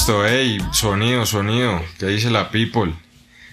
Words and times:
Listo, 0.00 0.26
hey, 0.26 0.58
sonido, 0.72 1.26
sonido. 1.26 1.78
¿Qué 1.98 2.06
dice 2.06 2.30
la 2.30 2.50
people? 2.50 2.94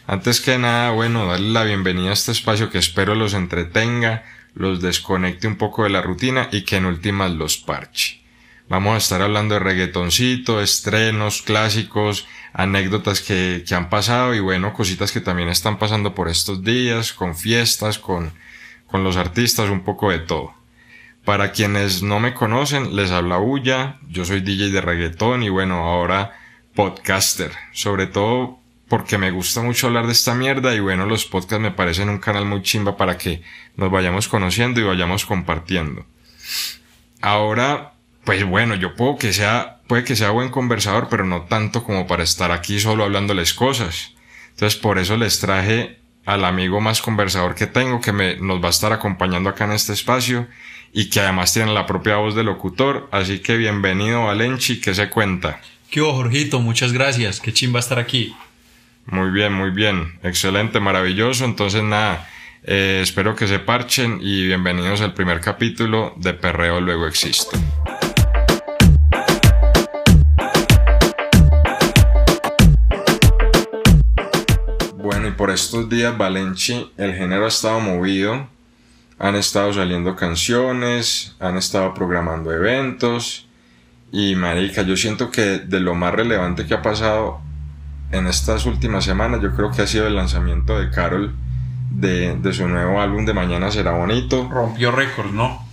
Antes 0.05 0.39
que 0.39 0.57
nada, 0.57 0.91
bueno, 0.91 1.25
darle 1.25 1.49
la 1.49 1.65
bienvenida 1.65 2.11
a 2.11 2.13
este 2.13 2.31
espacio 2.31 2.69
que 2.69 2.77
espero 2.77 3.15
los 3.15 3.33
entretenga, 3.33 4.23
los 4.53 4.79
desconecte 4.79 5.47
un 5.47 5.57
poco 5.57 5.83
de 5.83 5.89
la 5.89 6.01
rutina 6.01 6.47
y 6.53 6.61
que 6.61 6.77
en 6.77 6.85
últimas 6.85 7.31
los 7.31 7.57
parche. 7.57 8.21
Vamos 8.69 8.95
a 8.95 8.97
estar 8.97 9.21
hablando 9.21 9.55
de 9.55 9.59
reggaetoncito, 9.59 10.61
estrenos, 10.61 11.41
clásicos, 11.41 12.25
anécdotas 12.53 13.19
que, 13.19 13.65
que 13.67 13.75
han 13.75 13.89
pasado 13.89 14.33
y 14.33 14.39
bueno, 14.39 14.71
cositas 14.71 15.11
que 15.11 15.19
también 15.19 15.49
están 15.49 15.77
pasando 15.77 16.15
por 16.15 16.29
estos 16.29 16.63
días, 16.63 17.11
con 17.11 17.35
fiestas, 17.35 17.99
con, 17.99 18.31
con 18.85 19.03
los 19.03 19.17
artistas, 19.17 19.69
un 19.69 19.83
poco 19.83 20.11
de 20.11 20.19
todo. 20.19 20.56
Para 21.27 21.51
quienes 21.51 22.03
no 22.03 22.21
me 22.21 22.33
conocen, 22.33 22.95
les 22.95 23.11
habla 23.11 23.37
Uya, 23.37 23.97
yo 24.07 24.23
soy 24.23 24.39
DJ 24.39 24.71
de 24.71 24.79
reggaetón 24.79 25.43
y 25.43 25.49
bueno, 25.49 25.85
ahora 25.85 26.39
podcaster, 26.73 27.51
sobre 27.73 28.07
todo 28.07 28.59
porque 28.87 29.17
me 29.17 29.31
gusta 29.31 29.61
mucho 29.61 29.87
hablar 29.87 30.05
de 30.05 30.13
esta 30.13 30.33
mierda 30.35 30.73
y 30.73 30.79
bueno, 30.79 31.05
los 31.05 31.25
podcasts 31.25 31.61
me 31.61 31.71
parecen 31.71 32.07
un 32.07 32.19
canal 32.19 32.45
muy 32.45 32.61
chimba 32.61 32.95
para 32.95 33.17
que 33.17 33.43
nos 33.75 33.91
vayamos 33.91 34.29
conociendo 34.29 34.79
y 34.79 34.85
vayamos 34.85 35.25
compartiendo. 35.25 36.05
Ahora, 37.19 37.91
pues 38.23 38.45
bueno, 38.45 38.75
yo 38.75 38.95
puedo 38.95 39.17
que 39.17 39.33
sea, 39.33 39.81
puede 39.87 40.05
que 40.05 40.15
sea 40.15 40.29
buen 40.29 40.47
conversador, 40.47 41.09
pero 41.09 41.25
no 41.25 41.41
tanto 41.41 41.83
como 41.83 42.07
para 42.07 42.23
estar 42.23 42.53
aquí 42.53 42.79
solo 42.79 43.03
hablándoles 43.03 43.53
cosas. 43.53 44.13
Entonces 44.51 44.79
por 44.79 44.97
eso 44.97 45.17
les 45.17 45.41
traje 45.41 45.99
al 46.25 46.45
amigo 46.45 46.79
más 46.79 47.01
conversador 47.01 47.53
que 47.53 47.67
tengo 47.67 47.99
que 47.99 48.13
me, 48.13 48.37
nos 48.37 48.63
va 48.63 48.67
a 48.67 48.69
estar 48.69 48.93
acompañando 48.93 49.49
acá 49.49 49.65
en 49.65 49.73
este 49.73 49.91
espacio 49.91 50.47
y 50.93 51.09
que 51.09 51.19
además 51.19 51.53
tiene 51.53 51.73
la 51.73 51.85
propia 51.85 52.17
voz 52.17 52.35
de 52.35 52.43
locutor. 52.43 53.07
Así 53.11 53.39
que 53.39 53.57
bienvenido 53.57 54.25
Valenchi, 54.25 54.81
¿qué 54.81 54.93
se 54.93 55.09
cuenta? 55.09 55.61
¿Qué 55.89 56.01
hubo, 56.01 56.13
Jorgito? 56.13 56.59
Muchas 56.59 56.91
gracias. 56.91 57.39
Qué 57.39 57.53
chimba 57.53 57.79
estar 57.79 57.99
aquí. 57.99 58.35
Muy 59.05 59.31
bien, 59.31 59.53
muy 59.53 59.69
bien. 59.69 60.19
Excelente, 60.23 60.79
maravilloso. 60.79 61.45
Entonces 61.45 61.81
nada, 61.81 62.27
eh, 62.63 62.99
espero 63.01 63.35
que 63.35 63.47
se 63.47 63.59
parchen 63.59 64.19
y 64.21 64.45
bienvenidos 64.47 64.99
al 64.99 65.13
primer 65.13 65.39
capítulo 65.39 66.13
de 66.17 66.33
Perreo 66.33 66.81
Luego 66.81 67.07
Existo. 67.07 67.57
Bueno, 74.95 75.29
y 75.29 75.31
por 75.31 75.51
estos 75.51 75.89
días, 75.89 76.17
Valenchi, 76.17 76.91
el 76.97 77.15
género 77.15 77.45
ha 77.45 77.47
estado 77.47 77.79
movido. 77.79 78.56
Han 79.19 79.35
estado 79.35 79.73
saliendo 79.73 80.15
canciones, 80.15 81.35
han 81.39 81.57
estado 81.57 81.93
programando 81.93 82.51
eventos. 82.51 83.47
Y 84.11 84.35
marica, 84.35 84.83
yo 84.83 84.95
siento 84.95 85.31
que 85.31 85.59
de 85.59 85.79
lo 85.79 85.95
más 85.95 86.13
relevante 86.13 86.65
que 86.65 86.73
ha 86.73 86.81
pasado 86.81 87.41
en 88.11 88.27
estas 88.27 88.65
últimas 88.65 89.03
semanas, 89.03 89.41
yo 89.41 89.53
creo 89.55 89.71
que 89.71 89.81
ha 89.81 89.87
sido 89.87 90.07
el 90.07 90.15
lanzamiento 90.15 90.79
de 90.79 90.89
Carol 90.91 91.35
de, 91.91 92.35
de 92.35 92.53
su 92.53 92.67
nuevo 92.67 93.01
álbum 93.01 93.25
de 93.25 93.33
Mañana 93.33 93.71
Será 93.71 93.91
Bonito. 93.91 94.47
Rompió 94.49 94.91
récords, 94.91 95.33
¿no? 95.33 95.65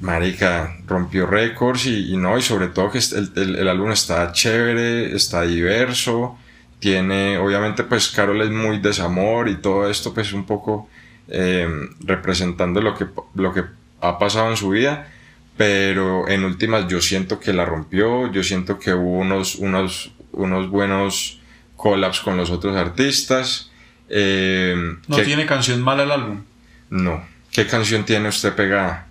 Marica, 0.00 0.76
rompió 0.86 1.26
récords 1.26 1.86
y, 1.86 2.12
y, 2.12 2.16
no, 2.16 2.38
y 2.38 2.42
sobre 2.42 2.68
todo 2.68 2.90
que 2.90 2.98
el, 2.98 3.32
el, 3.34 3.56
el, 3.56 3.68
álbum 3.68 3.90
está 3.90 4.30
chévere, 4.30 5.14
está 5.14 5.42
diverso, 5.42 6.38
tiene, 6.78 7.36
obviamente 7.38 7.82
pues 7.82 8.08
Carol 8.08 8.40
es 8.42 8.50
muy 8.50 8.78
desamor 8.78 9.48
y 9.48 9.56
todo 9.56 9.90
esto 9.90 10.14
pues 10.14 10.32
un 10.32 10.46
poco 10.46 10.88
eh, 11.28 11.68
representando 12.00 12.80
lo 12.80 12.94
que, 12.96 13.06
lo 13.34 13.52
que 13.52 13.64
ha 14.00 14.18
pasado 14.18 14.50
en 14.50 14.56
su 14.56 14.70
vida, 14.70 15.10
pero 15.56 16.28
en 16.28 16.44
últimas 16.44 16.88
yo 16.88 17.00
siento 17.00 17.40
que 17.40 17.52
la 17.52 17.64
rompió, 17.64 18.30
yo 18.32 18.42
siento 18.42 18.78
que 18.78 18.94
hubo 18.94 19.18
unos, 19.18 19.56
unos, 19.56 20.12
unos 20.32 20.70
buenos 20.70 21.40
collabs 21.76 22.20
con 22.20 22.36
los 22.36 22.50
otros 22.50 22.76
artistas. 22.76 23.70
Eh, 24.08 24.74
¿No 25.06 25.16
que, 25.16 25.24
tiene 25.24 25.46
canción 25.46 25.82
mala 25.82 26.04
el 26.04 26.10
álbum? 26.10 26.42
No. 26.90 27.24
¿Qué 27.52 27.66
canción 27.66 28.04
tiene 28.04 28.28
usted 28.28 28.54
pegada? 28.54 29.06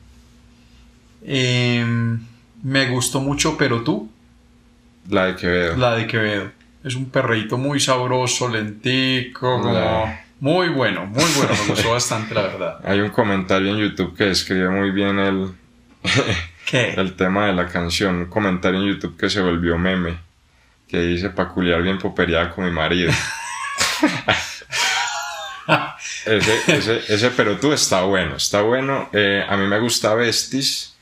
Eh, 1.23 1.85
me 2.63 2.89
gustó 2.89 3.19
mucho, 3.19 3.57
pero 3.57 3.83
tú. 3.83 4.09
La 5.09 5.25
de 5.25 5.35
Quevedo. 5.35 5.77
La 5.77 5.95
de 5.95 6.07
Quevedo. 6.07 6.51
Es 6.83 6.95
un 6.95 7.09
perreíto 7.09 7.57
muy 7.57 7.79
sabroso, 7.79 8.47
lentico, 8.47 9.61
como... 9.61 9.73
La- 9.73 10.26
Muy 10.39 10.69
bueno, 10.69 11.05
muy 11.07 11.23
bueno. 11.35 11.53
Me 11.63 11.67
gustó 11.69 11.91
bastante, 11.91 12.33
la 12.33 12.41
verdad. 12.43 12.79
Hay 12.85 12.99
un 13.01 13.09
comentario 13.09 13.69
en 13.71 13.77
YouTube 13.77 14.15
que 14.15 14.25
describe 14.25 14.69
muy 14.69 14.91
bien 14.91 15.17
el, 15.19 15.51
¿Qué? 16.65 16.93
el 16.95 17.15
tema 17.15 17.47
de 17.47 17.53
la 17.53 17.67
canción. 17.67 18.15
Un 18.15 18.25
comentario 18.25 18.79
en 18.79 18.87
YouTube 18.87 19.17
que 19.17 19.29
se 19.29 19.41
volvió 19.41 19.77
meme. 19.77 20.17
Que 20.87 20.99
dice 21.01 21.29
peculiar 21.31 21.81
bien 21.81 21.97
poperiada 21.97 22.51
con 22.53 22.65
mi 22.65 22.71
marido. 22.71 23.11
ese, 26.25 26.59
ese, 26.67 27.01
ese 27.13 27.29
pero 27.31 27.57
tú 27.57 27.73
está 27.73 28.01
bueno, 28.03 28.35
está 28.37 28.61
bueno. 28.61 29.09
Eh, 29.13 29.43
a 29.47 29.57
mí 29.57 29.67
me 29.67 29.79
gusta 29.79 30.13
Vestis. 30.13 30.93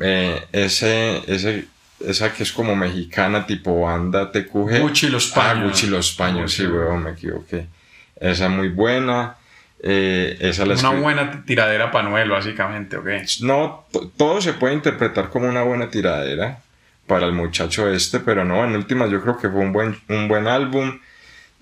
Eh, 0.00 0.44
ese, 0.52 1.22
ese, 1.32 1.66
esa 2.00 2.32
que 2.32 2.42
es 2.42 2.52
como 2.52 2.76
mexicana, 2.76 3.46
tipo 3.46 3.80
banda 3.82 4.30
TQG. 4.30 4.80
Gucci 4.80 5.08
los 5.08 5.32
Ah, 5.32 5.34
paños. 5.34 5.70
Gucci 5.70 5.86
los 5.88 6.12
paños, 6.12 6.52
sí, 6.52 6.66
weón, 6.66 7.02
me 7.04 7.10
equivoqué. 7.12 7.66
Esa 8.20 8.48
muy 8.48 8.68
buena. 8.68 9.36
Eh, 9.82 10.36
esa 10.40 10.64
la 10.64 10.74
Una 10.74 10.90
buena 11.00 11.44
tiradera 11.44 11.90
panuelo, 11.90 12.34
básicamente, 12.34 12.96
¿ok? 12.96 13.06
No, 13.42 13.84
to- 13.92 14.10
todo 14.16 14.40
se 14.40 14.54
puede 14.54 14.74
interpretar 14.74 15.28
como 15.28 15.48
una 15.48 15.62
buena 15.62 15.90
tiradera 15.90 16.60
para 17.06 17.26
el 17.26 17.32
muchacho 17.32 17.88
este, 17.90 18.18
pero 18.20 18.44
no, 18.44 18.64
en 18.64 18.74
últimas 18.74 19.10
yo 19.10 19.20
creo 19.22 19.36
que 19.38 19.48
fue 19.48 19.60
un 19.60 19.72
buen, 19.72 19.96
un 20.08 20.28
buen 20.28 20.46
álbum. 20.48 20.98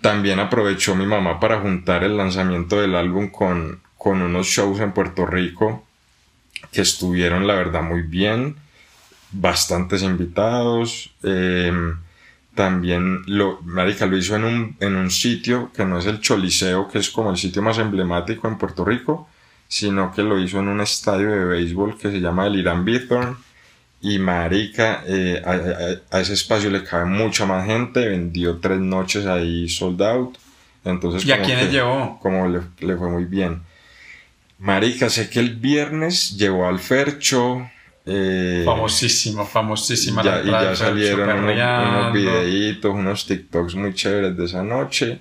También 0.00 0.38
aprovechó 0.38 0.94
mi 0.94 1.06
mamá 1.06 1.40
para 1.40 1.60
juntar 1.60 2.04
el 2.04 2.16
lanzamiento 2.16 2.80
del 2.80 2.94
álbum 2.94 3.28
con, 3.30 3.80
con 3.98 4.22
unos 4.22 4.46
shows 4.46 4.80
en 4.80 4.92
Puerto 4.92 5.26
Rico 5.26 5.84
que 6.72 6.82
estuvieron, 6.82 7.46
la 7.46 7.54
verdad, 7.54 7.82
muy 7.82 8.02
bien. 8.02 8.56
Bastantes 9.32 10.02
invitados. 10.02 11.10
eh, 11.24 11.72
también 12.54 13.22
lo, 13.26 13.60
Marica 13.62 14.06
lo 14.06 14.16
hizo 14.16 14.36
en 14.36 14.44
un, 14.44 14.76
en 14.80 14.96
un 14.96 15.10
sitio 15.10 15.70
que 15.74 15.84
no 15.84 15.98
es 15.98 16.06
el 16.06 16.20
Choliseo, 16.20 16.88
que 16.88 16.98
es 16.98 17.10
como 17.10 17.30
el 17.30 17.36
sitio 17.36 17.62
más 17.62 17.78
emblemático 17.78 18.46
en 18.48 18.58
Puerto 18.58 18.84
Rico, 18.84 19.28
sino 19.68 20.12
que 20.12 20.22
lo 20.22 20.38
hizo 20.38 20.58
en 20.60 20.68
un 20.68 20.80
estadio 20.80 21.30
de 21.30 21.44
béisbol 21.44 21.98
que 21.98 22.10
se 22.10 22.20
llama 22.20 22.46
el 22.46 22.56
Irán 22.56 22.84
Bithorn. 22.84 23.36
Y 24.00 24.18
marica, 24.18 25.02
eh, 25.06 25.42
a, 25.44 25.52
a- 25.52 26.18
a 26.18 26.20
ese 26.20 26.34
espacio 26.34 26.68
le 26.70 26.84
cabe 26.84 27.06
mucha 27.06 27.46
más 27.46 27.64
gente, 27.66 28.06
vendió 28.06 28.58
tres 28.58 28.78
noches 28.78 29.24
ahí 29.26 29.66
sold 29.68 30.02
out. 30.02 30.36
Entonces, 30.84 31.24
¿Y 31.24 31.32
a 31.32 31.40
quiénes 31.42 31.66
que- 31.66 31.72
llevó? 31.72 32.18
Como 32.20 32.46
le, 32.48 32.60
le 32.80 32.96
fue 32.96 33.08
muy 33.08 33.24
bien. 33.24 33.62
Marica, 34.58 35.08
sé 35.10 35.28
que 35.30 35.40
el 35.40 35.56
viernes 35.56 36.36
llevó 36.36 36.68
al 36.68 36.78
Fercho. 36.78 37.68
Eh, 38.06 38.62
Famosísimo, 38.64 39.46
famosísima 39.46 40.22
ya, 40.22 40.36
la 40.42 40.62
y 40.62 40.64
ya 40.66 40.76
salieron 40.76 41.44
unos, 41.44 42.12
videitos, 42.12 42.94
unos 42.94 43.26
TikToks 43.26 43.74
muy 43.76 43.94
chéveres 43.94 44.36
de 44.36 44.44
esa 44.44 44.62
noche. 44.62 45.20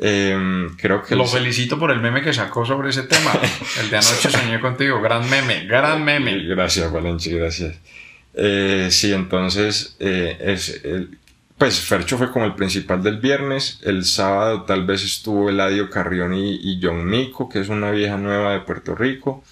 Eh, 0.00 0.66
creo 0.78 1.02
que 1.02 1.14
Lo 1.14 1.22
el- 1.24 1.28
felicito 1.28 1.78
por 1.78 1.90
el 1.90 2.00
meme 2.00 2.22
que 2.22 2.32
sacó 2.32 2.64
sobre 2.66 2.90
ese 2.90 3.04
tema. 3.04 3.32
El 3.80 3.90
de 3.90 3.96
anoche 3.96 4.30
soñé 4.30 4.58
contigo. 4.60 5.00
Gran 5.00 5.28
meme, 5.30 5.66
gran 5.66 6.04
meme. 6.04 6.36
Gracias, 6.44 6.90
Valenci, 6.90 7.30
gracias. 7.30 7.76
Eh, 8.34 8.88
sí, 8.90 9.12
entonces, 9.12 9.96
eh, 10.00 10.36
es, 10.40 10.80
el- 10.84 11.18
pues 11.56 11.78
Fercho 11.78 12.18
fue 12.18 12.32
como 12.32 12.44
el 12.46 12.54
principal 12.54 13.02
del 13.04 13.18
viernes. 13.18 13.78
El 13.84 14.04
sábado 14.04 14.62
tal 14.62 14.84
vez 14.84 15.04
estuvo 15.04 15.48
Eladio 15.48 15.88
Carrión 15.88 16.34
y, 16.34 16.54
y 16.56 16.80
John 16.82 17.08
Nico, 17.08 17.48
que 17.48 17.60
es 17.60 17.68
una 17.68 17.92
vieja 17.92 18.16
nueva 18.16 18.52
de 18.54 18.60
Puerto 18.60 18.96
Rico. 18.96 19.44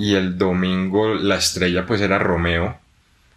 Y 0.00 0.14
el 0.14 0.38
domingo 0.38 1.14
la 1.14 1.36
estrella 1.36 1.84
pues 1.84 2.00
era 2.00 2.18
Romeo. 2.18 2.78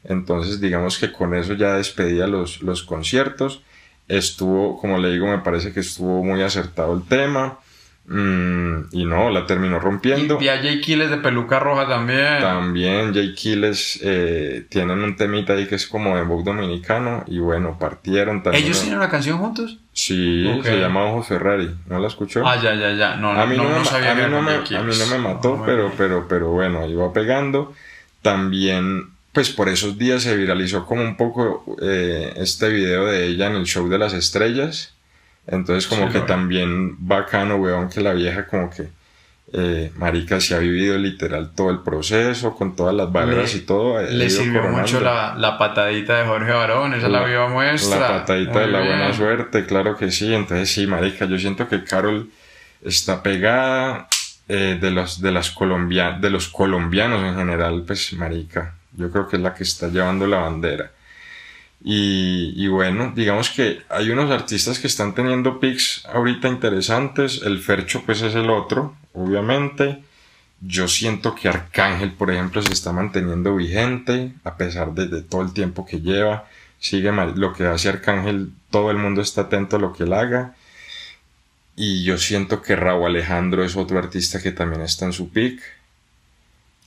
Entonces 0.06 0.62
digamos 0.62 0.98
que 0.98 1.12
con 1.12 1.36
eso 1.36 1.56
ya 1.56 1.74
despedía 1.74 2.26
los, 2.26 2.62
los 2.62 2.84
conciertos. 2.84 3.62
Estuvo, 4.08 4.80
como 4.80 4.98
le 4.98 5.12
digo, 5.12 5.28
me 5.28 5.40
parece 5.40 5.74
que 5.74 5.82
estuvo 5.82 6.24
muy 6.24 6.42
acertado 6.42 6.94
el 6.94 7.04
tema. 7.04 7.60
Mm, 8.06 8.88
y 8.92 9.06
no, 9.06 9.30
la 9.30 9.46
terminó 9.46 9.80
rompiendo. 9.80 10.38
Y 10.42 10.50
a 10.50 10.58
Jay 10.62 10.82
Kiles 10.82 11.10
de 11.10 11.18
peluca 11.18 11.60
roja 11.60 11.88
también. 11.88 12.42
También 12.42 13.14
Jay 13.14 13.34
Kiles 13.34 14.00
eh, 14.04 14.66
tienen 14.70 15.02
un 15.02 15.16
temita 15.16 15.54
ahí 15.54 15.68
que 15.68 15.76
es 15.76 15.88
como 15.88 16.18
de 16.18 16.24
Vogue 16.24 16.44
dominicano 16.44 17.24
y 17.28 17.40
bueno, 17.40 17.78
partieron 17.80 18.44
también. 18.44 18.66
¿Ellos 18.66 18.82
tienen 18.82 18.98
una 19.00 19.10
canción 19.10 19.38
juntos? 19.38 19.78
Sí, 19.94 20.46
se 20.64 20.80
llama 20.80 21.06
Ojo 21.06 21.24
Ferrari, 21.24 21.74
¿no 21.88 22.00
la 22.00 22.08
escuchó? 22.08 22.46
Ah, 22.46 22.62
ya, 22.62 22.76
ya, 22.76 22.92
ya. 22.94 23.16
No, 23.16 23.32
a 23.32 23.46
mí 23.46 23.56
no, 23.56 23.64
no, 23.64 23.70
me, 23.70 23.76
no 23.80 23.86
sabía 23.86 24.12
a 24.12 24.16
mí 24.16 24.22
no 24.30 24.42
me, 24.42 24.52
Jay 24.66 24.78
a 24.78 24.82
mí 24.82 24.92
Kiles. 24.92 25.00
no 25.10 25.18
me 25.18 25.24
mató, 25.34 25.58
Ah, 25.62 25.64
pero, 25.66 25.92
pero, 25.98 26.28
pero 26.28 26.50
bueno, 26.50 26.86
iba 26.88 27.14
pegando. 27.14 27.74
También, 28.22 29.10
pues 29.32 29.50
por 29.50 29.70
esos 29.70 29.98
días 29.98 30.24
se 30.24 30.36
viralizó 30.36 30.86
como 30.86 31.04
un 31.04 31.16
poco 31.16 31.64
eh, 31.82 32.34
este 32.38 32.70
video 32.70 33.06
de 33.06 33.28
ella 33.28 33.48
en 33.48 33.56
el 33.56 33.66
show 33.66 33.88
de 33.88 33.98
las 33.98 34.14
estrellas. 34.14 34.94
Entonces 35.48 35.88
como 35.88 36.08
Sí, 36.08 36.14
que 36.14 36.20
también 36.22 36.96
bacano, 37.06 37.56
weón, 37.58 37.90
que 37.90 38.02
la 38.02 38.14
vieja 38.14 38.48
como 38.48 38.70
que 38.70 38.88
eh, 39.56 39.92
marica 39.98 40.40
se 40.40 40.56
ha 40.56 40.60
vivido 40.60 40.98
literal 40.98 41.52
todo 41.56 41.70
el 41.70 41.80
proceso, 41.82 42.56
con 42.56 42.76
todas 42.76 42.96
las 42.96 43.12
barreras 43.12 43.54
y 43.54 43.62
todo. 43.62 44.02
Le 44.02 44.30
sirvió 44.30 44.62
coronando. 44.62 44.82
mucho 44.82 45.00
la, 45.02 45.36
la 45.38 45.58
patadita 45.60 46.18
de 46.20 46.26
Jorge 46.26 46.52
Barón, 46.52 46.94
esa 46.96 47.06
es 47.06 47.12
la, 47.12 47.24
viva 47.24 47.50
muestra. 47.50 48.00
La 48.00 48.08
patadita 48.08 48.52
Muy 48.54 48.62
de 48.62 48.68
la 48.68 48.80
bien. 48.80 48.98
buena 48.98 49.14
suerte, 49.14 49.66
claro 49.66 49.96
que 49.96 50.12
sí. 50.12 50.34
Entonces 50.34 50.72
sí, 50.72 50.88
marica, 50.88 51.26
yo 51.26 51.38
siento 51.38 51.68
que 51.68 51.84
Carol 51.84 52.30
está 52.84 53.22
pegada 53.22 54.08
eh, 54.48 54.78
de 54.82 54.92
los 54.92 55.22
de 55.22 55.32
las 55.32 55.54
de 56.20 56.30
los 56.32 56.48
colombianos 56.48 57.22
en 57.24 57.36
general, 57.36 57.84
pues 57.86 58.12
marica, 58.14 58.74
yo 58.94 59.12
creo 59.12 59.28
que 59.28 59.36
es 59.36 59.42
la 59.44 59.54
que 59.54 59.64
está 59.64 59.88
llevando 59.90 60.26
la 60.26 60.38
bandera. 60.38 60.92
Y, 61.86 62.68
bueno, 62.68 63.12
digamos 63.14 63.50
que 63.50 63.82
hay 63.90 64.10
unos 64.10 64.32
artistas 64.32 64.80
que 64.80 64.88
están 64.88 65.14
teniendo 65.14 65.60
pics 65.60 66.06
ahorita 66.06 66.48
interesantes. 66.48 67.42
El 67.44 67.60
Fercho, 67.60 68.04
pues 68.06 68.22
es 68.22 68.36
el 68.36 68.50
otro, 68.50 68.96
obviamente. 69.14 70.02
Yo 70.62 70.88
siento 70.88 71.36
que 71.36 71.50
Arcángel, 71.50 72.14
por 72.14 72.32
ejemplo, 72.32 72.62
se 72.62 72.72
está 72.72 72.94
manteniendo 72.94 73.54
vigente 73.56 74.32
a 74.46 74.56
pesar 74.56 74.94
de, 74.94 75.08
de 75.08 75.22
todo 75.22 75.42
el 75.42 75.52
tiempo 75.52 75.86
que 75.86 76.00
lleva. 76.00 76.48
Sigue 76.80 77.12
mal- 77.12 77.34
lo 77.36 77.52
que 77.54 77.66
hace 77.66 77.90
Arcángel, 77.90 78.52
todo 78.70 78.90
el 78.90 78.98
mundo 78.98 79.22
está 79.22 79.42
atento 79.42 79.76
a 79.76 79.80
lo 79.80 79.92
que 79.92 80.04
él 80.04 80.14
haga. 80.14 80.56
Y 81.76 82.04
yo 82.06 82.18
siento 82.18 82.62
que 82.62 82.76
Raúl 82.78 83.08
Alejandro 83.08 83.64
es 83.66 83.76
otro 83.76 84.00
artista 84.00 84.42
que 84.42 84.52
también 84.52 84.82
está 84.84 85.04
en 85.06 85.14
su 85.14 85.32
pick. 85.32 85.62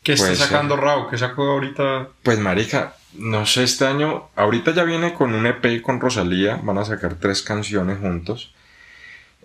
¿Qué 0.07 0.13
está 0.13 0.27
Puede 0.27 0.37
ser. 0.37 0.47
sacando 0.47 0.77
Raúl? 0.77 1.09
¿Qué 1.11 1.19
sacó 1.19 1.43
ahorita? 1.51 2.07
Pues 2.23 2.39
marica, 2.39 2.95
no 3.15 3.45
sé, 3.45 3.65
este 3.65 3.87
año, 3.87 4.29
ahorita 4.37 4.71
ya 4.73 4.85
viene 4.85 5.13
con 5.15 5.35
un 5.35 5.47
EP 5.47 5.83
con 5.83 6.01
Rosalía, 6.01 6.61
van 6.63 6.79
a 6.79 6.85
sacar 6.85 7.15
tres 7.17 7.43
canciones 7.43 7.99
juntos. 7.99 8.53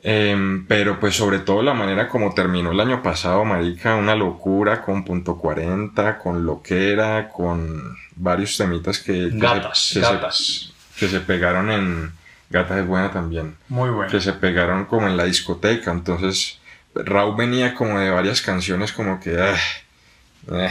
Em, 0.04 0.66
pero 0.68 1.00
pues 1.00 1.16
sobre 1.16 1.40
todo 1.40 1.62
la 1.64 1.74
manera 1.74 2.08
como 2.08 2.34
terminó 2.36 2.72
el 2.72 2.80
año 2.80 3.02
pasado, 3.04 3.44
marica, 3.46 3.96
una 3.96 4.16
locura 4.16 4.82
con 4.84 5.04
punto 5.04 5.38
40, 5.38 6.18
con 6.20 6.46
loquera, 6.46 7.30
con 7.30 7.98
varios 8.16 8.56
temitas 8.58 9.00
que, 9.00 9.14
que 9.14 9.30
se- 9.32 9.38
Gatas, 9.38 9.78
se- 9.80 10.00
gatas. 10.00 10.74
que 11.00 11.08
se 11.08 11.20
pegaron 11.22 11.72
en... 11.72 12.12
Gatas 12.52 12.80
es 12.80 12.86
buena 12.86 13.12
también 13.12 13.56
Muy 13.70 13.90
bueno. 13.92 14.12
que 14.12 14.20
se 14.20 14.34
pegaron 14.34 14.86
como 14.86 15.08
en 15.08 15.16
la 15.18 15.24
discoteca. 15.24 15.90
Entonces, 15.92 16.60
Raúl 16.94 17.36
venía 17.38 17.74
como 17.74 17.98
de 18.00 18.10
varias 18.12 18.42
canciones 18.42 18.92
como 18.92 19.20
que... 19.20 19.40
ah, 19.42 19.56
eh. 20.52 20.70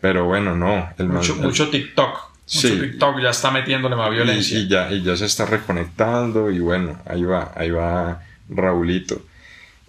Pero 0.00 0.24
bueno, 0.26 0.54
no. 0.54 0.90
El 0.98 1.08
Mucho, 1.08 1.34
el- 1.34 1.40
mucho 1.40 1.68
TikTok. 1.70 2.08
Mucho 2.54 2.68
Sí. 2.68 2.78
TikTok 2.80 3.20
ya 3.20 3.30
está 3.30 3.50
metiéndole 3.50 3.94
más 3.96 4.10
violencia. 4.10 4.58
y, 4.58 4.62
y 4.62 4.68
ya, 4.68 4.90
y 4.92 5.02
ya 5.02 5.16
se 5.16 5.26
está 5.26 5.44
reconectando 5.44 6.50
y 6.50 6.60
bueno, 6.60 6.98
ahí 7.04 7.22
va, 7.22 7.52
ahí 7.56 7.70
va 7.70 8.22
Raulito. 8.48 9.20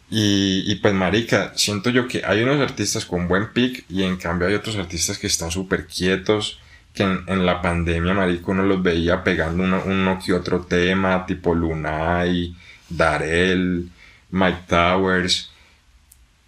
Y, 0.09 0.63
y 0.69 0.75
pues 0.75 0.93
marica, 0.93 1.53
siento 1.55 1.89
yo 1.91 2.07
que 2.07 2.23
hay 2.25 2.41
unos 2.41 2.59
artistas 2.59 3.05
con 3.05 3.27
buen 3.27 3.53
pick 3.53 3.85
y 3.89 4.03
en 4.03 4.17
cambio 4.17 4.47
hay 4.47 4.55
otros 4.55 4.75
artistas 4.75 5.19
que 5.19 5.27
están 5.27 5.51
súper 5.51 5.85
quietos, 5.85 6.59
que 6.93 7.03
en, 7.03 7.21
en 7.27 7.45
la 7.45 7.61
pandemia, 7.61 8.13
marico, 8.15 8.51
uno 8.51 8.63
los 8.63 8.81
veía 8.81 9.23
pegando 9.23 9.63
uno, 9.63 9.83
uno 9.85 10.19
que 10.25 10.33
otro 10.33 10.61
tema, 10.61 11.25
tipo 11.27 11.53
Lunay, 11.53 12.55
Darel, 12.89 13.87
Mike 14.31 14.63
Towers. 14.67 15.51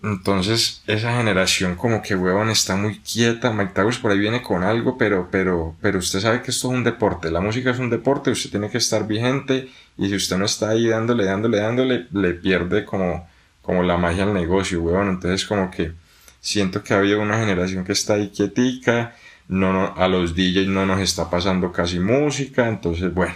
Entonces, 0.03 0.81
esa 0.88 1.15
generación 1.15 1.75
como 1.75 2.01
que, 2.01 2.15
huevón, 2.15 2.50
está 2.50 2.75
muy 2.75 3.00
quieta. 3.00 3.51
Mike 3.51 3.74
Towers 3.75 4.00
por 4.00 4.12
ahí 4.12 4.18
viene 4.19 4.42
con 4.42 4.63
algo, 4.63 4.98
pero, 4.98 5.30
pero, 5.31 5.75
pero 5.80 6.00
usted 6.00 6.19
sabe 6.19 6.42
que 6.42 6.50
esto 6.51 6.69
es 6.69 6.74
un 6.74 6.83
deporte. 6.83 7.30
La 7.30 7.39
música 7.39 7.69
es 7.69 7.80
un 7.80 7.89
deporte, 7.92 8.31
usted 8.31 8.50
tiene 8.50 8.69
que 8.69 8.80
estar 8.80 9.07
vigente 9.07 9.69
y 9.98 10.09
si 10.09 10.15
usted 10.15 10.38
no 10.38 10.45
está 10.45 10.69
ahí 10.69 10.88
dándole, 10.88 11.25
dándole, 11.25 11.57
dándole, 11.59 12.07
le 12.12 12.33
pierde 12.33 12.83
como, 12.83 13.27
como 13.62 13.83
la 13.83 13.98
magia 13.98 14.24
al 14.24 14.33
negocio, 14.33 14.81
huevón. 14.81 15.09
Entonces, 15.09 15.45
como 15.45 15.69
que 15.69 15.94
siento 16.39 16.83
que 16.83 16.94
ha 16.95 16.98
habido 16.98 17.21
una 17.21 17.38
generación 17.38 17.86
que 17.86 17.92
está 17.94 18.15
ahí 18.15 18.30
quietica, 18.30 19.15
no, 19.48 19.74
no, 19.74 19.94
a 19.98 20.07
los 20.07 20.36
DJs 20.36 20.68
no 20.68 20.86
nos 20.86 21.00
está 21.00 21.30
pasando 21.30 21.71
casi 21.71 22.00
música, 22.00 22.68
entonces, 22.69 23.13
bueno, 23.13 23.36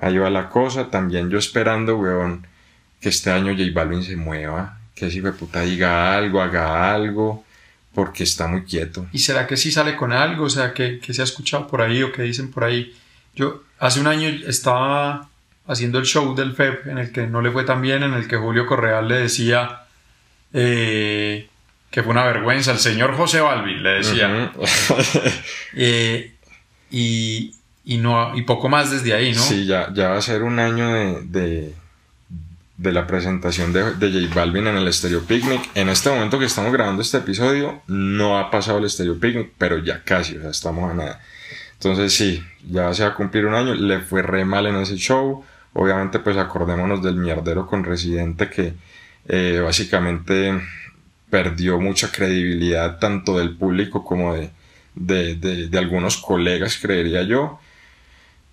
ahí 0.00 0.18
va 0.18 0.30
la 0.30 0.48
cosa. 0.50 0.90
También 0.90 1.30
yo 1.30 1.38
esperando, 1.38 1.96
huevón, 1.96 2.46
que 3.00 3.10
este 3.10 3.30
año 3.30 3.52
J 3.52 3.70
Balvin 3.74 4.02
se 4.02 4.16
mueva, 4.16 4.75
que 4.96 5.06
ese 5.06 5.20
puta 5.32 5.60
diga 5.60 6.16
algo, 6.16 6.40
haga 6.40 6.92
algo, 6.92 7.44
porque 7.94 8.24
está 8.24 8.48
muy 8.48 8.64
quieto. 8.64 9.06
¿Y 9.12 9.18
será 9.18 9.46
que 9.46 9.56
sí 9.56 9.70
sale 9.70 9.94
con 9.94 10.12
algo? 10.12 10.46
O 10.46 10.50
sea, 10.50 10.72
que, 10.72 10.98
que 10.98 11.14
se 11.14 11.20
ha 11.20 11.24
escuchado 11.24 11.68
por 11.68 11.82
ahí 11.82 12.02
o 12.02 12.10
que 12.10 12.22
dicen 12.22 12.50
por 12.50 12.64
ahí. 12.64 12.96
Yo 13.34 13.62
hace 13.78 14.00
un 14.00 14.06
año 14.06 14.28
estaba 14.28 15.28
haciendo 15.66 15.98
el 15.98 16.06
show 16.06 16.34
del 16.34 16.54
FEP 16.54 16.86
en 16.86 16.98
el 16.98 17.12
que 17.12 17.26
no 17.26 17.42
le 17.42 17.50
fue 17.50 17.64
tan 17.64 17.82
bien, 17.82 18.02
en 18.02 18.14
el 18.14 18.26
que 18.26 18.36
Julio 18.36 18.66
Correal 18.66 19.06
le 19.06 19.18
decía 19.18 19.82
eh, 20.54 21.48
que 21.90 22.02
fue 22.02 22.12
una 22.12 22.24
vergüenza. 22.24 22.72
El 22.72 22.78
señor 22.78 23.14
José 23.14 23.40
Balvin 23.40 23.82
le 23.82 23.90
decía. 23.90 24.52
Eh, 25.78 26.32
y, 26.90 27.52
y, 27.84 27.98
no, 27.98 28.34
y 28.34 28.42
poco 28.42 28.70
más 28.70 28.90
desde 28.90 29.12
ahí, 29.12 29.32
¿no? 29.34 29.42
Sí, 29.42 29.66
ya, 29.66 29.92
ya 29.92 30.08
va 30.08 30.16
a 30.16 30.22
ser 30.22 30.42
un 30.42 30.58
año 30.58 30.88
de, 30.88 31.20
de, 31.24 31.74
de 32.78 32.92
la 32.92 33.06
presentación 33.06 33.72
de, 33.72 33.94
de 33.94 34.12
J 34.12 34.34
Balvin 34.34 34.66
en 34.66 34.76
el 34.76 34.92
Stereo 34.92 35.22
Picnic. 35.22 35.70
En 35.74 35.88
este 35.88 36.10
momento 36.10 36.38
que 36.38 36.44
estamos 36.44 36.72
grabando 36.72 37.02
este 37.02 37.18
episodio, 37.18 37.82
no 37.86 38.38
ha 38.38 38.50
pasado 38.50 38.78
el 38.78 38.90
Stereo 38.90 39.18
Picnic, 39.18 39.52
pero 39.56 39.78
ya 39.78 40.02
casi, 40.04 40.36
o 40.36 40.40
sea, 40.40 40.50
estamos 40.50 40.90
a 40.90 40.94
nada. 40.94 41.20
Entonces 41.74 42.12
sí, 42.12 42.42
ya 42.68 42.92
se 42.94 43.02
va 43.02 43.10
a 43.10 43.14
cumplir 43.14 43.46
un 43.46 43.54
año, 43.54 43.74
le 43.74 44.00
fue 44.00 44.22
re 44.22 44.44
mal 44.44 44.66
en 44.66 44.76
ese 44.76 44.96
show. 44.96 45.44
Obviamente 45.72 46.18
pues 46.18 46.36
acordémonos 46.36 47.02
del 47.02 47.16
mierdero 47.16 47.66
con 47.66 47.84
Residente 47.84 48.48
que 48.48 48.74
eh, 49.28 49.60
básicamente 49.62 50.58
perdió 51.28 51.78
mucha 51.80 52.10
credibilidad 52.10 52.98
tanto 52.98 53.38
del 53.38 53.56
público 53.56 54.04
como 54.04 54.34
de, 54.34 54.50
de, 54.94 55.34
de, 55.34 55.68
de 55.68 55.78
algunos 55.78 56.16
colegas, 56.16 56.78
creería 56.80 57.22
yo. 57.22 57.58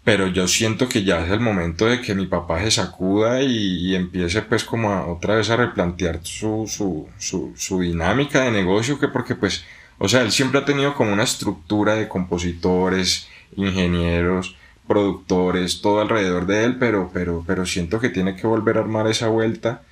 Pero 0.04 0.28
yo 0.28 0.48
siento 0.50 0.90
que 0.90 1.04
ya 1.06 1.24
es 1.26 1.32
el 1.32 1.40
momento 1.40 1.86
de 1.86 2.02
que 2.02 2.14
mi 2.14 2.26
papá 2.26 2.62
se 2.62 2.72
sacuda 2.72 3.42
y, 3.42 3.48
y 3.92 3.96
empiece 3.96 4.42
pues 4.42 4.66
como 4.66 4.92
a, 4.92 5.08
otra 5.08 5.36
vez 5.36 5.50
a 5.50 5.56
replantear 5.56 6.20
su, 6.24 6.66
su, 6.68 7.08
su, 7.18 7.54
su 7.56 7.80
dinámica 7.80 8.42
de 8.42 8.52
negocio, 8.52 9.00
que 9.00 9.08
porque 9.08 9.36
pues, 9.36 9.64
o 10.00 10.10
sea, 10.10 10.22
él 10.22 10.32
siempre 10.34 10.60
ha 10.60 10.66
tenido 10.66 10.94
como 10.94 11.14
una 11.14 11.24
estructura 11.24 11.96
de 11.96 12.10
compositores, 12.10 13.30
ingenieros, 13.56 14.56
productores, 14.88 15.82
todo 15.82 16.02
alrededor 16.02 16.46
de 16.48 16.66
él, 16.66 16.76
pero, 16.78 17.10
pero, 17.14 17.44
pero 17.48 17.66
siento 17.66 18.00
que 18.02 18.10
tiene 18.10 18.36
que 18.36 18.46
volver 18.46 18.78
a 18.78 18.82
armar 18.82 19.08
esa 19.08 19.30
vuelta 19.30 19.84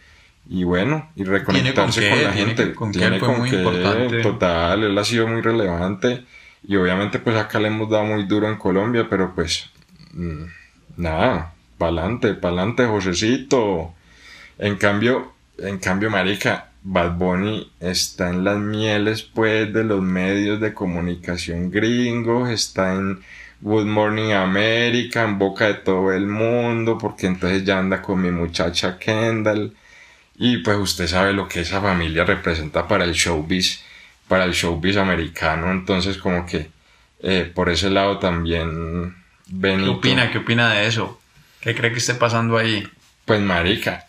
y 0.49 0.65
bueno, 0.65 1.09
y 1.15 1.23
reconectarse 1.23 2.01
qué, 2.01 2.09
con 2.09 2.23
la 2.23 2.31
tiene 2.33 2.47
gente. 2.47 2.63
que- 2.65 2.75
con 2.75 2.91
tiene 2.91 3.19
con 3.19 3.39
muy 3.39 3.49
qué, 3.49 3.55
importante. 3.57 4.21
total, 4.21 4.83
él 4.83 4.97
ha 4.97 5.05
sido 5.05 5.27
muy 5.27 5.39
relevante 5.41 6.25
y 6.67 6.75
obviamente 6.75 7.19
pues 7.19 7.37
acá 7.37 7.59
le 7.61 7.69
hemos 7.69 7.89
dado 7.89 8.03
muy 8.05 8.25
duro 8.25 8.49
en 8.49 8.57
Colombia, 8.57 9.07
pero 9.09 9.33
pues 9.33 9.69
nada, 10.97 11.53
pa'lante, 11.77 12.33
pa'lante, 12.33 12.85
Josecito. 12.85 13.93
En 14.57 14.75
cambio, 14.77 15.33
en 15.57 15.79
cambio, 15.79 16.09
marica, 16.09 16.71
Bad 16.83 17.17
Bunny 17.17 17.71
está 17.79 18.29
en 18.29 18.43
las 18.43 18.57
mieles 18.57 19.21
pues 19.21 19.71
de 19.71 19.83
los 19.83 20.01
medios 20.01 20.59
de 20.59 20.73
comunicación 20.73 21.69
gringos, 21.69 22.49
está 22.49 22.95
en 22.95 23.21
Good 23.61 23.85
Morning 23.85 24.31
America, 24.31 25.23
en 25.23 25.37
boca 25.37 25.67
de 25.67 25.75
todo 25.75 26.11
el 26.11 26.25
mundo, 26.25 26.97
porque 26.97 27.27
entonces 27.27 27.63
ya 27.63 27.77
anda 27.77 28.01
con 28.01 28.21
mi 28.21 28.31
muchacha 28.31 28.97
Kendall. 28.97 29.75
Y 30.37 30.57
pues 30.57 30.77
usted 30.77 31.07
sabe 31.07 31.33
lo 31.33 31.47
que 31.47 31.61
esa 31.61 31.81
familia 31.81 32.23
representa 32.23 32.87
para 32.87 33.03
el 33.03 33.13
showbiz, 33.13 33.83
para 34.27 34.45
el 34.45 34.53
showbiz 34.53 34.97
americano. 34.97 35.71
Entonces 35.71 36.17
como 36.17 36.45
que 36.47 36.71
eh, 37.21 37.51
por 37.53 37.69
ese 37.69 37.91
lado 37.91 38.17
también 38.17 39.20
¿Qué 39.51 39.57
Benito. 39.57 39.91
opina? 39.93 40.31
¿Qué 40.31 40.37
opina 40.39 40.71
de 40.73 40.87
eso? 40.87 41.19
¿Qué 41.59 41.75
cree 41.75 41.91
que 41.91 41.97
esté 41.99 42.15
pasando 42.15 42.57
ahí? 42.57 42.87
Pues 43.25 43.41
marica, 43.41 44.07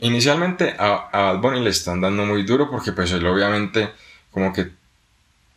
inicialmente 0.00 0.74
a, 0.78 1.08
a 1.12 1.32
Bad 1.32 1.38
Bunny 1.40 1.60
le 1.64 1.70
están 1.70 2.00
dando 2.00 2.24
muy 2.24 2.44
duro 2.44 2.70
porque 2.70 2.92
pues 2.92 3.10
él 3.12 3.26
obviamente 3.26 3.90
como 4.30 4.52
que 4.52 4.68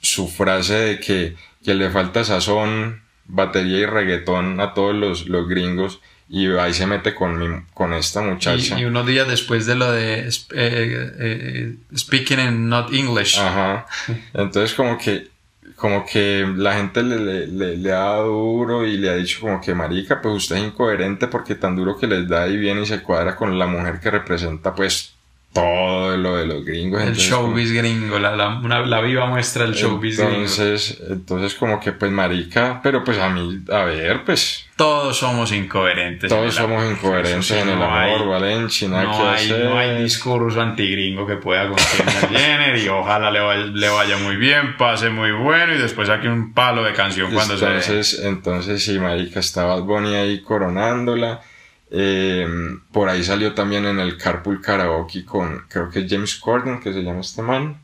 su 0.02 0.28
frase 0.28 0.74
de 0.74 1.00
que, 1.00 1.36
que 1.64 1.74
le 1.74 1.90
falta 1.90 2.24
sazón, 2.24 3.02
batería 3.26 3.80
y 3.80 3.86
reggaetón 3.86 4.60
a 4.60 4.74
todos 4.74 4.96
los, 4.96 5.28
los 5.28 5.48
gringos 5.48 6.00
y 6.30 6.48
ahí 6.58 6.74
se 6.74 6.86
mete 6.86 7.16
con, 7.16 7.40
mi- 7.40 7.62
con 7.74 7.94
esta 7.94 8.22
muchacha. 8.22 8.78
Y, 8.78 8.82
y 8.82 8.86
unos 8.86 9.06
días 9.08 9.28
después 9.28 9.66
de 9.66 9.76
lo 9.76 9.92
de 9.92 10.28
sp- 10.28 10.54
eh, 10.56 11.12
eh, 11.20 11.76
Speaking 11.96 12.40
in 12.40 12.70
Not 12.70 12.94
English. 12.94 13.38
Ajá. 13.40 13.86
Entonces 14.34 14.74
como 14.76 14.98
que 14.98 15.30
como 15.78 16.06
que 16.06 16.46
la 16.56 16.74
gente 16.76 17.04
le, 17.04 17.18
le, 17.20 17.48
le, 17.48 17.78
le 17.78 17.92
ha 17.94 17.98
dado 18.00 18.28
duro 18.34 18.86
y 18.86 18.98
le 18.98 19.10
ha 19.12 19.16
dicho 19.16 19.42
como 19.42 19.62
que 19.62 19.76
marica, 19.76 20.22
pues 20.22 20.36
usted 20.36 20.58
es 20.58 20.64
incoherente 20.66 21.28
porque 21.28 21.56
tan 21.56 21.76
duro 21.76 21.98
que 21.98 22.08
les 22.08 22.28
da 22.28 22.48
y 22.50 22.58
viene 22.58 22.82
y 22.84 22.86
se 22.88 23.04
cuadra 23.04 23.36
con 23.36 23.58
la 23.60 23.68
mujer 23.68 24.00
que 24.00 24.12
representa 24.12 24.76
pues 24.76 25.17
todo 25.62 26.18
lo 26.18 26.36
de 26.38 26.46
los 26.46 26.64
gringos. 26.66 27.02
El 27.02 27.08
entonces, 27.10 27.30
showbiz 27.30 27.72
gringo, 27.74 28.20
la, 28.20 28.36
la, 28.36 28.50
una- 28.60 28.86
la 28.86 29.02
viva 29.02 29.26
muestra 29.26 29.64
del 29.66 29.74
showbiz 29.74 30.18
gringo. 30.18 30.34
entonces, 30.34 31.02
entonces 31.10 31.54
como 31.56 31.80
que 31.80 31.92
pues 31.94 32.12
marica, 32.12 32.80
pero 32.84 33.04
pues 33.04 33.18
a 33.18 33.30
mí, 33.30 33.60
a 33.72 33.84
ver, 33.84 34.24
pues 34.26 34.66
Todos 34.76 35.18
somos 35.18 35.52
incoherentes. 35.52 36.32
en 36.32 36.38
todos 36.38 36.46
el 36.48 36.52
somos 36.64 36.82
amor. 36.82 36.92
incoherentes 36.94 37.52
en 37.52 37.70
el 37.70 37.80
no 37.80 37.86
amor, 37.86 38.22
hay- 38.22 38.28
Valenchi, 38.28 38.88
nada 38.88 39.04
no 39.04 39.12
que 39.18 39.24
hay, 39.28 39.46
hacer. 39.52 39.66
no 39.66 39.78
hay 39.78 40.04
discurso 40.04 40.62
antigringo 40.62 41.26
que 41.26 41.36
pueda 41.38 41.68
con 41.68 41.76
Kendall 41.78 42.30
Jenner 42.40 42.78
y 42.78 42.88
ojalá 42.88 43.32
le 43.32 43.40
vaya, 43.40 43.64
le 43.66 43.90
vaya 43.90 44.18
muy 44.18 44.36
bien, 44.36 44.78
pase 44.78 45.10
muy 45.10 45.32
bueno 45.32 45.74
y 45.74 45.78
después 45.78 46.08
saque 46.08 46.28
un 46.30 46.54
palo 46.54 46.84
de 46.84 46.94
canción 46.94 47.32
cuando 47.34 47.58
se... 47.58 47.66
entonces, 47.66 48.22
entonces 48.24 48.84
sí, 48.84 49.00
marica, 49.00 49.40
estaba 49.40 49.80
Bunny 49.80 50.16
ahí 50.16 50.42
coronándola. 50.42 51.42
Eh, 51.90 52.48
por 52.92 53.10
ahí 53.10 53.24
salió 53.24 53.54
también 53.54 53.86
en 53.86 54.00
el 54.00 54.18
Carpool 54.18 54.62
Karaoke 54.62 55.24
con, 55.26 55.66
creo 55.70 55.90
que 55.90 56.00
es 56.00 56.12
James 56.12 56.36
Corden, 56.36 56.80
que 56.80 56.94
se 56.94 57.02
llama 57.02 57.22
este 57.22 57.42
man. 57.42 57.80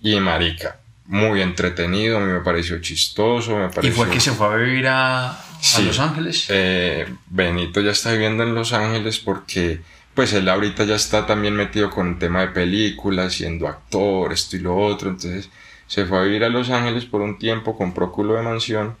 Y 0.00 0.18
marica, 0.20 0.78
muy 1.06 1.40
entretenido, 1.42 2.18
a 2.18 2.20
mí 2.20 2.32
me 2.32 2.40
pareció 2.40 2.80
chistoso, 2.80 3.56
me 3.56 3.66
Y 3.66 3.68
pareció... 3.68 3.92
fue 3.92 4.10
que 4.10 4.20
se 4.20 4.32
fue 4.32 4.46
a 4.46 4.56
vivir 4.56 4.86
a, 4.88 5.30
a 5.30 5.44
Sí. 5.60 5.82
Los 5.84 5.98
Ángeles. 5.98 6.46
Eh, 6.48 7.06
Benito 7.28 7.80
ya 7.80 7.90
está 7.90 8.12
viviendo 8.12 8.42
en 8.42 8.54
Los 8.54 8.72
Ángeles 8.72 9.18
porque 9.18 9.80
pues 10.14 10.32
él 10.32 10.48
ahorita 10.48 10.84
ya 10.84 10.96
está 10.96 11.26
también 11.26 11.54
metido 11.54 11.90
con 11.90 12.08
el 12.08 12.18
tema 12.18 12.40
de 12.40 12.48
películas, 12.48 13.34
siendo 13.34 13.68
actor, 13.68 14.32
esto 14.32 14.56
y 14.56 14.60
lo 14.60 14.76
otro, 14.76 15.10
entonces 15.10 15.48
se 15.86 16.06
fue 16.06 16.18
a 16.18 16.22
vivir 16.22 16.42
a 16.44 16.48
Los 16.48 16.70
Ángeles 16.70 17.04
por 17.04 17.20
un 17.20 17.38
tiempo, 17.38 17.76
compró 17.76 18.10
culo 18.10 18.34
de 18.34 18.42
mansión 18.42 18.96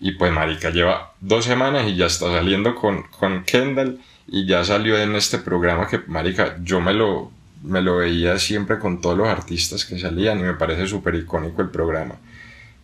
y 0.00 0.12
pues 0.12 0.32
marica 0.32 0.70
lleva 0.70 1.12
dos 1.20 1.44
semanas 1.44 1.86
y 1.88 1.96
ya 1.96 2.06
está 2.06 2.26
saliendo 2.26 2.74
con, 2.74 3.04
con 3.04 3.44
Kendall 3.44 4.00
y 4.28 4.46
ya 4.46 4.64
salió 4.64 4.98
en 4.98 5.14
este 5.14 5.38
programa 5.38 5.86
que 5.88 6.00
marica 6.06 6.56
yo 6.62 6.80
me 6.80 6.92
lo, 6.92 7.30
me 7.62 7.80
lo 7.80 7.98
veía 7.98 8.38
siempre 8.38 8.78
con 8.78 9.00
todos 9.00 9.16
los 9.16 9.28
artistas 9.28 9.84
que 9.84 9.98
salían 9.98 10.40
y 10.40 10.42
me 10.42 10.54
parece 10.54 10.86
súper 10.86 11.14
icónico 11.14 11.62
el 11.62 11.70
programa. 11.70 12.16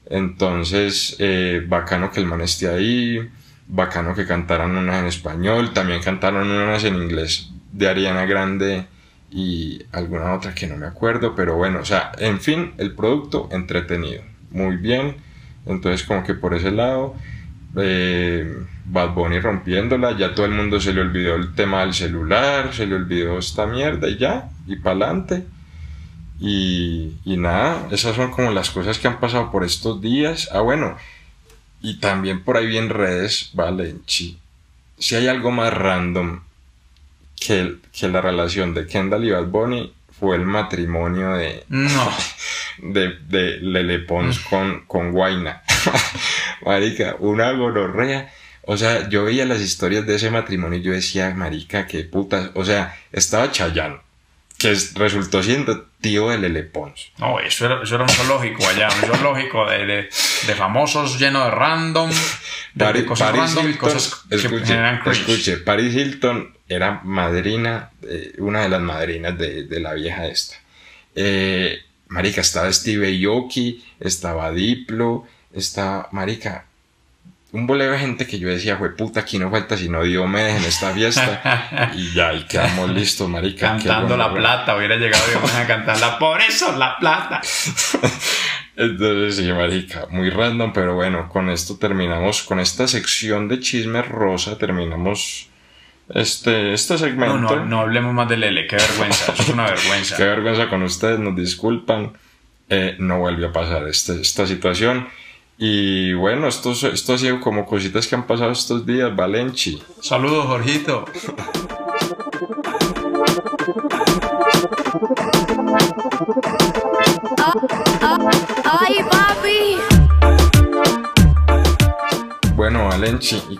Entonces, 0.06 1.16
eh, 1.18 1.64
bacano 1.66 2.10
que 2.10 2.20
el 2.20 2.26
man 2.26 2.40
esté 2.40 2.68
ahí, 2.68 3.28
bacano 3.66 4.14
que 4.14 4.26
cantaran 4.26 4.76
unas 4.76 5.00
en 5.00 5.06
español, 5.06 5.72
también 5.72 6.02
cantaron 6.02 6.50
unas 6.50 6.84
en 6.84 6.96
inglés 6.96 7.50
de 7.72 7.88
Ariana 7.88 8.26
Grande 8.26 8.86
y 9.30 9.82
alguna 9.92 10.34
otra 10.34 10.54
que 10.54 10.66
no 10.66 10.76
me 10.76 10.86
acuerdo, 10.86 11.34
pero 11.34 11.56
bueno, 11.56 11.80
o 11.80 11.84
sea, 11.84 12.12
en 12.18 12.40
fin, 12.40 12.72
el 12.76 12.94
producto 12.94 13.48
entretenido, 13.50 14.22
muy 14.50 14.76
bien, 14.76 15.16
entonces 15.66 16.06
como 16.06 16.24
que 16.24 16.34
por 16.34 16.54
ese 16.54 16.70
lado, 16.70 17.14
eh, 17.76 18.64
Bad 18.84 19.14
Bunny 19.14 19.40
rompiéndola, 19.40 20.16
ya 20.16 20.34
todo 20.34 20.46
el 20.46 20.52
mundo 20.52 20.80
se 20.80 20.92
le 20.92 21.00
olvidó 21.00 21.34
el 21.36 21.54
tema 21.54 21.80
del 21.80 21.94
celular, 21.94 22.72
se 22.74 22.86
le 22.86 22.96
olvidó 22.96 23.38
esta 23.38 23.66
mierda 23.66 24.08
y 24.08 24.18
ya, 24.18 24.50
y 24.66 24.76
pa'lante. 24.76 25.44
Y, 26.40 27.12
y 27.24 27.36
nada, 27.36 27.86
esas 27.92 28.16
son 28.16 28.32
como 28.32 28.50
las 28.50 28.70
cosas 28.70 28.98
que 28.98 29.06
han 29.06 29.20
pasado 29.20 29.52
por 29.52 29.62
estos 29.64 30.00
días. 30.00 30.48
Ah, 30.52 30.60
bueno, 30.60 30.96
y 31.80 31.98
también 32.00 32.42
por 32.42 32.56
ahí 32.56 32.66
vi 32.66 32.78
en 32.78 32.88
redes, 32.88 33.50
vale, 33.54 33.96
chi, 34.06 34.38
si 34.98 35.14
hay 35.14 35.28
algo 35.28 35.50
más 35.50 35.72
random 35.72 36.40
que, 37.38 37.76
que 37.92 38.08
la 38.08 38.20
relación 38.20 38.74
de 38.74 38.86
Kendall 38.86 39.24
y 39.24 39.30
Bad 39.30 39.46
Bunny 39.46 39.92
fue 40.18 40.36
el 40.36 40.44
matrimonio 40.44 41.32
de, 41.32 41.64
No. 41.68 42.10
de, 42.82 43.16
de 43.28 43.58
Lele 43.60 44.00
Pons 44.00 44.38
con, 44.40 44.84
con 44.86 45.12
Guaina. 45.12 45.62
marica, 46.64 47.16
una 47.18 47.52
gonorrea. 47.52 48.30
O 48.64 48.76
sea, 48.76 49.08
yo 49.08 49.24
veía 49.24 49.44
las 49.44 49.60
historias 49.60 50.06
de 50.06 50.14
ese 50.16 50.30
matrimonio 50.30 50.78
y 50.78 50.82
yo 50.82 50.92
decía, 50.92 51.30
marica, 51.30 51.86
qué 51.86 52.04
putas. 52.04 52.50
O 52.54 52.64
sea, 52.64 52.96
estaba 53.10 53.50
Chayanne, 53.50 53.96
que 54.58 54.70
es- 54.70 54.94
resultó 54.94 55.42
siendo 55.42 55.86
tío 56.00 56.28
de 56.30 56.38
Lele 56.38 56.62
Pons. 56.62 57.10
No, 57.18 57.40
eso 57.40 57.66
era, 57.66 57.82
eso 57.82 57.94
era 57.96 58.04
un 58.04 58.10
zoológico 58.10 58.66
allá, 58.68 58.88
un 58.88 59.08
zoológico 59.16 59.68
de, 59.68 59.86
de, 59.86 59.96
de 60.46 60.54
famosos 60.54 61.18
lleno 61.18 61.44
de 61.44 61.50
random, 61.50 62.10
de, 62.74 62.84
Pari- 62.84 63.04
cosas 63.04 63.30
Paris 63.30 63.40
random 63.54 63.64
y 63.64 63.68
Hilton, 63.70 63.88
cosas 63.92 64.24
que 64.28 65.10
escuche, 65.10 65.56
Paris 65.58 65.94
Hilton 65.94 66.56
era 66.68 67.00
madrina, 67.04 67.90
eh, 68.02 68.32
una 68.38 68.62
de 68.62 68.68
las 68.68 68.80
madrinas 68.80 69.36
de, 69.36 69.64
de 69.64 69.80
la 69.80 69.92
vieja 69.94 70.26
esta. 70.26 70.56
Eh, 71.16 71.80
marica, 72.12 72.42
estaba 72.42 72.72
Steve 72.72 73.26
Aoki, 73.26 73.82
estaba 73.98 74.50
Diplo, 74.52 75.24
estaba, 75.52 76.08
marica, 76.12 76.66
un 77.52 77.66
bolero 77.66 77.92
de 77.92 77.98
gente 77.98 78.26
que 78.26 78.38
yo 78.38 78.48
decía, 78.48 78.76
fue 78.76 78.94
puta, 78.96 79.20
aquí 79.20 79.38
no 79.38 79.50
falta 79.50 79.76
sino 79.76 80.02
Diomedes 80.02 80.56
en 80.56 80.64
esta 80.64 80.92
fiesta. 80.92 81.90
y 81.94 82.12
ya, 82.12 82.32
y 82.32 82.44
quedamos 82.44 82.90
listos, 82.90 83.28
marica. 83.28 83.68
Cantando 83.68 84.16
la 84.16 84.32
plata, 84.32 84.76
hubiera 84.76 84.96
llegado 84.96 85.24
yo 85.32 85.40
a 85.58 85.66
cantarla, 85.66 86.18
por 86.18 86.40
eso 86.40 86.76
la 86.76 86.98
plata. 86.98 87.40
Entonces, 88.76 89.36
sí, 89.36 89.52
marica, 89.52 90.06
muy 90.10 90.30
random, 90.30 90.72
pero 90.72 90.94
bueno, 90.94 91.28
con 91.28 91.50
esto 91.50 91.76
terminamos, 91.76 92.42
con 92.42 92.58
esta 92.58 92.88
sección 92.88 93.48
de 93.48 93.60
chismes 93.60 94.08
rosa, 94.08 94.56
terminamos 94.56 95.50
este, 96.14 96.72
este 96.74 96.98
segmento. 96.98 97.38
No, 97.38 97.56
no, 97.56 97.64
no 97.64 97.80
hablemos 97.80 98.12
más 98.14 98.28
de 98.28 98.36
Lele, 98.36 98.66
qué 98.66 98.76
vergüenza, 98.76 99.32
eso 99.32 99.42
es 99.42 99.48
una 99.48 99.64
vergüenza. 99.70 100.16
Qué 100.16 100.24
vergüenza 100.24 100.68
con 100.68 100.82
ustedes, 100.82 101.18
nos 101.18 101.34
disculpan. 101.36 102.12
Eh, 102.68 102.96
no 102.98 103.18
vuelve 103.18 103.46
a 103.46 103.52
pasar 103.52 103.86
este- 103.88 104.20
esta 104.20 104.46
situación. 104.46 105.08
Y 105.58 106.12
bueno, 106.14 106.48
esto, 106.48 106.72
esto 106.72 107.14
ha 107.14 107.18
sido 107.18 107.40
como 107.40 107.66
cositas 107.66 108.06
que 108.06 108.14
han 108.14 108.26
pasado 108.26 108.52
estos 108.52 108.86
días, 108.86 109.14
Valenchi. 109.14 109.82
Saludos, 110.00 110.46
Jorgito. 110.46 111.04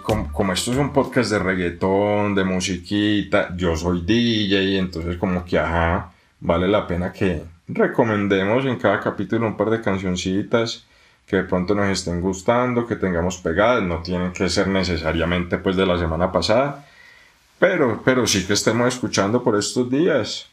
Valenchi, 0.02 0.21
y 0.21 0.25
com- 0.25 0.32
como 0.32 0.52
esto 0.52 0.73
es 0.73 0.78
un 0.78 0.92
podcast 0.92 1.30
de 1.30 1.38
reggaetón, 1.38 2.35
de 2.35 2.44
musiquita, 2.44 3.54
yo 3.56 3.76
soy 3.76 4.02
DJ, 4.02 4.78
entonces 4.78 5.16
como 5.16 5.44
que, 5.44 5.59
ajá, 5.59 6.12
vale 6.40 6.68
la 6.68 6.87
pena 6.87 7.12
que 7.12 7.42
recomendemos 7.68 8.64
en 8.66 8.76
cada 8.78 9.00
capítulo 9.00 9.47
un 9.47 9.56
par 9.56 9.71
de 9.71 9.80
cancioncitas 9.80 10.85
que 11.26 11.37
de 11.37 11.44
pronto 11.44 11.75
nos 11.75 11.87
estén 11.88 12.21
gustando, 12.21 12.87
que 12.87 12.97
tengamos 12.97 13.38
pegadas, 13.38 13.82
no 13.82 14.02
tienen 14.02 14.32
que 14.32 14.49
ser 14.49 14.66
necesariamente 14.68 15.56
pues 15.59 15.76
de 15.76 15.87
la 15.87 15.97
semana 15.99 16.30
pasada, 16.30 16.85
pero, 17.59 18.02
pero 18.04 18.26
sí 18.26 18.44
que 18.47 18.52
estemos 18.54 18.88
escuchando 18.92 19.42
por 19.42 19.56
estos 19.56 19.88
días. 19.88 20.49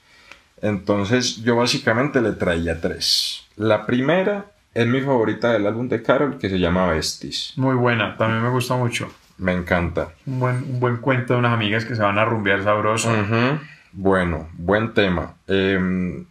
Entonces 0.62 1.38
yo 1.44 1.56
básicamente 1.56 2.22
le 2.22 2.34
traía 2.34 2.80
tres. 2.80 3.46
La 3.58 3.86
primera 3.86 4.46
es 4.74 4.86
mi 4.88 5.02
favorita 5.02 5.52
del 5.52 5.66
álbum 5.68 5.88
de 5.90 6.02
Carol 6.04 6.38
que 6.38 6.50
se 6.50 6.60
llama 6.60 6.86
Besties. 6.88 7.54
Muy 7.56 7.76
buena, 7.76 8.16
también 8.18 8.44
me 8.44 8.50
gusta 8.50 8.76
mucho. 8.76 9.10
Me 9.40 9.54
encanta. 9.54 10.10
Un 10.28 10.40
buen, 10.40 10.56
un 10.58 10.80
buen 10.80 10.98
cuento 10.98 11.34
de 11.34 11.40
unas 11.40 11.54
amigas 11.54 11.86
que 11.86 11.96
se 11.96 12.02
van 12.02 12.20
a 12.20 12.26
rumbear 12.26 12.64
sabroso. 12.64 13.10
Bueno, 13.94 14.48
buen 14.54 14.94
tema. 14.94 15.34
Em, 15.48 16.26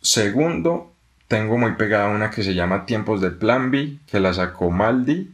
segundo, 0.00 0.92
tengo 1.28 1.58
muy 1.58 1.72
pegada 1.72 2.08
una 2.08 2.30
que 2.30 2.42
se 2.42 2.54
llama 2.54 2.86
Tiempos 2.86 3.20
de 3.20 3.30
Plan 3.30 3.70
B, 3.70 3.98
que 4.10 4.20
la 4.20 4.32
sacó 4.34 4.70
Maldi, 4.70 5.30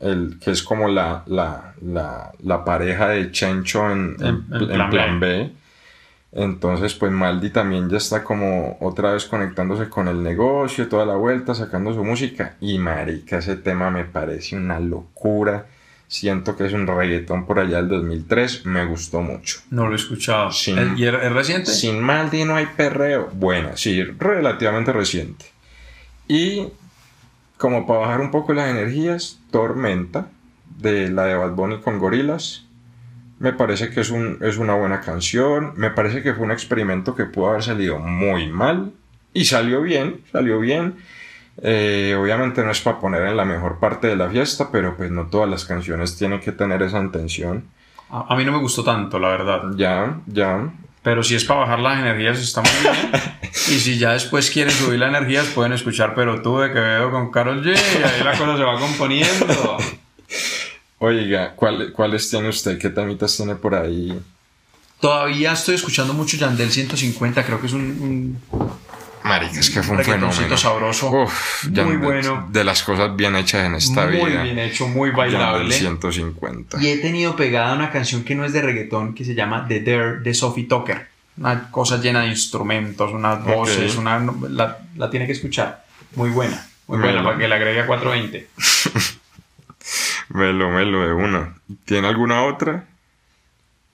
el, 0.00 0.38
que 0.42 0.50
es 0.50 0.62
como 0.62 0.88
la, 0.88 1.22
la, 1.26 1.74
la, 1.80 2.32
la 2.42 2.64
pareja 2.64 3.08
de 3.08 3.30
Chencho 3.30 3.90
en, 3.90 4.16
en- 4.20 4.26
En- 4.26 4.46
en 4.54 4.60
en 4.62 4.68
Plan 4.68 4.90
plan, 4.90 5.20
B. 5.20 5.52
Entonces, 6.34 6.94
pues 6.94 7.12
Maldi 7.12 7.50
también 7.50 7.90
ya 7.90 7.98
está 7.98 8.24
como 8.24 8.78
otra 8.80 9.12
vez 9.12 9.26
conectándose 9.26 9.88
con 9.90 10.08
el 10.08 10.22
negocio, 10.22 10.88
toda 10.88 11.04
la 11.04 11.14
vuelta, 11.14 11.54
sacando 11.54 11.92
su 11.92 12.02
música. 12.04 12.54
Y 12.60 12.78
marica, 12.78 13.38
ese 13.38 13.56
tema 13.56 13.90
me 13.90 14.04
parece 14.04 14.56
una 14.56 14.80
locura. 14.80 15.66
Siento 16.12 16.58
que 16.58 16.66
es 16.66 16.74
un 16.74 16.86
reggaetón 16.86 17.46
por 17.46 17.58
allá 17.58 17.78
del 17.78 17.88
2003. 17.88 18.66
Me 18.66 18.84
gustó 18.84 19.22
mucho. 19.22 19.60
No 19.70 19.86
lo 19.86 19.92
he 19.94 19.96
escuchado. 19.96 20.52
Sin- 20.52 20.76
¿Es- 20.78 20.98
¿Y 20.98 21.06
es, 21.06 21.32
reciente? 21.32 21.70
Sin 21.70 22.00
Maldi 22.02 22.44
no 22.44 22.54
hay 22.54 22.66
perreo. 22.66 23.30
Buena, 23.32 23.78
sí, 23.78 24.02
relativamente 24.02 24.92
reciente. 24.92 25.46
Y 26.28 26.68
como 27.56 27.86
para 27.86 28.00
bajar 28.00 28.20
un 28.20 28.30
poco 28.30 28.52
las 28.52 28.68
energías, 28.70 29.38
Tormenta, 29.50 30.28
de 30.78 31.08
la 31.08 31.24
de 31.24 31.34
Bad 31.34 31.52
Bunny 31.52 31.80
con 31.80 31.98
Gorilas. 31.98 32.66
Me 33.38 33.54
parece 33.54 33.88
que 33.88 34.00
es, 34.02 34.10
un, 34.10 34.36
es 34.42 34.58
una 34.58 34.74
buena 34.74 35.00
canción. 35.00 35.72
Me 35.76 35.90
parece 35.90 36.22
que 36.22 36.34
fue 36.34 36.44
un 36.44 36.52
experimento 36.52 37.14
que 37.14 37.24
pudo 37.24 37.48
haber 37.48 37.62
salido 37.62 37.98
muy 37.98 38.48
mal. 38.48 38.92
Y 39.32 39.46
salió 39.46 39.80
bien, 39.80 40.20
salió 40.30 40.60
bien. 40.60 40.96
Eh, 41.62 42.16
obviamente 42.18 42.62
no 42.62 42.70
es 42.70 42.80
para 42.80 42.98
poner 43.00 43.22
en 43.26 43.36
la 43.36 43.44
mejor 43.44 43.78
parte 43.78 44.06
de 44.06 44.16
la 44.16 44.28
fiesta, 44.30 44.70
pero 44.72 44.96
pues 44.96 45.10
no 45.10 45.26
todas 45.26 45.48
las 45.50 45.64
canciones 45.64 46.16
tienen 46.16 46.40
que 46.40 46.52
tener 46.52 46.82
esa 46.82 46.98
intención. 47.00 47.64
A, 48.10 48.32
a 48.32 48.36
mí 48.36 48.44
no 48.44 48.52
me 48.52 48.58
gustó 48.58 48.82
tanto, 48.84 49.18
la 49.18 49.28
verdad. 49.28 49.62
Ya, 49.76 50.18
ya. 50.26 50.70
Pero 51.02 51.22
si 51.24 51.34
es 51.34 51.44
para 51.44 51.60
bajar 51.60 51.80
las 51.80 51.98
energías, 51.98 52.38
está 52.38 52.62
muy 52.62 52.70
bien. 52.80 52.94
y 53.52 53.78
si 53.80 53.98
ya 53.98 54.12
después 54.12 54.50
quieren 54.50 54.72
subir 54.72 54.98
las 55.00 55.08
energías, 55.10 55.46
pueden 55.48 55.72
escuchar 55.72 56.14
Pero 56.14 56.40
tú 56.42 56.58
de 56.60 56.72
Quevedo 56.72 57.10
con 57.10 57.30
Carol 57.30 57.62
G. 57.62 57.70
Y 57.74 58.02
ahí 58.02 58.22
la 58.24 58.32
cosa 58.38 58.56
se 58.56 58.62
va 58.62 58.78
componiendo. 58.78 59.76
Oiga, 60.98 61.54
¿cuál- 61.56 61.92
¿cuáles 61.92 62.30
tiene 62.30 62.48
usted? 62.48 62.78
¿Qué 62.78 62.88
temitas 62.88 63.36
tiene 63.36 63.56
por 63.56 63.74
ahí? 63.74 64.16
Todavía 65.00 65.52
estoy 65.52 65.74
escuchando 65.74 66.14
mucho 66.14 66.36
Yandel 66.36 66.70
150, 66.70 67.44
creo 67.44 67.60
que 67.60 67.66
es 67.66 67.72
un, 67.72 67.82
un 68.50 68.78
Marica, 69.32 69.60
es 69.60 69.70
que 69.70 69.82
fue 69.82 69.96
un 69.96 70.04
fenómeno. 70.04 70.56
sabroso. 70.56 71.10
Uf, 71.10 71.64
ya 71.70 71.84
muy 71.84 71.92
de- 71.96 71.98
bueno. 72.04 72.48
De 72.50 72.64
las 72.64 72.82
cosas 72.82 73.14
bien 73.16 73.34
hechas 73.36 73.66
en 73.66 73.74
esta 73.74 74.06
muy 74.06 74.16
vida. 74.30 74.42
bien 74.42 74.58
hecho, 74.58 74.86
muy 74.88 75.08
del 75.08 75.16
bailable. 75.16 75.74
150. 75.74 76.80
Y 76.82 76.88
he 76.88 76.98
tenido 76.98 77.34
pegada 77.36 77.74
una 77.74 77.90
canción 77.90 78.24
que 78.24 78.34
no 78.34 78.44
es 78.44 78.52
de 78.52 78.62
reggaetón, 78.62 79.14
que 79.14 79.24
se 79.24 79.34
llama 79.34 79.66
The 79.68 79.80
Dare 79.80 80.20
de 80.20 80.34
Sophie 80.34 80.64
Tucker. 80.64 81.08
Una 81.38 81.70
cosa 81.70 81.96
llena 81.98 82.20
de 82.20 82.28
instrumentos, 82.28 83.10
unas 83.12 83.42
voces, 83.44 83.96
una, 83.96 84.22
la, 84.50 84.78
la 84.96 85.08
tiene 85.10 85.26
que 85.26 85.32
escuchar. 85.32 85.82
Muy 86.14 86.28
buena, 86.28 86.66
muy 86.86 86.98
Melo. 86.98 87.12
buena, 87.12 87.24
para 87.24 87.38
que 87.38 87.48
le 87.48 87.54
agregue 87.54 87.80
a 87.80 87.86
420. 87.86 88.48
Melo, 90.28 90.70
melo 90.70 91.06
de 91.06 91.12
una. 91.12 91.54
¿Tiene 91.84 92.08
alguna 92.08 92.44
otra? 92.44 92.84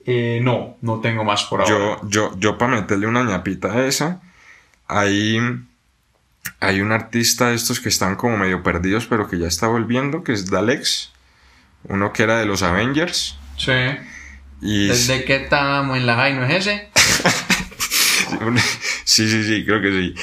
Eh, 0.05 0.39
no, 0.41 0.77
no 0.81 0.99
tengo 0.99 1.23
más 1.23 1.43
por 1.43 1.61
ahora. 1.61 1.71
Yo, 1.73 1.99
yo, 2.09 2.33
yo 2.37 2.57
para 2.57 2.75
meterle 2.75 3.07
una 3.07 3.23
ñapita 3.23 3.71
a 3.73 3.85
esa, 3.85 4.21
hay, 4.89 5.39
hay 6.59 6.81
un 6.81 6.91
artista 6.91 7.49
de 7.49 7.55
estos 7.55 7.79
que 7.79 7.87
están 7.89 8.15
como 8.15 8.37
medio 8.37 8.61
perdidos, 8.63 9.05
pero 9.05 9.29
que 9.29 9.39
ya 9.39 9.47
está 9.47 9.67
volviendo, 9.67 10.23
que 10.23 10.33
es 10.33 10.49
Dalex. 10.49 11.11
Uno 11.85 12.11
que 12.11 12.23
era 12.23 12.37
de 12.39 12.45
los 12.45 12.61
Avengers. 12.63 13.37
Sí. 13.57 13.71
Y 14.61 14.87
¿Desde 14.89 15.23
que 15.23 15.37
estábamos 15.37 15.95
en 15.97 16.05
la 16.05 16.15
high 16.17 16.33
no 16.35 16.43
es 16.45 16.67
ese? 16.67 16.89
sí, 19.05 19.29
sí, 19.29 19.43
sí, 19.43 19.65
creo 19.65 19.81
que 19.81 19.91
sí. 19.91 20.15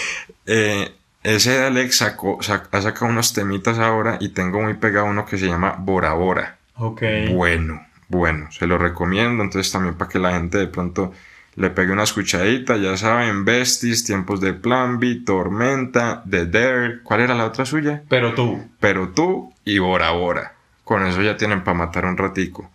Eh, 0.46 0.92
ese 1.23 1.58
Dalex 1.58 1.96
sacó, 1.96 2.38
sac- 2.40 2.68
ha 2.70 2.82
sacado 2.82 3.06
unos 3.06 3.32
temitas 3.32 3.78
ahora 3.78 4.18
y 4.20 4.28
tengo 4.30 4.61
muy 4.62 4.75
pegado 4.75 5.06
uno 5.06 5.26
que 5.26 5.38
se 5.38 5.46
llama 5.46 5.76
Bora 5.78 6.12
Bora. 6.12 6.58
Ok. 6.76 7.02
Bueno, 7.32 7.85
bueno, 8.08 8.50
se 8.52 8.66
lo 8.66 8.78
recomiendo. 8.78 9.42
Entonces 9.42 9.73
también 9.73 9.94
para 9.96 10.11
que 10.11 10.18
la 10.18 10.32
gente 10.32 10.58
de 10.58 10.66
pronto 10.68 11.12
le 11.56 11.70
pegue 11.70 11.92
una 11.92 12.02
escuchadita, 12.02 12.76
ya 12.76 12.96
saben, 12.98 13.46
Besties, 13.46 14.04
Tiempos 14.04 14.40
de 14.40 14.52
Plan 14.52 15.00
B, 15.00 15.22
Tormenta, 15.25 16.22
The 16.28 16.46
Dare, 16.46 17.02
¿cuál 17.02 17.20
era 17.20 17.34
la 17.34 17.46
otra 17.46 17.64
suya? 17.64 18.02
Pero 18.08 18.34
tú. 18.34 18.62
Pero 18.78 19.08
tú 19.08 19.52
y 19.64 19.78
Bora 19.78 20.10
Bora. 20.10 20.54
Con 20.84 21.06
eso 21.06 21.22
ya 21.22 21.36
tienen 21.36 21.64
para 21.64 21.78
matar 21.78 22.04
un 22.04 22.18
ratico. 22.18 22.70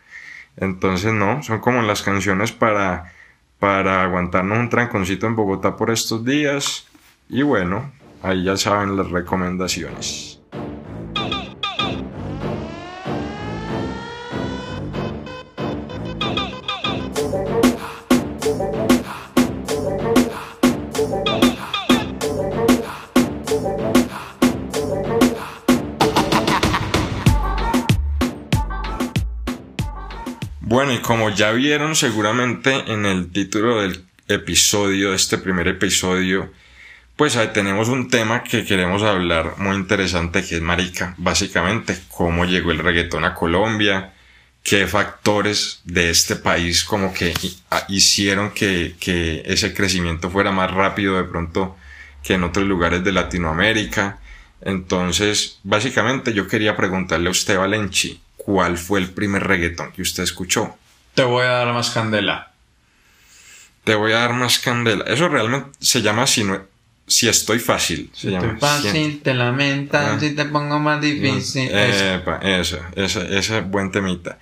Entonces 0.57 1.13
no, 1.13 1.43
son 1.43 1.59
como 1.59 1.81
las 1.83 2.01
canciones 2.01 2.51
para, 2.51 3.13
para 3.59 4.01
aguantarnos 4.01 4.57
un 4.57 4.69
tranconcito 4.69 5.27
en 5.27 5.35
Bogotá 5.35 5.77
por 5.77 5.91
estos 5.91 6.25
días. 6.25 6.87
Y 7.29 7.43
bueno, 7.43 7.91
ahí 8.23 8.43
ya 8.43 8.57
saben 8.57 8.97
las 8.97 9.11
recomendaciones. 9.11 10.40
Como 31.11 31.29
ya 31.29 31.51
vieron 31.51 31.97
seguramente 31.97 32.73
en 32.87 33.05
el 33.05 33.33
título 33.33 33.81
del 33.81 34.05
episodio, 34.29 35.09
de 35.09 35.17
este 35.17 35.37
primer 35.37 35.67
episodio, 35.67 36.49
pues 37.17 37.35
ahí 37.35 37.49
tenemos 37.53 37.89
un 37.89 38.09
tema 38.09 38.43
que 38.43 38.63
queremos 38.63 39.03
hablar 39.03 39.55
muy 39.57 39.75
interesante 39.75 40.41
que 40.41 40.55
es 40.55 40.61
marica, 40.61 41.13
básicamente 41.17 41.97
cómo 42.07 42.45
llegó 42.45 42.71
el 42.71 42.77
reggaetón 42.77 43.25
a 43.25 43.33
Colombia, 43.33 44.13
qué 44.63 44.87
factores 44.87 45.81
de 45.83 46.11
este 46.11 46.37
país 46.37 46.85
como 46.85 47.13
que 47.13 47.33
hicieron 47.89 48.51
que, 48.51 48.95
que 48.97 49.43
ese 49.45 49.73
crecimiento 49.73 50.29
fuera 50.29 50.53
más 50.53 50.71
rápido 50.71 51.17
de 51.17 51.25
pronto 51.25 51.75
que 52.23 52.35
en 52.35 52.45
otros 52.45 52.65
lugares 52.65 53.03
de 53.03 53.11
Latinoamérica. 53.11 54.19
Entonces, 54.61 55.59
básicamente 55.63 56.31
yo 56.31 56.47
quería 56.47 56.77
preguntarle 56.77 57.27
a 57.27 57.31
usted, 57.31 57.57
Valenchi, 57.57 58.21
¿cuál 58.37 58.77
fue 58.77 59.01
el 59.01 59.09
primer 59.09 59.45
reggaetón 59.45 59.91
que 59.91 60.03
usted 60.03 60.23
escuchó? 60.23 60.77
Te 61.13 61.23
voy 61.23 61.43
a 61.45 61.49
dar 61.49 61.73
más 61.73 61.89
candela. 61.91 62.51
Te 63.83 63.95
voy 63.95 64.11
a 64.13 64.19
dar 64.19 64.33
más 64.33 64.59
candela. 64.59 65.03
Eso 65.07 65.27
realmente 65.27 65.69
se 65.79 66.01
llama 66.01 66.27
si, 66.27 66.43
no, 66.43 66.61
si 67.07 67.27
estoy 67.27 67.59
fácil. 67.59 68.09
Se 68.13 68.29
llama. 68.31 68.45
Estoy 68.53 68.59
fácil, 68.59 69.11
Si- 69.13 69.17
te 69.17 69.33
lamentas, 69.33 70.11
Ah. 70.15 70.19
si 70.19 70.35
te 70.35 70.45
pongo 70.45 70.79
más 70.79 71.01
difícil. 71.01 71.69
Eso. 71.69 72.05
Epa, 72.15 72.37
eso, 72.43 72.79
ese, 72.95 73.37
ese 73.37 73.61
buen 73.61 73.91
temita. 73.91 74.37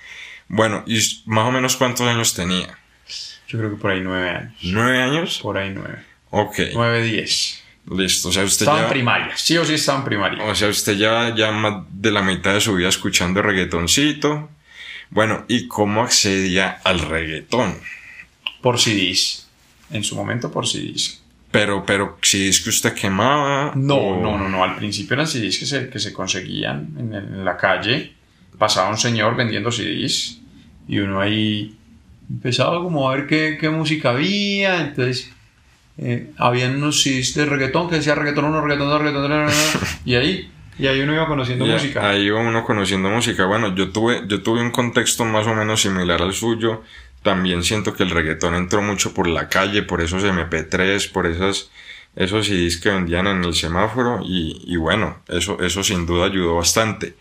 Bueno, 0.48 0.84
¿y 0.86 1.00
más 1.26 1.46
o 1.48 1.52
menos 1.52 1.76
cuántos 1.78 2.06
años 2.08 2.34
tenía? 2.34 2.78
Yo 3.48 3.58
creo 3.58 3.72
que 3.72 3.78
por 3.78 3.92
ahí 3.92 4.02
nueve 4.02 4.30
años. 4.30 4.54
¿Nueve 4.64 5.02
años? 5.02 5.40
Por 5.42 5.58
ahí 5.58 5.72
nueve. 5.74 6.04
Ok, 6.32 6.60
Nueve, 6.74 7.02
diez. 7.04 7.64
listo. 7.90 8.30
O 8.30 8.32
sea, 8.32 8.44
usted 8.44 8.66
Estaba 8.66 8.84
en 8.84 8.90
primaria. 8.90 9.36
Sí 9.38 9.58
o 9.58 9.66
sí 9.66 9.74
estaba 9.76 10.00
en 10.00 10.06
primaria. 10.06 10.44
o 10.44 10.54
sea, 10.54 10.68
usted 10.68 10.94
ya, 10.98 11.34
ya 11.36 11.52
más 11.52 11.84
de 11.90 12.12
la 12.12 12.22
mitad 12.22 12.54
de 12.54 12.62
su 12.62 12.76
vida 12.76 12.90
escuchando 12.90 13.42
reggaetoncito. 13.42 14.50
Bueno, 15.12 15.46
¿y 15.48 15.68
cómo 15.68 16.04
accedía 16.04 16.80
al 16.84 17.00
reggaetón? 17.00 17.76
Por 18.62 18.80
CDs. 18.80 19.48
En 19.92 20.04
su 20.04 20.16
momento 20.16 20.52
por 20.52 20.68
CDs. 20.68 21.22
Pero, 21.52 21.84
pero, 21.84 22.18
es 22.22 22.60
que 22.62 22.70
usted 22.70 22.94
quemaba. 22.94 23.72
No, 23.76 23.96
o- 23.96 24.22
no, 24.22 24.38
no, 24.38 24.48
no. 24.50 24.64
Al 24.64 24.76
principio 24.76 25.16
eran 25.16 25.26
CDs 25.28 25.58
que 25.58 25.66
se, 25.66 25.90
que 25.90 26.00
se 26.00 26.14
conseguían 26.14 26.90
en, 27.00 27.14
el- 27.14 27.24
en 27.24 27.46
la 27.46 27.58
calle. 27.58 28.14
Pasaba 28.58 28.90
un 28.90 28.98
señor 28.98 29.36
vendiendo 29.36 29.72
CDs. 29.72 30.40
Y 30.88 31.00
uno 31.00 31.20
ahí 31.22 31.76
empezaba 32.30 32.82
como 32.84 33.10
a 33.10 33.16
ver 33.16 33.26
qué, 33.28 33.58
qué 33.60 33.70
música 33.70 34.12
había. 34.12 34.80
Entonces, 34.82 35.32
eh, 35.98 36.32
habían 36.38 36.76
unos 36.76 37.02
CDs 37.02 37.34
de 37.34 37.46
reggaetón 37.48 37.90
que 37.90 37.96
decía 37.96 38.14
reggaetón 38.14 38.46
uno, 38.46 38.62
reggaetón 38.62 38.90
dos, 38.90 39.02
reggaetón 39.02 39.48
tres, 39.48 39.74
y 40.06 40.16
ahí, 40.16 40.52
y 40.80 40.88
ahí 40.88 41.02
uno 41.02 41.14
iba 41.14 41.28
conociendo 41.28 41.68
Y 41.68 41.72
música. 41.72 42.10
Ahí 42.10 42.24
iba 42.24 42.40
uno 42.40 42.64
conociendo 42.64 43.10
música. 43.10 43.46
Bueno, 43.46 43.76
yo 43.76 43.92
tuve, 43.92 44.24
yo 44.28 44.42
tuve 44.42 44.62
un 44.62 44.72
contexto 44.72 45.26
más 45.26 45.46
o 45.46 45.54
menos 45.54 45.82
similar 45.82 46.22
al 46.22 46.34
suyo. 46.34 46.84
También 47.22 47.64
siento 47.64 47.94
que 47.94 48.04
el 48.04 48.12
reggaetón 48.12 48.56
entró 48.56 48.82
mucho 48.82 49.14
por 49.14 49.28
la 49.28 49.50
calle, 49.50 49.84
por 49.84 50.02
esos 50.02 50.24
MP3, 50.24 51.12
por 51.12 51.28
esas, 51.28 51.70
esos 52.16 52.48
CDs 52.48 52.78
que 52.78 52.90
vendían 52.90 53.28
en 53.28 53.44
el 53.44 53.54
semáforo. 53.56 54.22
Y, 54.24 54.64
y 54.66 54.78
bueno, 54.78 55.18
eso, 55.28 55.62
eso 55.62 55.84
sin 55.84 56.06
duda 56.06 56.28
ayudó 56.28 56.56
bastante. 56.56 57.14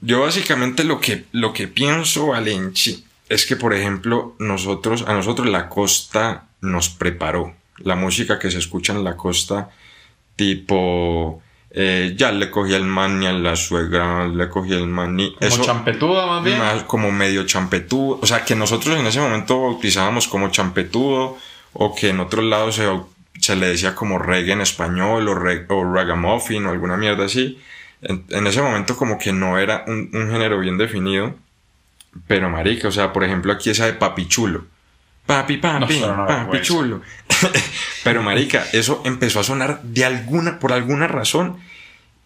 Yo 0.00 0.20
básicamente 0.20 0.84
lo 0.84 0.98
que, 0.98 1.24
lo 1.32 1.52
que 1.52 1.68
pienso, 1.68 2.28
Valenchi, 2.28 3.04
es 3.28 3.44
que, 3.44 3.56
por 3.56 3.74
ejemplo, 3.74 4.34
nosotros, 4.38 5.04
a 5.06 5.12
nosotros 5.12 5.48
la 5.48 5.68
costa 5.68 6.46
nos 6.62 6.88
preparó. 6.88 7.54
La 7.78 7.96
música 7.96 8.38
que 8.38 8.50
se 8.50 8.58
escucha 8.58 8.94
en 8.94 9.04
la 9.04 9.16
costa, 9.16 9.70
tipo, 10.36 11.42
eh, 11.78 12.14
ya 12.16 12.32
le 12.32 12.50
cogí 12.50 12.72
el 12.72 12.84
mani 12.84 13.26
a 13.26 13.32
la 13.34 13.54
suegra, 13.54 14.26
le 14.26 14.48
cogí 14.48 14.72
el 14.72 14.86
mani. 14.86 15.36
como 15.56 15.64
champetuda 15.64 16.26
más 16.26 16.42
bien. 16.44 16.58
más 16.58 16.82
como 16.84 17.12
medio 17.12 17.44
champetudo. 17.44 18.18
O 18.22 18.26
sea, 18.26 18.44
que 18.46 18.54
nosotros 18.56 18.98
en 18.98 19.06
ese 19.06 19.20
momento 19.20 19.60
bautizábamos 19.60 20.26
como 20.26 20.48
champetudo, 20.48 21.36
o 21.74 21.94
que 21.94 22.08
en 22.08 22.20
otros 22.20 22.44
lados 22.46 22.76
se, 22.76 22.88
se 23.40 23.56
le 23.56 23.66
decía 23.68 23.94
como 23.94 24.18
reggae 24.18 24.52
en 24.52 24.62
español, 24.62 25.28
o, 25.28 25.34
reg- 25.34 25.66
o 25.68 25.84
ragamuffin, 25.92 26.64
o 26.64 26.70
alguna 26.70 26.96
mierda 26.96 27.26
así. 27.26 27.58
En, 28.00 28.24
en 28.30 28.46
ese 28.46 28.62
momento 28.62 28.96
como 28.96 29.18
que 29.18 29.32
no 29.34 29.58
era 29.58 29.84
un, 29.86 30.08
un 30.14 30.30
género 30.30 30.58
bien 30.60 30.78
definido. 30.78 31.34
Pero 32.26 32.48
marica, 32.48 32.88
o 32.88 32.92
sea, 32.92 33.12
por 33.12 33.24
ejemplo 33.24 33.52
aquí 33.52 33.68
esa 33.68 33.84
de 33.84 33.92
papi 33.92 34.26
chulo. 34.26 34.64
Papi, 35.26 35.56
papi, 35.56 36.00
No, 36.00 36.26
papi 36.26 36.60
chulo. 36.62 37.02
pero 38.04 38.22
marica, 38.22 38.64
eso 38.72 39.02
empezó 39.04 39.40
a 39.40 39.44
sonar 39.44 39.82
de 39.82 40.04
alguna, 40.04 40.58
por 40.58 40.72
alguna 40.72 41.08
razón. 41.08 41.58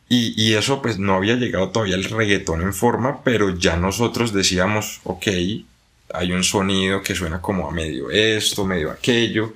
Y, 0.09 0.35
y 0.37 0.55
eso 0.55 0.83
pues 0.83 0.99
no 0.99 1.15
había 1.15 1.37
llegado 1.37 1.71
todavía 1.71 1.95
el 1.95 2.05
reggaetón 2.05 2.63
en 2.63 2.75
forma, 2.75 3.23
pero 3.23 3.57
ya 3.57 3.77
nosotros 3.77 4.33
decíamos, 4.33 5.01
ok, 5.05 5.29
hay 6.13 6.33
un 6.33 6.45
sonido 6.45 7.03
que 7.03 7.15
suena 7.15 7.41
como 7.41 7.69
a 7.69 7.73
medio 7.73 8.11
esto, 8.11 8.65
medio 8.65 8.91
aquello. 8.91 9.55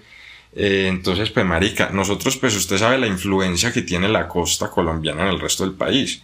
Eh, 0.55 0.87
entonces, 0.89 1.31
pues 1.31 1.45
marica, 1.45 1.91
nosotros 1.91 2.37
pues 2.37 2.55
usted 2.57 2.79
sabe 2.79 2.99
la 2.99 3.07
influencia 3.07 3.73
que 3.73 3.83
tiene 3.83 4.09
la 4.09 4.29
costa 4.29 4.71
colombiana 4.71 5.23
en 5.23 5.29
el 5.29 5.41
resto 5.41 5.65
del 5.65 5.75
país. 5.75 6.23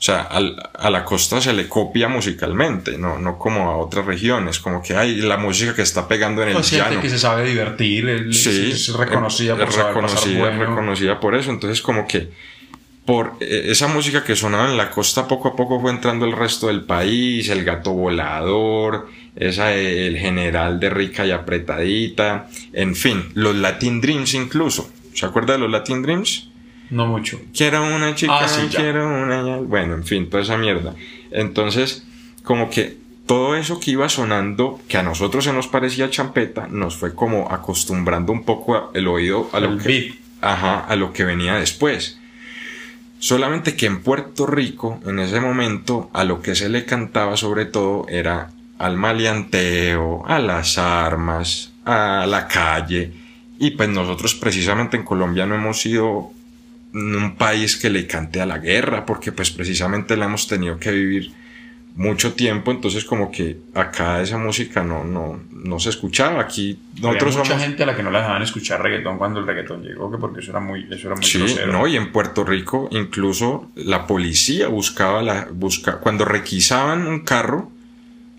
O 0.00 0.02
sea, 0.02 0.22
al- 0.22 0.56
a 0.78 0.88
la 0.88 1.04
costa 1.04 1.42
se 1.42 1.52
le 1.52 1.68
copia 1.68 2.08
musicalmente, 2.08 2.96
no, 2.96 3.18
no 3.18 3.36
como 3.38 3.70
a 3.70 3.76
otras 3.76 4.06
regiones, 4.06 4.58
como 4.58 4.82
que 4.82 4.96
hay 4.96 5.16
la 5.16 5.36
música 5.36 5.74
que 5.74 5.82
está 5.82 6.08
pegando 6.08 6.42
en 6.42 6.48
el 6.48 6.54
gente 6.64 6.76
llano. 6.78 7.02
que 7.02 7.10
se 7.10 7.18
sabe 7.18 7.46
divertir, 7.46 8.08
es, 8.08 8.42
Sí, 8.42 8.70
es 8.72 8.94
reconocida 8.96 9.56
por 9.56 9.68
reconocida, 9.70 10.38
bueno. 10.38 10.58
reconocida 10.70 11.20
por 11.20 11.34
eso. 11.34 11.50
Entonces, 11.50 11.82
como 11.82 12.08
que 12.08 12.30
por 13.04 13.34
eh, 13.40 13.64
esa 13.66 13.88
música 13.88 14.24
que 14.24 14.36
sonaba 14.36 14.70
en 14.70 14.78
la 14.78 14.90
costa, 14.90 15.28
poco 15.28 15.48
a 15.48 15.56
poco 15.56 15.78
fue 15.80 15.90
entrando 15.90 16.24
el 16.24 16.32
resto 16.32 16.68
del 16.68 16.80
país, 16.84 17.50
el 17.50 17.62
gato 17.64 17.92
volador, 17.92 19.06
esa 19.36 19.74
eh, 19.74 20.06
el 20.06 20.16
general 20.16 20.80
de 20.80 20.88
rica 20.88 21.26
y 21.26 21.30
apretadita, 21.30 22.48
en 22.72 22.94
fin, 22.96 23.26
los 23.34 23.54
Latin 23.54 24.00
Dreams 24.00 24.32
incluso. 24.32 24.90
¿Se 25.12 25.26
acuerda 25.26 25.52
de 25.54 25.58
los 25.58 25.70
Latin 25.70 26.00
Dreams? 26.02 26.46
No 26.90 27.06
mucho. 27.06 27.40
Quiero 27.56 27.84
una 27.84 28.14
chica, 28.14 28.38
Ah, 28.40 28.48
sí, 28.48 28.62
quiero 28.74 29.06
una. 29.08 29.56
Bueno, 29.58 29.94
en 29.94 30.04
fin, 30.04 30.28
toda 30.28 30.42
esa 30.42 30.56
mierda. 30.58 30.94
Entonces, 31.30 32.04
como 32.42 32.68
que 32.70 32.96
todo 33.26 33.54
eso 33.54 33.78
que 33.78 33.92
iba 33.92 34.08
sonando, 34.08 34.80
que 34.88 34.98
a 34.98 35.02
nosotros 35.04 35.44
se 35.44 35.52
nos 35.52 35.68
parecía 35.68 36.10
champeta, 36.10 36.66
nos 36.68 36.96
fue 36.96 37.14
como 37.14 37.50
acostumbrando 37.52 38.32
un 38.32 38.42
poco 38.44 38.90
el 38.92 39.06
oído 39.06 39.48
a 39.52 39.60
lo 39.60 39.68
El 39.74 39.78
que, 39.78 39.88
beat. 39.88 40.14
ajá, 40.40 40.80
a 40.80 40.96
lo 40.96 41.12
que 41.12 41.24
venía 41.24 41.54
después. 41.54 42.18
Solamente 43.20 43.76
que 43.76 43.86
en 43.86 44.02
Puerto 44.02 44.46
Rico, 44.46 44.98
en 45.06 45.18
ese 45.18 45.40
momento, 45.40 46.10
a 46.12 46.24
lo 46.24 46.40
que 46.40 46.54
se 46.54 46.68
le 46.70 46.86
cantaba 46.86 47.36
sobre 47.36 47.66
todo 47.66 48.06
era 48.08 48.50
al 48.78 48.96
maleanteo, 48.96 50.24
a 50.26 50.38
las 50.38 50.78
armas, 50.78 51.70
a 51.84 52.24
la 52.26 52.48
calle. 52.48 53.12
Y 53.58 53.72
pues 53.72 53.90
nosotros 53.90 54.34
precisamente 54.34 54.96
en 54.96 55.04
Colombia 55.04 55.44
no 55.44 55.54
hemos 55.54 55.80
sido 55.82 56.32
un 56.92 57.36
país 57.36 57.76
que 57.76 57.90
le 57.90 58.06
cante 58.06 58.40
a 58.40 58.46
la 58.46 58.58
guerra, 58.58 59.06
porque 59.06 59.32
pues 59.32 59.50
precisamente 59.50 60.16
la 60.16 60.26
hemos 60.26 60.46
tenido 60.48 60.78
que 60.78 60.90
vivir 60.90 61.32
mucho 61.96 62.34
tiempo, 62.34 62.70
entonces 62.70 63.04
como 63.04 63.30
que 63.32 63.58
acá 63.74 64.22
esa 64.22 64.38
música 64.38 64.82
no, 64.84 65.02
no, 65.04 65.40
no 65.50 65.78
se 65.80 65.90
escuchaba. 65.90 66.40
Aquí 66.40 66.78
nosotros 67.02 67.34
Había 67.34 67.38
mucha 67.38 67.48
somos... 67.50 67.62
gente 67.64 67.82
a 67.82 67.86
la 67.86 67.96
que 67.96 68.02
no 68.02 68.10
la 68.10 68.20
dejaban 68.20 68.42
escuchar 68.42 68.80
reggaetón 68.82 69.18
cuando 69.18 69.40
el 69.40 69.46
reggaetón 69.46 69.82
llegó, 69.82 70.10
que 70.10 70.16
porque 70.18 70.40
eso 70.40 70.50
era 70.52 70.60
muy, 70.60 70.86
eso 70.90 71.08
era 71.08 71.16
muy 71.16 71.24
Sí, 71.24 71.38
grosero. 71.38 71.72
no, 71.72 71.86
y 71.88 71.96
en 71.96 72.12
Puerto 72.12 72.44
Rico 72.44 72.88
incluso 72.92 73.70
la 73.74 74.06
policía 74.06 74.68
buscaba 74.68 75.20
la 75.22 75.48
busca 75.52 75.98
cuando 75.98 76.24
requisaban 76.24 77.06
un 77.06 77.20
carro, 77.20 77.70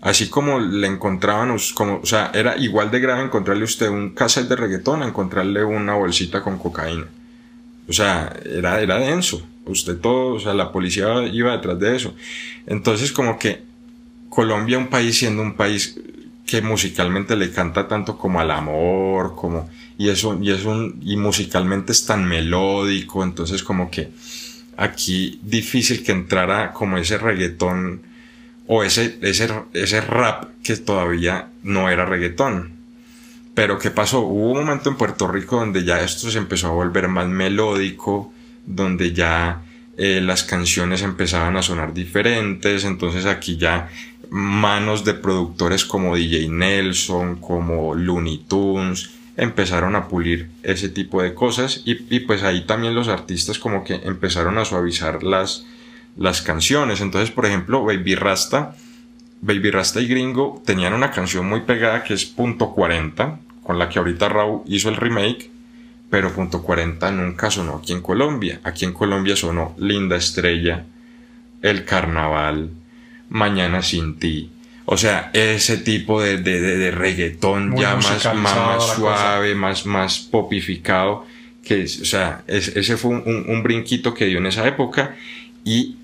así 0.00 0.28
como 0.28 0.58
le 0.58 0.86
encontraban 0.86 1.54
como, 1.74 2.00
o 2.02 2.06
sea, 2.06 2.30
era 2.34 2.56
igual 2.56 2.90
de 2.90 3.00
grave 3.00 3.22
encontrarle 3.22 3.64
usted 3.64 3.88
un 3.88 4.10
cassette 4.10 4.48
de 4.48 4.56
reggaetón 4.56 5.02
a 5.02 5.06
encontrarle 5.06 5.62
una 5.62 5.94
bolsita 5.94 6.42
con 6.42 6.58
cocaína. 6.58 7.04
O 7.88 7.92
sea, 7.92 8.34
era 8.44 8.80
era 8.80 8.98
denso. 8.98 9.46
Usted 9.64 9.98
todo, 9.98 10.34
o 10.34 10.40
sea, 10.40 10.54
la 10.54 10.72
policía 10.72 11.24
iba 11.32 11.52
detrás 11.52 11.78
de 11.78 11.96
eso. 11.96 12.14
Entonces, 12.66 13.12
como 13.12 13.38
que 13.38 13.62
Colombia, 14.28 14.78
un 14.78 14.88
país 14.88 15.18
siendo 15.18 15.42
un 15.42 15.54
país 15.54 15.98
que 16.46 16.62
musicalmente 16.62 17.36
le 17.36 17.50
canta 17.50 17.86
tanto 17.88 18.18
como 18.18 18.40
al 18.40 18.50
amor, 18.50 19.34
como 19.36 19.68
y 19.98 20.08
eso 20.08 20.38
y 20.40 20.50
es 20.50 20.64
un 20.64 21.00
y 21.02 21.16
musicalmente 21.16 21.92
es 21.92 22.04
tan 22.06 22.24
melódico, 22.24 23.22
entonces 23.24 23.62
como 23.62 23.90
que 23.90 24.10
aquí 24.76 25.38
difícil 25.42 26.02
que 26.02 26.12
entrara 26.12 26.72
como 26.72 26.98
ese 26.98 27.18
reggaetón 27.18 28.02
o 28.66 28.82
ese 28.82 29.18
ese 29.22 29.48
ese 29.72 30.00
rap 30.00 30.50
que 30.62 30.76
todavía 30.76 31.48
no 31.62 31.88
era 31.88 32.04
reggaetón. 32.04 32.81
Pero 33.54 33.78
¿qué 33.78 33.90
pasó? 33.90 34.20
Hubo 34.20 34.52
un 34.52 34.64
momento 34.64 34.88
en 34.88 34.96
Puerto 34.96 35.28
Rico 35.28 35.56
donde 35.56 35.84
ya 35.84 36.00
esto 36.00 36.30
se 36.30 36.38
empezó 36.38 36.68
a 36.68 36.72
volver 36.72 37.08
más 37.08 37.28
melódico, 37.28 38.32
donde 38.66 39.12
ya 39.12 39.62
eh, 39.98 40.20
las 40.22 40.42
canciones 40.42 41.02
empezaban 41.02 41.56
a 41.56 41.62
sonar 41.62 41.92
diferentes, 41.92 42.84
entonces 42.84 43.26
aquí 43.26 43.58
ya 43.58 43.90
manos 44.30 45.04
de 45.04 45.12
productores 45.12 45.84
como 45.84 46.16
DJ 46.16 46.48
Nelson, 46.48 47.36
como 47.36 47.94
Looney 47.94 48.38
Tunes, 48.48 49.10
empezaron 49.36 49.96
a 49.96 50.08
pulir 50.08 50.48
ese 50.62 50.88
tipo 50.88 51.22
de 51.22 51.34
cosas 51.34 51.82
y, 51.84 52.14
y 52.14 52.20
pues 52.20 52.42
ahí 52.42 52.62
también 52.62 52.94
los 52.94 53.08
artistas 53.08 53.58
como 53.58 53.84
que 53.84 53.94
empezaron 54.04 54.56
a 54.56 54.64
suavizar 54.64 55.22
las, 55.22 55.66
las 56.16 56.40
canciones. 56.40 57.02
Entonces, 57.02 57.30
por 57.30 57.44
ejemplo, 57.44 57.84
Baby 57.84 58.14
Rasta, 58.14 58.74
Baby 59.42 59.70
Rasta 59.72 60.00
y 60.00 60.06
Gringo 60.06 60.62
tenían 60.64 60.92
una 60.94 61.10
canción 61.10 61.46
muy 61.48 61.60
pegada 61.62 62.02
que 62.04 62.14
es 62.14 62.24
Punto 62.24 62.70
40, 62.70 63.40
con 63.62 63.78
la 63.78 63.88
que 63.88 63.98
ahorita 63.98 64.28
Raúl 64.28 64.62
hizo 64.66 64.88
el 64.88 64.96
remake, 64.96 65.50
pero 66.10 66.32
Punto 66.32 66.62
40 66.62 67.10
nunca 67.10 67.50
sonó 67.50 67.76
aquí 67.76 67.92
en 67.92 68.00
Colombia. 68.02 68.60
Aquí 68.64 68.84
en 68.84 68.92
Colombia 68.92 69.34
sonó 69.36 69.74
Linda 69.78 70.16
Estrella, 70.16 70.84
El 71.60 71.84
Carnaval, 71.84 72.70
Mañana 73.30 73.82
sin 73.82 74.18
ti. 74.18 74.50
O 74.84 74.96
sea, 74.96 75.30
ese 75.32 75.78
tipo 75.78 76.20
de, 76.20 76.36
de, 76.38 76.60
de, 76.60 76.76
de 76.76 76.90
reggaetón 76.90 77.70
Muy 77.70 77.80
ya 77.80 77.94
más, 77.96 78.04
más, 78.34 78.52
suave, 78.96 79.54
más, 79.54 79.86
más 79.86 80.18
popificado, 80.18 81.24
que 81.64 81.82
es- 81.82 82.00
o 82.00 82.04
sea, 82.04 82.42
es- 82.46 82.76
ese 82.76 82.96
fue 82.96 83.12
un, 83.12 83.22
un- 83.24 83.44
un 83.48 83.62
brinquito 83.62 84.12
que 84.12 84.26
dio 84.26 84.38
en 84.38 84.46
esa 84.46 84.66
época 84.68 85.14
y, 85.64 85.96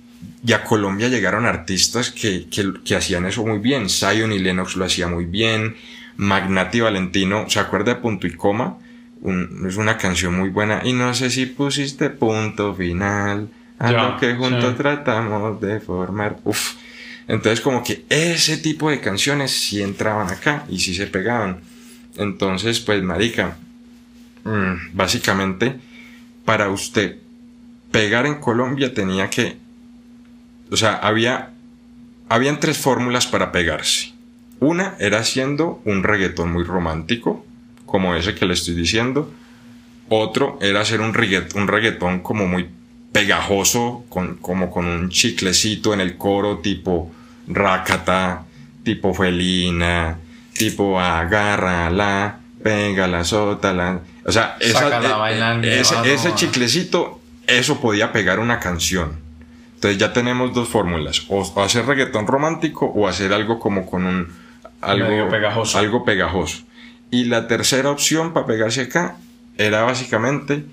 y 0.47 0.53
a 0.53 0.63
Colombia 0.65 1.09
llegaron 1.09 1.47
artistas 1.47 2.11
que, 2.11 2.47
que, 2.49 2.73
que 2.85 2.97
hacían 2.97 3.27
eso 3.27 3.45
muy 3.45 3.59
bien. 3.59 3.89
Zion 3.89 4.33
y 4.33 4.39
Lennox 4.39 4.77
lo 4.77 4.85
hacía 4.85 5.09
muy 5.09 5.25
bien. 5.25 5.77
Magnati 6.17 6.81
Valentino, 6.81 7.47
¿se 7.49 7.61
acuerda 7.61 7.95
de 7.95 8.01
Punto 8.01 8.27
y 8.27 8.33
Coma? 8.35 8.79
Un- 9.21 9.65
es 9.69 9.77
una 9.77 9.97
canción 9.99 10.37
muy 10.39 10.49
buena. 10.51 10.83
Y 10.85 10.93
no 10.93 11.13
sé 11.15 11.31
si 11.31 11.47
pusiste 11.47 12.11
punto 12.11 12.75
final 12.75 13.49
a 13.79 13.91
Ya, 13.93 14.03
lo 14.03 14.17
que 14.19 14.35
juntos 14.35 14.71
sí. 14.73 14.77
tratamos 14.79 15.61
de 15.61 15.81
formar. 15.81 16.39
Uf. 16.45 16.75
Entonces 17.27 17.61
como 17.61 17.83
que 17.85 18.05
ese 18.09 18.57
tipo 18.59 18.91
de 18.91 19.01
canciones 19.01 19.51
sí 19.51 19.83
entraban 19.83 20.29
acá 20.29 20.65
y 20.69 20.79
sí 20.79 20.95
se 20.95 21.07
pegaban. 21.07 21.61
Entonces, 22.17 22.81
pues, 22.81 23.03
marica, 23.03 23.59
mm, 24.45 24.95
básicamente, 24.95 25.77
para 26.45 26.69
usted 26.71 27.17
pegar 27.93 28.27
en 28.27 28.37
Colombia 28.37 28.93
tenía 28.95 29.29
que, 29.31 29.57
o 30.71 30.77
sea, 30.77 30.95
había, 30.95 31.51
habían 32.29 32.61
tres 32.61 32.79
fórmulas 32.79 33.27
para 33.27 33.53
pegarse. 33.53 34.13
Una 34.61 34.95
era 34.99 35.19
haciendo 35.21 35.81
un 35.85 36.03
reggaetón 36.03 36.53
muy 36.53 36.65
romántico, 36.65 37.45
como 37.87 38.15
ese 38.15 38.35
que 38.35 38.45
le 38.47 38.55
estoy 38.55 38.75
diciendo. 38.75 39.33
Otro 40.09 40.59
era 40.61 40.81
hacer 40.81 41.01
un 41.01 41.15
reggaetón, 41.15 41.63
un 41.63 41.69
reggaetón 41.69 42.21
como 42.21 42.47
muy 42.47 42.69
pegajoso, 43.13 44.05
con, 44.09 44.37
como 44.37 44.71
con 44.71 44.87
un 44.87 45.11
chiclecito 45.11 45.95
en 45.95 46.01
el 46.01 46.17
coro, 46.17 46.59
tipo 46.59 47.11
Rakata, 47.47 48.45
tipo 48.85 49.15
Felina, 49.15 50.19
tipo 50.55 50.99
agárrala, 51.01 52.41
pégala, 52.63 53.25
sótala. 53.25 54.01
O 54.25 54.33
sea, 54.33 54.57
esa- 54.61 54.81
Sácala 54.81 55.09
eh, 55.09 55.13
bailando, 55.19 55.69
ese, 55.69 55.95
ese 56.13 56.35
chiclecito, 56.35 57.21
eso 57.47 57.81
podía 57.81 58.13
pegar 58.13 58.39
una 58.41 58.59
canción. 58.61 59.13
Entonces 59.79 59.99
ya 60.01 60.13
tenemos 60.13 60.53
dos 60.53 60.69
fórmulas, 60.69 61.25
o 61.29 61.63
hacer 61.63 61.87
reggaetón 61.87 62.27
romántico 62.27 62.87
o 62.87 63.07
hacer 63.07 63.33
algo 63.33 63.61
como 63.61 63.87
con 63.87 64.07
un 64.07 64.27
algo 64.81 65.09
Medio 65.09 65.29
pegajoso. 65.29 65.79
algo 65.79 66.05
pegajoso. 66.05 66.65
Y 67.13 67.27
la 67.27 67.47
tercera 67.47 67.89
opción 67.89 68.33
para 68.33 68.45
pegarse 68.45 68.83
acá 68.83 69.19
era 69.57 69.85
básicamente 69.85 70.65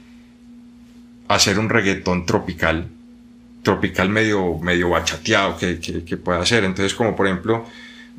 hacer 1.27 1.59
un 1.59 1.69
reggaetón 1.69 2.25
tropical, 2.25 2.87
tropical 3.61 4.09
medio, 4.09 4.57
medio 4.57 4.89
bachateado 4.89 5.55
que, 5.55 5.79
que, 5.79 6.03
que 6.03 6.17
pueda 6.17 6.39
hacer. 6.39 6.63
Entonces, 6.63 6.95
como 6.95 7.15
por 7.15 7.27
ejemplo, 7.27 7.63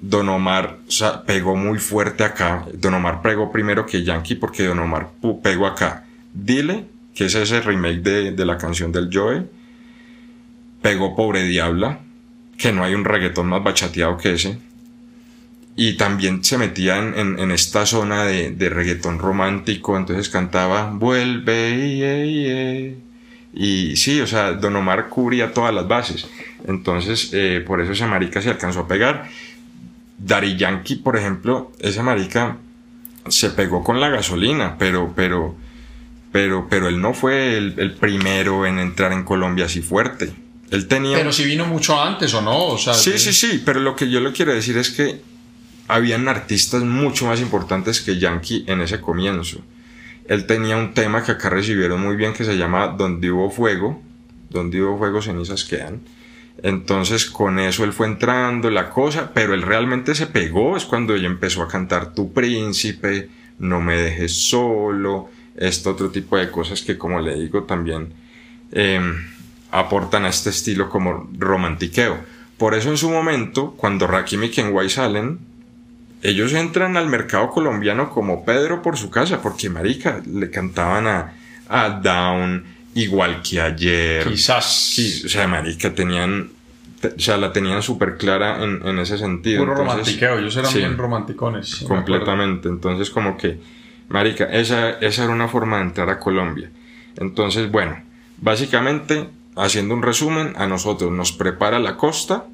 Don 0.00 0.28
Omar 0.28 0.78
o 0.86 0.90
sea, 0.92 1.24
pegó 1.24 1.56
muy 1.56 1.80
fuerte 1.80 2.22
acá. 2.22 2.64
Don 2.74 2.94
Omar 2.94 3.22
pegó 3.22 3.50
primero 3.50 3.84
que 3.84 4.04
Yankee 4.04 4.36
porque 4.36 4.64
Don 4.68 4.78
Omar 4.78 5.08
pegó 5.42 5.66
acá. 5.66 6.04
Dile, 6.32 6.84
que 7.12 7.24
es 7.24 7.34
ese 7.34 7.60
remake 7.60 8.02
de, 8.02 8.30
de 8.30 8.44
la 8.44 8.56
canción 8.56 8.92
del 8.92 9.10
Joe. 9.12 9.56
Pegó 10.82 11.14
Pobre 11.16 11.44
Diabla, 11.44 12.00
que 12.58 12.72
no 12.72 12.84
hay 12.84 12.94
un 12.94 13.04
reggaetón 13.04 13.48
más 13.48 13.62
bachateado 13.62 14.16
que 14.18 14.34
ese. 14.34 14.58
Y 15.78 15.96
también 15.98 16.42
se 16.42 16.56
metía 16.56 16.96
en, 16.98 17.38
en- 17.38 17.50
esta 17.50 17.84
zona 17.84 18.24
de, 18.24 18.50
de 18.50 18.68
reggaetón 18.70 19.18
romántico, 19.18 19.96
entonces 19.96 20.30
cantaba 20.30 20.90
Vuelve, 20.90 21.70
iye, 21.70 22.26
iye". 22.26 22.96
y 23.52 23.96
sí, 23.96 24.20
o 24.20 24.26
sea, 24.26 24.52
Don 24.52 24.74
Omar 24.76 25.08
cubría 25.10 25.52
todas 25.52 25.74
las 25.74 25.86
bases. 25.86 26.26
Entonces, 26.66 27.30
eh, 27.34 27.62
por 27.66 27.80
eso 27.82 27.92
ese 27.92 28.06
marica 28.06 28.40
se 28.40 28.48
alcanzó 28.50 28.80
a 28.80 28.88
pegar. 28.88 29.28
Dari 30.18 30.56
Yankee, 30.56 30.96
por 30.96 31.16
ejemplo, 31.18 31.72
ese 31.80 32.02
marica 32.02 32.56
se 33.28 33.50
pegó 33.50 33.84
con 33.84 34.00
la 34.00 34.08
gasolina, 34.08 34.76
pero, 34.78 35.12
pero, 35.14 35.54
pero, 36.32 36.68
pero 36.70 36.88
él 36.88 37.00
no 37.02 37.12
fue 37.12 37.58
el, 37.58 37.74
el 37.76 37.92
primero 37.92 38.64
en 38.64 38.78
entrar 38.78 39.12
en 39.12 39.24
Colombia 39.24 39.66
así 39.66 39.82
fuerte. 39.82 40.32
Él 40.70 40.88
tenía. 40.88 41.16
Pero 41.16 41.32
si 41.32 41.44
vino 41.44 41.66
mucho 41.66 42.00
antes 42.00 42.34
o 42.34 42.42
no, 42.42 42.66
o 42.66 42.78
sea, 42.78 42.94
Sí, 42.94 43.18
sí, 43.18 43.32
sí, 43.32 43.62
pero 43.64 43.80
lo 43.80 43.94
que 43.94 44.10
yo 44.10 44.20
le 44.20 44.32
quiero 44.32 44.52
decir 44.52 44.76
es 44.76 44.90
que 44.90 45.20
habían 45.88 46.28
artistas 46.28 46.82
mucho 46.82 47.26
más 47.26 47.40
importantes 47.40 48.00
que 48.00 48.18
Yankee 48.18 48.64
en 48.66 48.80
ese 48.80 49.00
comienzo. 49.00 49.60
Él 50.28 50.46
tenía 50.46 50.76
un 50.76 50.92
tema 50.92 51.22
que 51.22 51.32
acá 51.32 51.50
recibieron 51.50 52.00
muy 52.00 52.16
bien 52.16 52.32
que 52.32 52.44
se 52.44 52.56
llama 52.56 52.88
Donde 52.88 53.30
hubo 53.30 53.50
fuego, 53.50 54.02
donde 54.50 54.82
hubo 54.82 54.98
fuego 54.98 55.22
cenizas 55.22 55.64
quedan. 55.64 56.00
Entonces 56.62 57.26
con 57.26 57.58
eso 57.58 57.84
él 57.84 57.92
fue 57.92 58.06
entrando 58.06 58.70
la 58.70 58.90
cosa, 58.90 59.30
pero 59.32 59.54
él 59.54 59.62
realmente 59.62 60.14
se 60.14 60.26
pegó, 60.26 60.76
es 60.76 60.84
cuando 60.84 61.14
ella 61.14 61.26
empezó 61.26 61.62
a 61.62 61.68
cantar 61.68 62.14
Tu 62.14 62.32
príncipe, 62.32 63.28
No 63.58 63.80
me 63.80 63.96
dejes 63.96 64.32
solo, 64.32 65.30
este 65.56 65.88
otro 65.88 66.10
tipo 66.10 66.36
de 66.36 66.50
cosas 66.50 66.82
que 66.82 66.98
como 66.98 67.20
le 67.20 67.34
digo 67.34 67.62
también 67.62 68.12
eh, 68.72 69.00
aportan 69.78 70.24
a 70.24 70.28
este 70.28 70.50
estilo 70.50 70.88
como 70.88 71.28
romantiqueo. 71.38 72.18
Por 72.58 72.74
eso 72.74 72.88
en 72.90 72.96
su 72.96 73.10
momento, 73.10 73.72
cuando 73.76 74.06
Rakim 74.06 74.44
y 74.44 74.50
Kenway 74.50 74.88
salen, 74.88 75.38
ellos 76.22 76.52
entran 76.54 76.96
al 76.96 77.08
mercado 77.08 77.50
colombiano 77.50 78.10
como 78.10 78.44
Pedro 78.44 78.82
por 78.82 78.96
su 78.96 79.10
casa, 79.10 79.42
porque 79.42 79.68
marica, 79.68 80.22
le 80.26 80.50
cantaban 80.50 81.06
a, 81.06 81.32
a 81.68 81.90
Down, 81.90 82.64
igual 82.94 83.42
que 83.42 83.60
ayer. 83.60 84.26
quizás. 84.26 84.96
O 85.24 85.28
sea, 85.28 85.46
marica, 85.46 85.94
tenían 85.94 86.48
te- 87.00 87.08
o 87.08 87.18
sea, 87.20 87.36
la 87.36 87.52
tenían 87.52 87.82
súper 87.82 88.16
clara 88.16 88.64
en, 88.64 88.80
en 88.86 88.98
ese 88.98 89.18
sentido. 89.18 89.60
Puro 89.60 89.72
Entonces, 89.72 89.94
romantiqueo, 89.94 90.38
ellos 90.38 90.56
eran 90.56 90.70
sí. 90.72 90.78
bien 90.78 90.96
romanticones. 90.96 91.84
completamente. 91.86 92.68
Entonces, 92.70 93.10
como 93.10 93.36
que, 93.36 93.60
marica, 94.08 94.44
esa, 94.46 94.92
esa 94.92 95.24
era 95.24 95.32
una 95.34 95.46
forma 95.48 95.76
de 95.76 95.82
entrar 95.82 96.08
a 96.08 96.18
Colombia. 96.18 96.70
Entonces, 97.18 97.70
bueno, 97.70 97.98
básicamente, 98.38 99.28
haciendo 99.56 99.94
un 99.94 100.02
resumen, 100.02 100.52
a 100.56 100.66
nosotros 100.66 101.10
nos 101.12 101.32
prepara 101.32 101.78
la 101.78 101.96
costa 101.96 102.44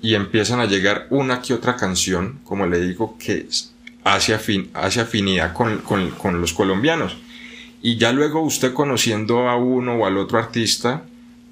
y 0.00 0.14
empiezan 0.14 0.60
a 0.60 0.66
llegar 0.66 1.06
una 1.10 1.40
que 1.40 1.54
otra 1.54 1.76
canción, 1.76 2.40
como 2.44 2.66
le 2.66 2.80
digo, 2.80 3.16
que 3.18 3.46
hace, 4.04 4.36
afin- 4.36 4.68
hace 4.74 5.00
afinidad 5.00 5.52
con, 5.52 5.78
con- 5.78 6.10
con 6.10 6.40
los 6.40 6.52
colombianos. 6.52 7.16
Y 7.80 7.96
ya 7.96 8.12
luego 8.12 8.40
usted 8.42 8.72
conociendo 8.74 9.48
a 9.48 9.56
uno 9.56 9.94
o 9.96 10.06
al 10.06 10.16
otro 10.18 10.38
artista, 10.38 11.02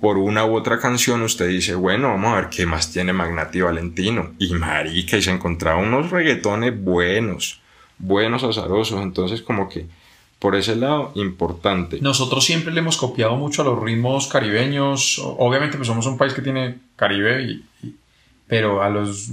por 0.01 0.17
una 0.17 0.45
u 0.47 0.55
otra 0.57 0.79
canción, 0.79 1.23
usted 1.23 1.49
dice, 1.49 1.75
bueno, 1.75 2.09
vamos 2.09 2.33
a 2.33 2.37
ver 2.41 2.49
qué 2.49 2.65
más 2.67 2.91
tiene 2.91 3.13
Magnati 3.13 3.61
Valentino. 3.61 4.31
Y 4.39 4.55
marica, 4.55 5.17
y 5.19 5.23
se 5.23 5.31
encontraba 5.31 5.79
unos 5.81 6.11
reggaetones 6.11 6.83
buenos, 6.83 7.61
buenos, 7.99 8.43
azarosos. 8.43 9.03
Entonces, 9.03 9.43
como 9.43 9.69
que, 9.69 9.87
por 10.41 10.57
ese 10.57 10.75
lado, 10.75 11.13
importante. 11.15 11.99
Nosotros 12.01 12.45
siempre 12.45 12.73
le 12.73 12.81
hemos 12.81 12.97
copiado 12.97 13.37
mucho 13.37 13.63
a 13.63 13.65
los 13.67 13.81
ritmos 13.81 14.27
caribeños. 14.27 15.21
Obviamente, 15.23 15.77
pues 15.77 15.87
somos 15.87 16.07
un 16.07 16.19
país 16.19 16.33
que 16.35 16.43
tiene 16.43 16.79
Caribe, 16.97 17.43
y- 17.45 17.65
y- 17.87 17.95
pero 18.49 18.83
a 18.83 18.91
los 18.91 19.29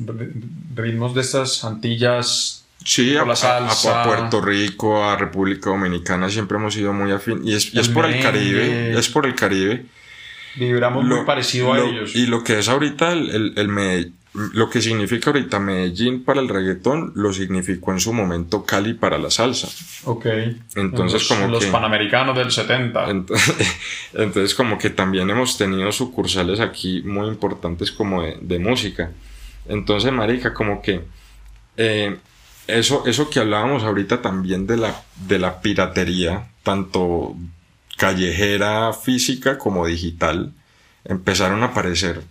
ritmos 0.75 1.15
de 1.15 1.21
estas 1.21 1.63
Antillas. 1.63 2.65
Sí, 2.85 3.15
a, 3.17 3.21
a- 3.23 3.67
a- 3.71 4.03
Puerto 4.03 4.39
Rico, 4.41 5.03
a 5.03 5.15
República 5.17 5.69
Dominicana 5.71 6.29
siempre 6.29 6.57
hemos 6.57 6.73
sido 6.75 6.93
muy 6.93 7.11
afín. 7.11 7.41
Y 7.43 7.53
es, 7.53 7.73
y 7.73 7.77
El 7.77 7.81
es 7.85 7.89
por 7.89 8.05
el. 8.05 8.21
Caribe, 8.21 8.97
es 8.97 9.09
por 9.09 9.25
el 9.25 9.33
Caribe. 9.33 9.85
Vibramos 10.55 11.03
muy 11.05 11.23
parecido 11.25 11.73
a 11.73 11.77
lo- 11.77 11.85
ellos. 11.87 12.15
Y 12.15 12.25
lo 12.27 12.43
que 12.43 12.59
es 12.59 12.67
ahorita 12.69 13.13
el, 13.13 13.29
el, 13.29 13.53
el 13.57 13.67
lo 14.33 14.69
que 14.69 14.81
significa 14.81 15.31
ahorita 15.31 15.59
Medellín 15.59 16.23
para 16.23 16.41
el 16.41 16.47
reggaetón, 16.49 17.11
lo 17.15 17.33
significó 17.33 17.91
en 17.91 17.99
su 17.99 18.13
momento 18.13 18.63
Cali 18.65 18.93
para 18.93 19.17
la 19.17 19.31
salsa. 19.31 19.67
Ok. 20.03 20.25
Entonces, 20.75 21.21
los, 21.21 21.27
como 21.27 21.47
los 21.47 21.65
que- 21.65 21.71
panamericanos 21.71 22.37
del 22.37 22.51
70. 22.51 23.09
Entonces, 23.09 23.55
entonces, 24.13 24.53
como 24.53 24.77
que 24.77 24.89
también 24.91 25.29
hemos 25.29 25.57
tenido 25.57 25.91
sucursales 25.91 26.59
aquí 26.59 27.01
muy 27.03 27.27
importantes 27.27 27.91
como 27.91 28.21
de, 28.21 28.37
de 28.41 28.59
música. 28.59 29.11
Entonces, 29.67 30.11
marica, 30.11 30.53
como 30.53 30.81
que 30.81 31.01
eh, 31.77 32.17
eso, 32.67 33.03
eso 33.07 33.29
que 33.29 33.39
hablábamos 33.39 33.83
ahorita 33.83 34.21
también 34.21 34.67
de 34.67 34.77
la, 34.77 35.03
de 35.27 35.39
la 35.39 35.61
piratería, 35.61 36.47
tanto 36.63 37.35
callejera 37.97 38.93
física 38.93 39.57
como 39.57 39.85
digital, 39.87 40.53
empezaron 41.05 41.63
a 41.63 41.67
aparecer 41.67 42.21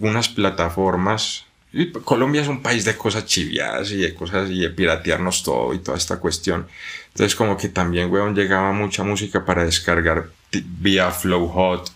unas 0.00 0.28
plataformas. 0.28 1.44
Y 1.72 1.92
Colombia 1.92 2.42
es 2.42 2.48
un 2.48 2.62
país 2.62 2.84
de 2.84 2.96
cosas 2.96 3.26
chiviadas 3.26 3.92
y 3.92 3.96
de 3.98 4.12
cosas 4.12 4.50
y 4.50 4.58
de 4.60 4.70
piratearnos 4.70 5.44
todo 5.44 5.72
y 5.72 5.78
toda 5.78 5.96
esta 5.96 6.18
cuestión. 6.18 6.66
Entonces 7.08 7.36
como 7.36 7.56
que 7.56 7.68
también, 7.68 8.10
weón, 8.10 8.34
llegaba 8.34 8.72
mucha 8.72 9.04
música 9.04 9.44
para 9.44 9.64
descargar 9.64 10.26
vía 10.52 11.12
Flow 11.12 11.46
Hot, 11.48 11.92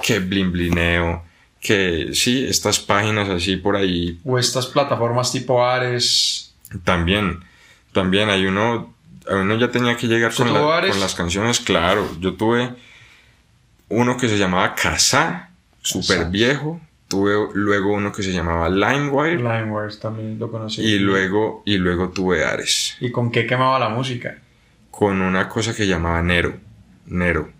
que 0.00 0.20
Blin 0.20 0.52
Blineo, 0.52 1.24
que 1.60 2.10
sí, 2.12 2.44
estas 2.48 2.78
páginas 2.78 3.28
así 3.28 3.56
por 3.56 3.74
ahí 3.74 4.20
O 4.24 4.38
estas 4.38 4.66
plataformas 4.66 5.32
tipo 5.32 5.64
Ares. 5.64 6.54
también, 6.84 7.42
también 7.92 8.28
hay 8.30 8.46
uno, 8.46 8.94
uno 9.28 9.56
ya 9.58 9.70
tenía 9.72 9.96
que 9.96 10.06
llegar 10.06 10.30
¿Usted 10.30 10.44
con, 10.44 10.54
la- 10.54 10.76
Ares? 10.76 10.90
con 10.92 11.00
las 11.00 11.14
canciones, 11.16 11.58
claro. 11.58 12.08
Yo 12.20 12.34
tuve 12.34 12.70
uno 13.88 14.16
que 14.16 14.28
se 14.28 14.38
llamaba 14.38 14.74
Casa, 14.76 15.50
súper 15.82 16.26
viejo. 16.26 16.80
Tuve 17.14 17.48
luego 17.54 17.92
uno 17.92 18.10
que 18.12 18.22
se 18.22 18.32
llamaba 18.32 18.68
LimeWire 18.68 19.36
Limeware 19.36 19.94
también 19.96 20.38
lo 20.38 20.50
conocí. 20.50 20.82
y 20.82 20.98
luego, 20.98 21.62
y 21.64 21.78
luego 21.78 22.08
tuve 22.10 22.44
Ares 22.44 22.96
¿Y 23.00 23.10
con 23.12 23.30
qué 23.30 23.46
quemaba 23.46 23.78
la 23.78 23.88
música? 23.88 24.38
con 24.90 25.20
una 25.20 25.48
cosa 25.48 25.74
que 25.74 25.86
llamaba 25.86 26.22
Nero. 26.22 26.56
Nero. 27.06 27.50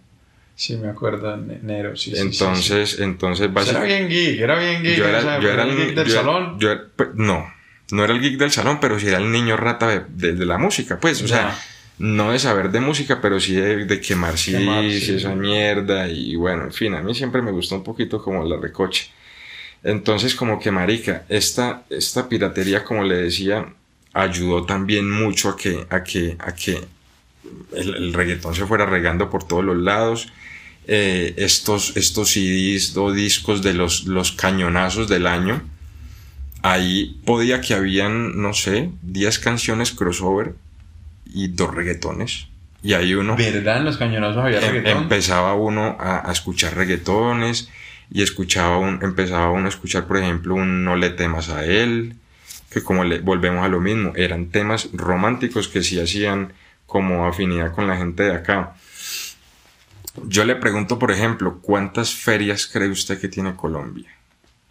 Sí, 0.57 0.77
me 0.77 0.89
acuerdo, 0.89 1.35
en 1.35 1.51
enero. 1.51 1.97
Sí, 1.97 2.11
sí, 2.11 2.17
sí, 2.17 2.17
sí. 2.17 2.23
entonces, 2.45 3.01
entonces 3.01 3.45
Era 3.47 3.53
básicamente 3.53 3.97
bien 3.97 4.09
geek, 4.09 4.41
era 4.41 4.59
bien 4.59 4.83
geek. 4.83 4.97
yo 4.99 5.05
o 5.05 5.09
era, 5.09 5.21
sea, 5.21 5.41
yo 5.41 5.51
era 5.51 5.63
el 5.65 5.77
geek 5.77 5.95
del 5.97 6.07
yo 6.07 6.13
era- 6.13 6.23
salón. 6.23 6.59
yo 6.61 6.71
era- 6.73 6.83
pues, 6.95 7.09
no, 7.15 7.53
no 7.91 8.05
era 8.05 8.13
el 8.13 8.21
geek 8.21 8.39
del 8.39 8.51
salón, 8.53 8.79
pero 8.81 8.99
sí 9.01 9.09
era 9.09 9.19
el 9.19 9.31
niño 9.33 9.57
rata 9.57 9.89
de, 9.89 10.03
de- 10.09 10.33
de 10.35 10.47
la 10.47 10.59
música, 10.59 10.99
pues, 11.01 11.23
o 11.23 11.29
sea, 11.29 11.57
no 11.99 12.31
de 12.33 12.39
saber 12.39 12.71
de 12.71 12.81
música, 12.81 13.21
pero 13.21 13.41
sí 13.41 13.55
de, 13.55 13.85
de 13.85 14.01
quemar 14.01 14.39
sí, 14.39 14.53
Quemar, 14.53 14.85
sí. 14.91 15.17
esa 15.17 15.35
mierda 15.35 16.09
y 16.09 16.37
bueno, 16.37 16.65
en 16.65 16.73
fin, 16.73 16.95
a 16.95 17.03
mí 17.03 17.15
siempre 17.17 17.43
me 17.43 17.51
gustó 17.51 17.75
un 17.75 17.83
poquito 17.85 18.23
como 18.23 18.45
la 18.45 18.57
recoche. 18.61 19.11
Entonces, 19.85 20.35
como 20.35 20.59
que 20.59 20.71
marica, 20.71 21.25
esta, 21.29 21.83
esta 21.91 22.29
piratería, 22.29 22.85
como 22.85 23.05
le 23.05 23.17
decía, 23.17 23.67
ayudó 24.15 24.65
también 24.65 25.11
mucho 25.11 25.51
a 25.51 25.57
que, 25.57 25.87
a 25.91 26.03
que, 26.03 26.37
a 26.39 26.55
que 26.55 26.81
el, 27.77 27.95
el 27.95 28.13
reggaetón 28.15 28.55
se 28.55 28.65
fuera 28.67 28.87
regando 28.87 29.29
por 29.29 29.47
todos 29.47 29.63
los 29.65 29.77
lados. 29.77 30.33
Eh, 30.87 31.35
estos, 31.37 31.97
estos 31.97 32.31
CDs 32.31 32.97
o 32.97 33.13
discos 33.13 33.63
de 33.63 33.75
los, 33.75 34.05
los 34.05 34.33
cañonazos 34.33 35.09
del 35.09 35.27
año, 35.27 35.63
ahí 36.63 37.21
podía 37.27 37.61
que 37.61 37.75
habían, 37.75 38.41
no 38.41 38.55
sé, 38.55 38.91
10 39.03 39.39
canciones 39.39 39.93
crossover 39.93 40.55
y 41.27 41.49
dos 41.49 41.75
reggaetones. 41.75 42.47
Y 42.83 42.93
ahí 42.93 43.15
uno 43.15 43.35
¿Verdad? 43.37 43.79
En 43.79 43.85
los 43.85 43.97
cañonazos 43.97 44.45
había 44.45 44.61
em- 44.61 44.75
reggaetón. 44.75 45.03
empezaba 45.05 45.55
uno 45.55 45.97
a, 45.99 46.29
a 46.29 46.33
escuchar 46.33 46.75
reggaetones 46.75 47.69
y 48.11 48.23
escuchaba 48.23 48.79
un, 48.79 49.01
empezaba 49.03 49.51
uno 49.51 49.67
a 49.67 49.69
escuchar, 49.69 50.07
por 50.07 50.19
ejemplo, 50.19 50.55
un 50.55 50.85
No 50.85 50.97
le 50.97 51.11
temas 51.11 51.49
a 51.49 51.65
él, 51.65 52.17
que 52.71 52.83
como 52.83 53.05
le 53.05 53.21
volvemos 53.21 53.65
a 53.65 53.69
lo 53.69 53.81
mismo, 53.81 54.13
eran 54.17 54.51
temas 54.51 54.89
románticos 54.93 55.69
que 55.69 55.83
sí 55.83 56.01
hacían 56.01 56.53
como 56.87 57.27
afinidad 57.27 57.73
con 57.73 57.87
la 57.87 57.97
gente 57.97 58.25
de 58.25 58.35
acá. 58.35 58.75
Yo 60.27 60.45
le 60.45 60.57
pregunto, 60.57 60.99
por 60.99 61.11
ejemplo, 61.11 61.59
¿cuántas 61.61 62.15
ferias 62.15 62.67
cree 62.67 62.89
usted 62.89 63.21
que 63.21 63.29
tiene 63.29 63.57
Colombia? 63.57 64.11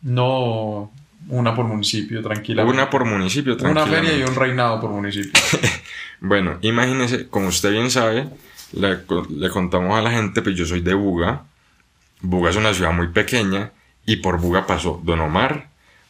No 0.02 0.92
una 1.30 1.56
por 1.56 1.66
municipio, 1.66 2.22
tranquila. 2.22 2.66
Una 2.66 2.90
por 2.90 3.06
municipio, 3.06 3.56
Una 3.62 3.86
feria 3.86 4.18
y 4.18 4.24
un 4.24 4.36
reinado 4.36 4.80
por 4.80 4.92
municipio. 4.92 5.32
Bueno, 6.26 6.58
imagínese, 6.62 7.28
como 7.28 7.50
usted 7.50 7.72
bien 7.72 7.92
sabe, 7.92 8.30
le, 8.72 9.00
le 9.30 9.50
contamos 9.50 10.00
a 10.00 10.02
la 10.02 10.10
gente, 10.10 10.42
pues 10.42 10.56
yo 10.56 10.66
soy 10.66 10.80
de 10.80 10.94
Buga. 10.94 11.44
Buga 12.24 12.50
es 12.50 12.56
una 12.56 12.74
ciudad 12.74 12.94
muy 12.94 13.10
pequeña 13.10 13.72
y 14.06 14.18
por 14.18 14.40
Buga 14.40 14.66
pasó 14.66 15.00
Don 15.04 15.20
Omar, 15.20 15.68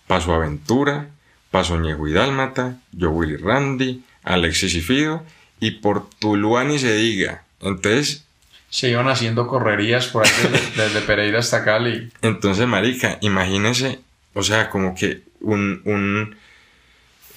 pasó 0.07 0.33
Aventura, 0.33 1.09
pasó 1.51 1.77
Ñejo 1.79 2.07
y 2.07 2.13
Dálmata, 2.13 2.77
yo 2.91 3.09
Willy 3.09 3.35
Randy, 3.37 4.03
Alexis 4.23 4.75
y 4.75 4.81
Fido 4.81 5.23
y 5.59 5.71
por 5.71 6.09
Tuluá 6.19 6.63
ni 6.63 6.79
se 6.79 6.95
diga. 6.95 7.43
Entonces, 7.61 8.25
Se 8.69 8.89
iban 8.89 9.07
haciendo 9.09 9.47
correrías 9.47 10.07
por 10.07 10.25
ahí 10.25 10.31
desde, 10.51 10.71
desde 10.83 11.01
Pereira 11.01 11.39
hasta 11.39 11.63
Cali. 11.63 12.11
entonces, 12.21 12.67
marica, 12.67 13.17
imagínese, 13.21 13.99
o 14.33 14.43
sea, 14.43 14.69
como 14.69 14.95
que 14.95 15.21
un, 15.41 15.81
un, 15.85 16.35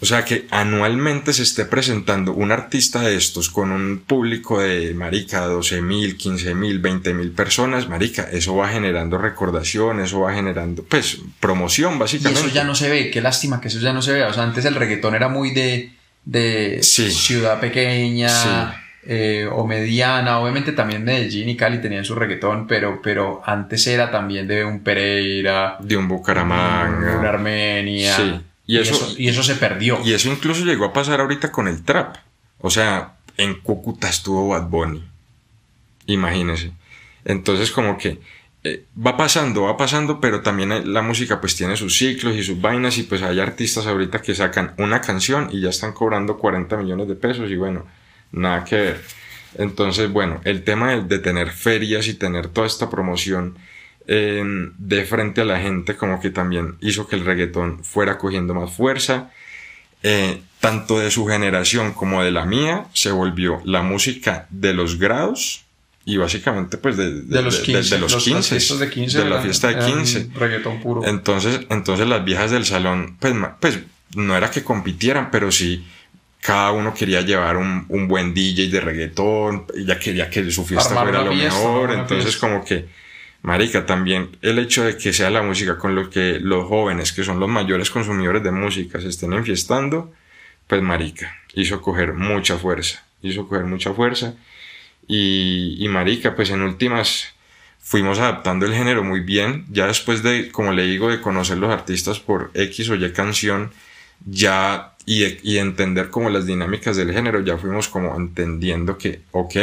o 0.01 0.05
sea, 0.07 0.25
que 0.25 0.47
anualmente 0.51 1.33
se 1.33 1.43
esté 1.43 1.65
presentando 1.65 2.33
un 2.33 2.53
artista 2.53 3.01
de 3.01 3.17
estos 3.17 3.49
con 3.49 3.73
un 3.73 3.99
público 4.07 4.61
de, 4.61 4.93
marica, 4.95 5.41
12 5.47 5.81
mil, 5.81 6.17
15 6.17 6.55
mil, 6.55 6.79
20 6.81 7.15
mil 7.15 7.31
personas, 7.33 7.89
marica, 7.89 8.29
eso 8.31 8.55
va 8.57 8.69
generando 8.69 9.17
recordación, 9.19 10.01
eso 10.01 10.21
va 10.21 10.35
generando, 10.35 10.85
pues, 10.85 11.19
promoción, 11.41 11.95
Y 11.95 11.99
básicamente. 11.99 12.41
eso 12.47 12.55
ya 12.55 12.65
no 12.65 12.75
se 12.75 12.91
ve, 12.91 13.11
qué 13.11 13.21
lástima 13.23 13.61
que 13.61 13.69
eso 13.69 13.79
ya 13.81 13.93
no 13.93 14.03
se 14.03 14.13
vea. 14.13 14.29
O 14.29 14.33
sea, 14.35 14.43
antes 14.43 14.65
el 14.67 14.75
reggaetón 14.75 15.15
era 15.15 15.29
muy 15.29 15.53
de, 15.53 15.93
de 16.25 16.79
Sí. 16.83 17.11
ciudad 17.11 17.59
pequeña 17.61 18.29
Sí. 18.29 18.79
eh, 19.09 19.49
o 19.51 19.67
mediana. 19.67 20.41
Obviamente 20.41 20.73
también 20.73 21.05
Medellín 21.05 21.49
y 21.49 21.57
Cali 21.57 21.81
tenían 21.81 22.05
su 22.05 22.15
reggaetón, 22.17 22.67
pero, 22.67 23.01
pero 23.03 23.41
antes 23.47 23.87
era 23.87 24.11
también 24.11 24.49
de 24.49 24.65
un 24.65 24.81
Pereira, 24.81 25.77
De 25.81 25.97
un 25.97 26.09
Bucaramanga. 26.09 27.17
una 27.19 27.29
Armenia. 27.29 28.17
Sí. 28.17 28.41
Y 28.67 28.77
Y 28.77 28.81
eso- 28.81 28.95
eso, 28.95 29.15
y 29.19 29.29
eso 29.29 29.43
se 29.43 29.55
perdió. 29.55 30.01
Y 30.05 30.13
eso 30.13 30.29
incluso 30.31 30.65
llegó 30.65 30.85
a 30.87 30.93
pasar 30.93 31.21
ahorita 31.21 31.53
con 31.53 31.69
el 31.69 31.83
trap. 31.85 32.17
O 32.61 32.71
sea, 32.71 33.17
en 33.37 33.55
Cúcuta 33.61 34.09
estuvo 34.09 34.49
Bad 34.49 34.69
Bunny. 34.69 35.05
Imagínese. 36.07 36.73
Entonces 37.25 37.71
como 37.71 37.99
que 37.99 38.21
eh, 38.65 38.85
va 39.05 39.17
pasando, 39.17 39.63
va 39.63 39.77
pasando, 39.77 40.21
pero 40.21 40.41
también 40.43 40.93
la 40.93 41.03
música 41.03 41.41
pues 41.41 41.55
tiene 41.55 41.77
sus 41.77 41.97
ciclos 41.97 42.35
y 42.37 42.43
sus 42.43 42.61
vainas 42.61 42.99
y 42.99 43.05
pues 43.05 43.23
hay 43.23 43.39
artistas 43.41 43.87
ahorita 43.87 44.23
que 44.23 44.35
sacan 44.35 44.75
una 44.79 45.01
canción 45.01 45.49
y 45.53 45.61
ya 45.61 45.69
están 45.71 45.93
cobrando 45.93 46.37
40 46.37 46.77
millones 46.77 47.07
de 47.09 47.15
pesos 47.15 47.51
y 47.51 47.57
bueno, 47.57 47.87
nada 48.33 48.65
que 48.65 48.77
ver. 48.77 49.05
Entonces, 49.59 50.11
bueno, 50.11 50.41
el 50.45 50.65
tema 50.65 50.91
de, 50.93 51.03
de 51.03 51.19
tener 51.19 51.51
ferias 51.51 52.09
y 52.09 52.15
tener 52.15 52.49
toda 52.49 52.67
esta 52.67 52.91
promoción 52.91 53.57
eh, 54.07 54.43
de 54.79 55.05
frente 55.05 55.41
a 55.41 55.45
la 55.45 55.61
gente 55.61 55.97
como 55.97 56.21
que 56.21 56.31
también 56.31 56.77
hizo 56.81 57.07
que 57.07 57.17
el 57.17 57.25
reggaetón 57.25 57.85
fuera 57.85 58.19
cogiendo 58.19 58.55
más 58.55 58.73
fuerza. 58.73 59.31
Eh, 60.03 60.41
tanto 60.61 60.99
de 60.99 61.11
su 61.11 61.27
generación 61.27 61.93
como 61.93 62.23
de 62.23 62.31
la 62.31 62.45
mía 62.45 62.87
se 62.93 63.11
volvió 63.11 63.61
la 63.65 63.83
música 63.83 64.47
de 64.51 64.75
los 64.75 64.99
grados 64.99 65.65
y 66.05 66.19
básicamente 66.19 66.79
pues 66.79 66.97
de, 66.97 67.23
De 67.23 67.43
los 67.43 67.59
15. 67.59 67.95
de 67.95 68.01
los 68.01 68.13
las 68.13 68.25
15, 68.25 68.49
fiestas 68.51 68.79
de 68.79 68.91
15. 68.91 69.19
de 69.19 69.31
la 69.31 69.41
fiesta 69.41 69.69
de 69.69 69.75
eran 69.75 69.97
15. 69.99 70.31
Reggaetón 70.35 70.81
puro. 70.81 71.05
Entonces, 71.05 71.61
entonces 71.71 72.07
las 72.07 72.25
viejas 72.25 72.51
del 72.53 72.65
salón, 72.65 73.17
pues, 73.19 73.35
pues 73.61 73.81
no 74.15 74.37
era 74.37 74.51
que 74.51 74.63
compitieran, 74.63 75.31
pero 75.31 75.51
sí 75.51 75.85
cada 76.47 76.71
uno 76.71 76.95
quería 76.95 77.23
llevar 77.23 77.57
un, 77.57 77.87
un 77.89 78.07
buen 78.07 78.33
DJ 78.33 78.69
de 78.69 78.81
reggaetón, 78.81 79.67
ella 79.77 79.99
quería 79.99 80.31
que 80.31 80.49
su 80.53 80.65
fiesta 80.65 80.91
Armar 80.91 81.09
fuera 81.09 81.25
lo 81.25 81.33
fiesta, 81.33 81.59
mejor, 81.59 81.93
entonces 81.93 82.25
fiesta. 82.25 82.49
como 82.49 82.65
que, 82.65 82.87
marica, 83.43 83.87
también 83.87 84.37
el 84.43 84.59
hecho 84.59 84.85
de 84.85 84.97
que 84.97 85.13
sea 85.13 85.31
la 85.31 85.43
música 85.43 85.79
con 85.79 85.95
lo 85.95 86.11
que 86.11 86.39
los 86.41 86.67
jóvenes, 86.67 87.13
que 87.13 87.25
son 87.25 87.41
los 87.41 87.49
mayores 87.49 87.91
consumidores 87.91 88.43
de 88.43 88.51
música, 88.51 89.01
se 89.01 89.09
estén 89.09 89.33
enfiestando, 89.33 90.13
pues 90.67 90.83
marica, 90.83 91.37
hizo 91.55 91.81
coger 91.81 92.15
mucha 92.15 92.59
fuerza, 92.59 93.05
hizo 93.23 93.49
coger 93.49 93.65
mucha 93.65 93.93
fuerza, 93.95 94.35
y, 95.09 95.87
marica, 95.89 96.35
pues 96.35 96.51
en 96.51 96.63
últimas 96.63 97.35
fuimos 97.81 98.19
adaptando 98.19 98.67
el 98.67 98.75
género 98.75 99.05
muy 99.05 99.21
bien. 99.21 99.65
Ya 99.71 99.87
después 99.87 100.23
de, 100.23 100.51
como 100.51 100.73
le 100.73 100.85
digo, 100.85 101.11
de 101.11 101.21
conocer 101.21 101.59
los 101.59 101.71
artistas 101.71 102.19
por 102.19 102.51
X 102.55 102.91
o 102.91 102.97
Y 102.97 103.13
canción, 103.13 103.71
ya 104.25 104.95
y, 105.05 105.25
y 105.49 105.59
entender 105.59 106.11
como 106.11 106.31
las 106.31 106.47
dinámicas 106.47 106.97
del 106.97 107.13
género, 107.13 107.41
ya 107.41 107.57
fuimos 107.59 107.89
como 107.89 108.17
entendiendo 108.17 108.99
que, 108.99 109.21
ok, 109.31 109.57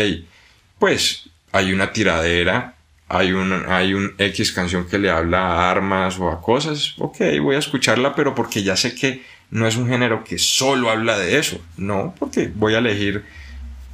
pues 0.80 1.30
hay 1.52 1.74
una 1.74 1.92
tiradera, 1.92 2.76
hay 3.16 3.32
un, 3.34 3.54
hay 3.68 3.94
un 3.94 4.14
X 4.18 4.52
canción 4.52 4.88
que 4.88 4.98
le 4.98 5.10
habla 5.10 5.40
a 5.42 5.72
armas 5.72 6.20
o 6.20 6.30
a 6.30 6.42
cosas, 6.42 6.96
ok, 6.98 7.18
voy 7.42 7.56
a 7.56 7.60
escucharla, 7.60 8.16
pero 8.16 8.34
porque 8.36 8.64
ya 8.64 8.76
sé 8.76 8.96
que 8.96 9.24
no 9.52 9.68
es 9.68 9.76
un 9.78 9.88
género 9.88 10.24
que 10.24 10.38
solo 10.38 10.90
habla 10.90 11.18
de 11.18 11.38
eso, 11.38 11.60
no, 11.78 12.16
porque 12.18 12.52
voy 12.54 12.74
a 12.76 12.80
elegir 12.80 13.24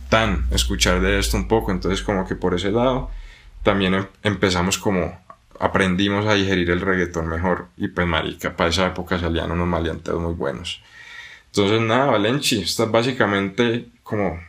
tan 0.09 0.45
escuchar 0.51 1.01
de 1.01 1.19
esto 1.19 1.37
un 1.37 1.47
poco, 1.47 1.71
entonces 1.71 2.01
como 2.01 2.27
que 2.27 2.35
por 2.35 2.55
ese 2.55 2.71
lado 2.71 3.11
también 3.63 3.93
em- 3.93 4.07
empezamos 4.23 4.77
como 4.77 5.19
aprendimos 5.59 6.25
a 6.25 6.33
digerir 6.33 6.69
el 6.71 6.81
reggaetón 6.81 7.27
mejor 7.27 7.67
y 7.77 7.89
pues 7.89 8.07
marica, 8.07 8.55
para 8.55 8.69
esa 8.69 8.87
época 8.87 9.19
salían 9.19 9.51
unos 9.51 9.67
maleanteos 9.67 10.21
muy 10.21 10.33
buenos. 10.33 10.81
Entonces 11.47 11.81
nada, 11.81 12.05
Valenchi, 12.05 12.61
esta 12.61 12.83
es 12.83 12.91
básicamente 12.91 13.87
como 14.03 14.39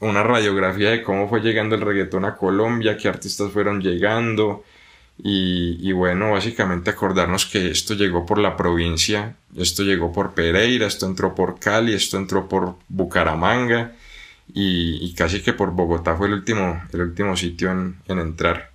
una 0.00 0.22
radiografía 0.22 0.90
de 0.90 1.02
cómo 1.02 1.28
fue 1.28 1.40
llegando 1.40 1.74
el 1.76 1.82
reggaetón 1.82 2.24
a 2.24 2.36
Colombia, 2.36 2.96
qué 2.96 3.08
artistas 3.08 3.52
fueron 3.52 3.80
llegando 3.80 4.64
y, 5.22 5.76
y 5.86 5.92
bueno, 5.92 6.32
básicamente 6.32 6.90
acordarnos 6.90 7.44
que 7.46 7.70
esto 7.70 7.94
llegó 7.94 8.24
por 8.26 8.38
la 8.38 8.56
provincia, 8.56 9.36
esto 9.56 9.82
llegó 9.82 10.12
por 10.12 10.32
Pereira, 10.32 10.86
esto 10.86 11.06
entró 11.06 11.34
por 11.34 11.58
Cali, 11.60 11.92
esto 11.92 12.16
entró 12.16 12.48
por 12.48 12.76
Bucaramanga 12.88 13.92
y, 14.54 14.98
y 15.04 15.14
casi 15.14 15.42
que 15.42 15.52
por 15.52 15.72
Bogotá 15.72 16.16
fue 16.16 16.28
el 16.28 16.32
último, 16.34 16.82
el 16.92 17.00
último 17.02 17.36
sitio 17.36 17.70
en, 17.70 17.96
en 18.08 18.18
entrar. 18.18 18.70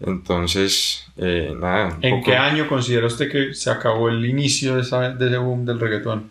Entonces, 0.00 1.06
eh, 1.16 1.54
nada. 1.58 1.96
¿En 2.02 2.18
poco- 2.20 2.30
qué 2.30 2.36
año 2.36 2.68
considera 2.68 3.06
usted 3.06 3.30
que 3.30 3.54
se 3.54 3.70
acabó 3.70 4.08
el 4.08 4.24
inicio 4.26 4.76
de, 4.76 4.82
esa- 4.82 5.10
de 5.14 5.26
ese 5.26 5.38
boom 5.38 5.64
del 5.64 5.80
reggaetón? 5.80 6.30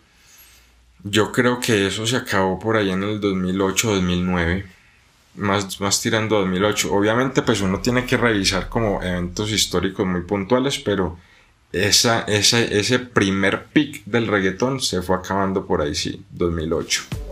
Yo 1.08 1.30
creo 1.30 1.60
que 1.60 1.86
eso 1.86 2.04
se 2.04 2.16
acabó 2.16 2.58
por 2.58 2.76
ahí 2.76 2.90
en 2.90 3.02
el 3.04 3.20
2008-2009. 3.20 4.64
Más, 5.36 5.80
más 5.80 6.00
tirando 6.00 6.36
a 6.36 6.40
2008. 6.40 6.92
Obviamente, 6.92 7.42
pues 7.42 7.60
uno 7.60 7.80
tiene 7.80 8.06
que 8.06 8.16
revisar 8.16 8.68
como 8.68 9.02
eventos 9.02 9.52
históricos 9.52 10.06
muy 10.06 10.22
puntuales, 10.22 10.78
pero 10.78 11.18
esa, 11.72 12.22
ese, 12.22 12.78
ese 12.78 12.98
primer 12.98 13.66
pic 13.66 14.04
del 14.04 14.26
reggaetón 14.26 14.80
se 14.80 15.02
fue 15.02 15.16
acabando 15.16 15.66
por 15.66 15.82
ahí, 15.82 15.94
sí, 15.94 16.24
2008. 16.30 17.25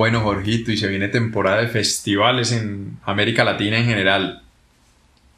Bueno, 0.00 0.22
Jorgito, 0.22 0.72
y 0.72 0.78
se 0.78 0.88
viene 0.88 1.08
temporada 1.08 1.60
de 1.60 1.68
festivales 1.68 2.52
en 2.52 2.96
América 3.04 3.44
Latina 3.44 3.76
en 3.76 3.84
general. 3.84 4.40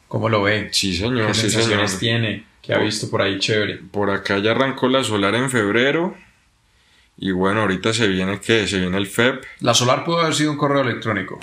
¿Cómo 0.07 0.29
lo 0.29 0.41
ve? 0.41 0.69
Sí, 0.71 0.91
¿Qué 0.91 0.97
señor, 0.99 1.35
sí, 1.35 1.41
sensaciones 1.41 1.91
señor. 1.91 1.99
tiene? 1.99 2.45
¿Qué 2.61 2.73
ha 2.73 2.77
visto 2.77 3.09
por 3.09 3.21
ahí 3.21 3.39
chévere? 3.39 3.81
Por 3.91 4.09
acá 4.09 4.37
ya 4.37 4.51
arrancó 4.51 4.87
la 4.87 5.03
solar 5.03 5.35
en 5.35 5.49
febrero. 5.51 6.15
Y 7.17 7.31
bueno, 7.31 7.59
ahorita 7.59 7.91
se 7.91 8.07
viene 8.07 8.39
que 8.39 8.65
se 8.65 8.79
viene 8.79 8.95
el 8.97 9.07
FEP. 9.07 9.43
La 9.59 9.73
solar 9.73 10.05
pudo 10.05 10.21
haber 10.21 10.33
sido 10.33 10.51
un 10.51 10.57
correo 10.57 10.83
electrónico. 10.83 11.37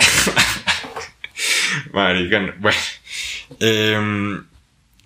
Marica, 1.93 2.55
bueno. 2.57 2.77
em, 3.59 4.43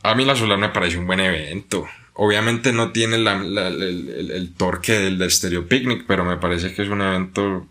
a 0.04 0.15
mí 0.15 0.23
la 0.23 0.38
solar 0.38 0.58
me 0.58 0.69
parece 0.69 0.97
un 0.97 1.06
buen 1.06 1.19
evento. 1.19 1.86
Obviamente 2.13 2.71
no 2.71 2.93
tiene 2.93 3.17
la- 3.17 3.43
la- 3.43 3.67
el, 3.67 4.08
el- 4.10 4.32
el 4.32 4.54
torque 4.54 4.93
del 4.93 5.17
de 5.17 5.30
Stereo 5.30 5.67
Picnic, 5.67 6.06
pero 6.08 6.23
me 6.23 6.38
parece 6.38 6.73
que 6.73 6.82
es 6.84 6.88
un 6.88 7.01
evento 7.01 7.67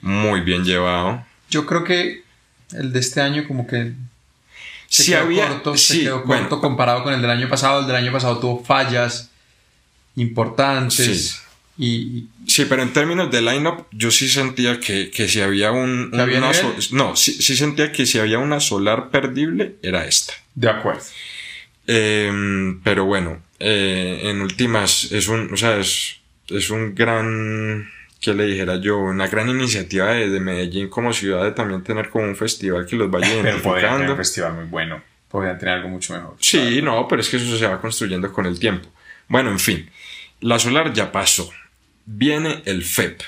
muy 0.00 0.40
bien 0.40 0.64
llevado. 0.64 1.24
Yo 1.50 1.66
creo 1.66 1.84
que 1.84 2.22
el 2.72 2.92
de 2.92 2.98
este 3.00 3.20
año 3.20 3.44
como 3.46 3.66
que 3.66 3.92
se 4.88 5.02
Sí 5.04 5.10
quedó 5.12 5.22
había- 5.22 5.48
corto, 5.48 5.76
sí, 5.76 5.98
se 5.98 6.00
quedó 6.04 6.22
bueno. 6.24 6.48
corto 6.48 6.60
comparado 6.60 7.02
con 7.04 7.12
el 7.14 7.20
del 7.22 7.30
año 7.30 7.48
pasado. 7.48 7.80
El 7.80 7.86
del 7.86 7.96
año 7.96 8.12
pasado 8.12 8.38
tuvo 8.38 8.64
fallas 8.64 9.30
importantes 10.16 11.40
Sí. 11.76 11.82
y, 11.84 12.26
Sí, 12.48 12.64
pero 12.66 12.82
en 12.82 12.92
términos 12.92 13.30
de 13.32 13.42
lineup, 13.42 13.86
yo 13.90 14.10
sí 14.12 14.28
sentía 14.28 14.78
que, 14.78 15.10
que 15.10 15.28
si 15.28 15.40
había 15.40 15.72
un. 15.72 16.10
¿Que 16.12 16.20
había 16.20 16.38
una 16.38 16.54
so- 16.54 16.74
no, 16.92 17.16
sí, 17.16 17.32
sí 17.42 17.56
sentía 17.56 17.90
que 17.90 18.06
si 18.06 18.18
había 18.20 18.38
una 18.38 18.60
solar 18.60 19.10
perdible, 19.10 19.74
era 19.82 20.06
esta. 20.06 20.32
de 20.54 20.70
acuerdo. 20.70 21.02
Em, 21.88 22.80
pero 22.82 23.04
bueno, 23.04 23.42
eh, 23.58 24.20
en 24.24 24.40
últimas, 24.42 25.10
es 25.12 25.28
un, 25.28 25.52
o 25.52 25.56
sea, 25.56 25.78
es, 25.78 26.16
es 26.48 26.70
un 26.70 26.94
gran, 26.94 27.90
¿qué 28.20 28.34
le 28.34 28.46
dijera 28.46 28.76
yo? 28.76 28.98
Una 28.98 29.26
gran 29.28 29.48
iniciativa 29.48 30.06
de, 30.12 30.28
de 30.30 30.40
Medellín 30.40 30.88
como 30.88 31.12
ciudad 31.12 31.44
de 31.44 31.52
también 31.52 31.82
tener 31.82 32.08
como 32.10 32.24
un 32.24 32.36
festival 32.36 32.86
que 32.86 32.96
los 32.96 33.10
vaya 33.10 33.32
identificando. 33.40 34.16
festival 34.16 34.54
muy 34.54 34.64
bueno. 34.64 35.02
Podrían 35.28 35.58
tener 35.58 35.74
algo 35.76 35.88
mucho 35.88 36.14
mejor. 36.14 36.36
Sí, 36.40 36.80
no, 36.82 37.06
pero 37.08 37.20
es 37.20 37.28
que 37.28 37.36
eso 37.36 37.56
se 37.58 37.66
va 37.66 37.80
construyendo 37.80 38.32
con 38.32 38.46
el 38.46 38.58
tiempo. 38.58 38.88
Bueno, 39.28 39.50
en 39.50 39.58
fin, 39.58 39.90
la 40.40 40.58
solar 40.58 40.92
ya 40.92 41.10
pasó. 41.12 41.50
Viene 42.06 42.62
el 42.64 42.82
FEP. 42.84 43.20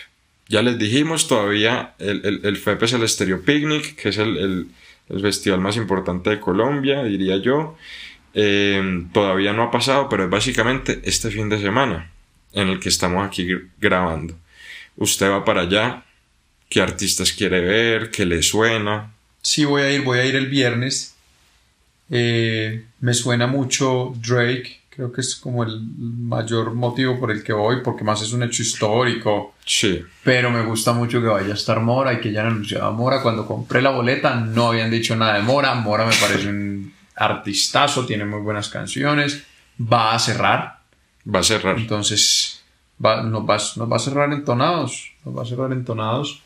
Ya 0.49 0.63
les 0.63 0.79
dijimos, 0.79 1.27
todavía 1.29 1.95
el, 1.99 2.25
el, 2.25 2.41
el 2.45 2.57
FEP 2.57 2.85
es 2.85 2.93
el 2.95 3.07
Stereo 3.09 3.43
Picnic, 3.43 3.97
que 3.97 4.09
es 4.11 4.19
el, 4.19 4.37
el- 4.39 4.67
festival 5.23 5.61
más 5.61 5.77
importante 5.77 6.29
de 6.31 6.39
Colombia, 6.39 7.03
diría 7.03 7.39
yo. 7.39 7.77
Eh, 8.35 9.05
todavía 9.13 9.53
no 9.53 9.63
ha 9.65 9.71
pasado, 9.71 10.09
pero 10.09 10.25
es 10.25 10.31
básicamente 10.31 11.01
este 11.05 11.31
fin 11.31 11.49
de 11.49 11.59
semana 11.61 12.11
en 12.53 12.69
el 12.69 12.79
que 12.79 12.89
estamos 12.91 13.27
aquí 13.27 13.47
gr- 13.47 13.69
grabando. 13.81 14.35
Usted 14.99 15.31
va 15.31 15.45
para 15.45 15.63
allá, 15.63 16.05
qué 16.69 16.81
artistas 16.81 17.33
quiere 17.33 17.61
ver, 17.61 18.11
qué 18.11 18.27
le 18.27 18.43
suena. 18.43 19.13
Sí, 19.43 19.65
voy 19.65 19.83
a 19.83 19.91
ir, 19.93 20.03
voy 20.03 20.19
a 20.19 20.27
ir 20.27 20.37
el 20.37 20.49
viernes. 20.49 21.15
Eh, 22.11 22.85
me 23.01 23.15
suena 23.15 23.47
mucho 23.47 24.15
Drake, 24.17 24.81
creo 24.89 25.13
que 25.13 25.21
es 25.21 25.37
como 25.37 25.63
el 25.63 25.81
mayor 25.81 26.75
motivo 26.75 27.21
por 27.21 27.31
el 27.31 27.45
que 27.45 27.53
voy, 27.53 27.83
porque 27.85 28.03
más 28.03 28.21
es 28.23 28.33
un 28.33 28.43
hecho 28.43 28.63
histórico. 28.63 29.55
Sí, 29.65 30.03
Pero 30.25 30.51
me 30.51 30.63
gusta 30.63 30.93
mucho 30.93 31.21
que 31.21 31.29
vaya 31.29 31.53
a 31.53 31.55
estar 31.55 31.81
Mora 31.81 32.15
y 32.15 32.21
que 32.21 32.33
ya 32.33 32.41
han 32.41 32.49
anunciado 32.49 32.87
a 32.87 32.91
Mora. 32.91 33.23
Cuando 33.23 33.47
compré 33.47 33.83
la 33.83 33.91
boleta 33.91 34.35
no 34.35 34.69
habían 34.69 34.91
dicho 34.91 35.15
nada 35.15 35.35
de 35.35 35.43
Mora. 35.43 35.75
Mora 35.75 36.07
me 36.07 36.17
parece 36.17 36.49
un 36.49 36.93
artistazo, 37.15 38.07
tiene 38.07 38.25
muy 38.25 38.41
buenas 38.41 38.69
canciones. 38.69 39.45
Va 39.81 40.15
a 40.15 40.19
cerrar, 40.19 40.81
va 41.33 41.41
a 41.41 41.45
cerrar. 41.45 41.79
entonces 41.79 42.48
va- 43.05 43.23
nos, 43.23 43.43
va, 43.43 43.57
nos 43.77 43.91
va 43.93 43.97
a 43.97 43.99
cerrar 44.01 44.33
entonados. 44.33 45.13
Nos 45.25 45.37
va 45.37 45.43
a 45.43 45.47
cerrar 45.47 45.73
entonados. 45.73 46.43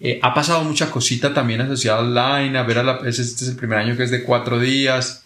Eh, 0.00 0.18
ha 0.22 0.34
pasado 0.34 0.64
mucha 0.64 0.90
cosita 0.90 1.32
también 1.32 1.60
asociada 1.60 2.00
al 2.00 2.14
line. 2.44 2.58
A 2.58 2.62
ver, 2.64 2.78
a 2.78 2.82
la, 2.82 2.92
este 3.06 3.22
es 3.22 3.48
el 3.48 3.56
primer 3.56 3.78
año 3.78 3.96
que 3.96 4.02
es 4.04 4.10
de 4.10 4.22
cuatro 4.24 4.58
días. 4.58 5.24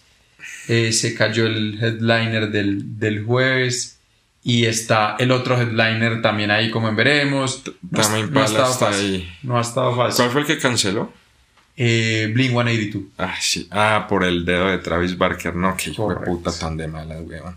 Eh, 0.67 0.91
se 0.93 1.15
cayó 1.15 1.45
el 1.47 1.77
headliner 1.83 2.49
del, 2.51 2.99
del 2.99 3.23
jueves. 3.25 3.95
Y 4.41 4.65
está 4.65 5.17
el 5.19 5.31
otro 5.31 5.59
headliner 5.59 6.21
también 6.21 6.49
ahí, 6.49 6.71
como 6.71 6.87
en 6.87 6.95
veremos. 6.95 7.61
No, 7.91 8.27
no 8.29 8.41
ha 8.41 8.45
estado 8.45 8.71
está 8.71 8.85
fácil. 8.87 9.13
ahí. 9.15 9.29
No 9.43 9.57
ha 9.57 9.61
estado 9.61 9.95
fácil. 9.95 10.15
¿Cuál 10.17 10.29
fue 10.31 10.41
el 10.41 10.47
que 10.47 10.57
canceló? 10.57 11.11
Eh, 11.75 12.29
Blink 12.33 12.51
182. 12.51 13.03
Ah, 13.17 13.35
sí. 13.39 13.67
Ah, 13.71 14.05
por 14.07 14.23
el 14.23 14.45
dedo 14.45 14.67
de 14.69 14.77
Travis 14.77 15.17
Barker. 15.17 15.55
No, 15.55 15.75
que 15.75 15.89
hijo 15.91 16.09
de 16.09 16.25
puta 16.25 16.51
tan 16.57 16.77
de 16.77 16.87
malas, 16.87 17.19
weón. 17.25 17.55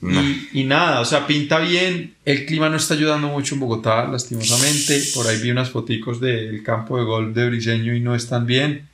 No. 0.00 0.20
Y, 0.22 0.48
y 0.52 0.64
nada, 0.64 1.00
o 1.00 1.04
sea, 1.04 1.26
pinta 1.26 1.58
bien. 1.58 2.14
El 2.24 2.46
clima 2.46 2.68
no 2.68 2.76
está 2.76 2.94
ayudando 2.94 3.28
mucho 3.28 3.54
en 3.54 3.60
Bogotá, 3.60 4.06
lastimosamente. 4.08 5.02
Por 5.14 5.26
ahí 5.26 5.38
vi 5.42 5.50
unas 5.50 5.70
foticos 5.70 6.20
del 6.20 6.62
campo 6.62 6.96
de 6.96 7.04
golf 7.04 7.34
de 7.34 7.48
Briseño 7.50 7.94
y 7.94 8.00
no 8.00 8.14
están 8.14 8.46
bien. 8.46 8.88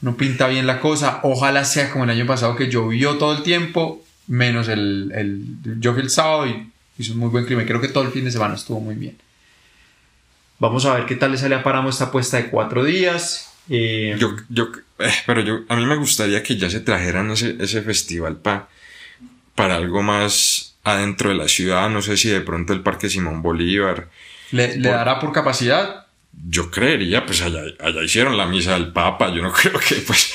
No 0.00 0.16
pinta 0.16 0.48
bien 0.48 0.66
la 0.66 0.80
cosa. 0.80 1.20
Ojalá 1.22 1.64
sea 1.64 1.90
como 1.90 2.04
el 2.04 2.10
año 2.10 2.26
pasado 2.26 2.56
que 2.56 2.68
llovió 2.70 3.16
todo 3.16 3.36
el 3.36 3.42
tiempo, 3.42 4.04
menos 4.26 4.68
el, 4.68 5.12
el 5.14 5.80
yo 5.80 5.92
fui 5.92 6.02
el 6.02 6.10
sábado 6.10 6.46
y 6.46 6.68
hizo 6.98 7.12
un 7.12 7.18
muy 7.20 7.28
buen 7.28 7.44
clima. 7.44 7.64
Creo 7.64 7.80
que 7.80 7.88
todo 7.88 8.04
el 8.04 8.10
fin 8.10 8.24
de 8.24 8.30
semana 8.30 8.54
estuvo 8.54 8.80
muy 8.80 8.94
bien. 8.96 9.16
Vamos 10.58 10.84
a 10.84 10.94
ver 10.94 11.06
qué 11.06 11.16
tal 11.16 11.32
le 11.32 11.38
sale 11.38 11.54
a 11.54 11.62
Páramo 11.62 11.90
esta 11.90 12.04
apuesta 12.06 12.38
de 12.38 12.46
cuatro 12.48 12.82
días. 12.84 13.52
Eh, 13.68 14.16
Yo, 14.18 14.34
yo, 14.48 14.70
eh, 14.98 15.12
pero 15.26 15.42
yo, 15.42 15.60
a 15.68 15.76
mí 15.76 15.86
me 15.86 15.96
gustaría 15.96 16.42
que 16.42 16.56
ya 16.56 16.68
se 16.68 16.80
trajeran 16.80 17.30
ese, 17.30 17.56
ese 17.60 17.82
festival 17.82 18.36
pa, 18.36 18.68
para 19.60 19.76
algo 19.76 20.02
más 20.02 20.76
adentro 20.84 21.30
de 21.30 21.36
la 21.36 21.48
ciudad. 21.48 21.88
No 21.90 22.02
sé 22.02 22.16
si 22.16 22.28
de 22.28 22.40
pronto 22.40 22.72
el 22.72 22.82
Parque 22.82 23.08
Simón 23.08 23.42
Bolívar. 23.42 24.08
¿le, 24.50 24.76
le 24.76 24.88
dará 24.88 25.20
por 25.20 25.32
capacidad? 25.32 26.06
Yo 26.32 26.70
creería, 26.70 27.26
pues 27.26 27.42
allá, 27.42 27.60
allá 27.80 28.02
hicieron 28.02 28.36
la 28.36 28.46
misa 28.46 28.74
del 28.74 28.92
Papa. 28.92 29.32
Yo 29.34 29.42
no 29.42 29.52
creo 29.52 29.78
que 29.78 29.96
pues 29.96 30.32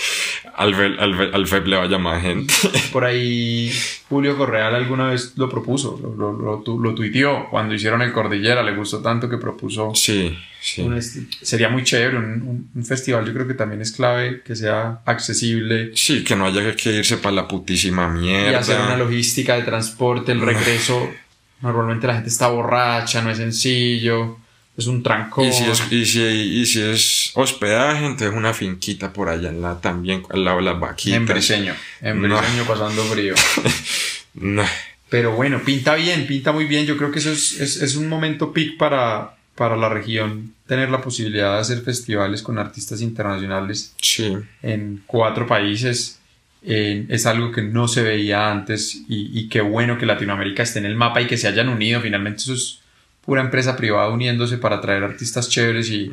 al, 0.56 0.74
al, 1.00 1.16
Fe- 1.18 1.30
al 1.36 1.48
FEP 1.48 1.68
le 1.68 1.78
vaya 1.78 1.98
más 1.98 2.22
gente. 2.22 2.54
Por 2.94 3.04
ahí 3.06 3.72
Julio 4.08 4.38
Correal 4.38 4.76
alguna 4.76 5.08
vez 5.10 5.34
lo 5.36 5.50
propuso, 5.50 6.00
lo, 6.02 6.14
lo, 6.16 6.32
lo, 6.40 6.62
tu- 6.62 6.80
lo 6.80 6.94
tuiteó 6.94 7.50
cuando 7.50 7.74
hicieron 7.74 8.02
el 8.02 8.12
Cordillera, 8.14 8.62
le 8.64 8.76
gustó 8.76 9.00
tanto 9.02 9.28
que 9.30 9.38
propuso. 9.38 9.92
Sí, 9.96 10.38
sí. 10.62 10.82
un 10.82 11.02
sería 11.02 11.70
muy 11.70 11.84
chévere, 11.84 12.18
un, 12.18 12.26
un- 12.26 12.70
un 12.76 12.86
festival 12.86 13.26
yo 13.26 13.34
creo 13.34 13.48
que 13.48 13.56
también 13.56 13.82
es 13.82 13.92
clave 13.92 14.42
que 14.46 14.56
sea 14.56 15.00
accesible 15.06 15.92
Sí, 15.96 16.24
que 16.24 16.36
no 16.36 16.46
haya 16.46 16.76
que 16.76 16.92
irse 16.98 17.18
para 17.18 17.36
la 17.36 17.48
putísima 17.48 18.14
y 18.16 18.20
mierda. 18.22 18.60
hacer 18.60 18.80
una 18.80 18.96
logística 18.98 19.56
de 19.56 19.64
transporte, 19.64 20.32
el 20.34 20.42
regreso. 20.42 21.10
Normalmente 21.62 22.06
la 22.06 22.14
gente 22.16 22.30
está 22.30 22.48
borracha, 22.50 23.22
no 23.22 23.32
es 23.32 23.38
sencillo, 23.38 24.38
es 24.78 24.88
un 24.88 25.02
trancón. 25.04 25.46
Y 25.46 25.54
si, 25.54 25.64
es, 25.64 25.92
y, 25.92 26.06
si, 26.06 26.22
y 26.22 26.66
si 26.66 26.82
es 26.82 27.32
hospedaje, 27.36 28.06
entonces 28.06 28.36
una 28.36 28.54
finquita 28.54 29.14
por 29.14 29.30
allá 29.30 29.50
en 29.50 29.62
la, 29.62 29.80
también, 29.80 30.24
al 30.30 30.44
lado 30.44 30.58
de 30.58 30.64
las 30.64 30.80
vaquitas. 30.80 31.18
en 31.18 31.26
Briseño, 31.26 31.74
en 32.02 32.22
No. 32.22 32.38
Briseño 32.38 32.66
pasando 32.66 33.04
frío. 33.06 33.34
No. 34.34 34.66
Pero 35.10 35.32
bueno, 35.32 35.62
pinta 35.64 35.96
bien, 35.96 36.28
pinta 36.28 36.52
muy 36.52 36.66
bien. 36.66 36.86
Yo 36.86 36.98
creo 36.98 37.10
que 37.10 37.20
eso 37.20 37.32
es, 37.32 37.60
es, 37.62 37.82
es 37.82 37.96
un 37.96 38.10
momento 38.10 38.52
peak 38.52 38.76
para, 38.78 39.38
para 39.56 39.78
la 39.78 39.88
región, 39.88 40.54
tener 40.68 40.90
la 40.90 41.00
posibilidad 41.02 41.54
de 41.54 41.60
hacer 41.62 41.82
festivales 41.84 42.42
con 42.42 42.58
artistas 42.60 43.00
internacionales 43.02 43.94
Sí. 44.02 44.36
en 44.62 45.04
cuatro 45.06 45.48
países. 45.48 46.20
Eh, 46.68 47.06
es 47.10 47.26
algo 47.28 47.52
que 47.52 47.62
no 47.62 47.88
se 47.88 48.02
veía 48.02 48.52
antes 48.52 48.96
y, 49.08 49.40
y 49.40 49.48
qué 49.48 49.62
bueno 49.62 49.98
que 49.98 50.06
Latinoamérica 50.08 50.64
esté 50.64 50.80
en 50.80 50.86
el 50.86 50.96
mapa 50.96 51.22
y 51.22 51.28
que 51.28 51.38
se 51.38 51.48
hayan 51.48 51.70
unido. 51.70 52.02
Finalmente 52.02 52.40
eso 52.42 52.54
es 52.56 52.80
pura 53.26 53.42
empresa 53.42 53.76
privada 53.76 54.10
uniéndose 54.10 54.58
para 54.58 54.80
traer 54.82 55.04
artistas 55.04 55.50
chéveres 55.50 55.90
y, 55.90 56.12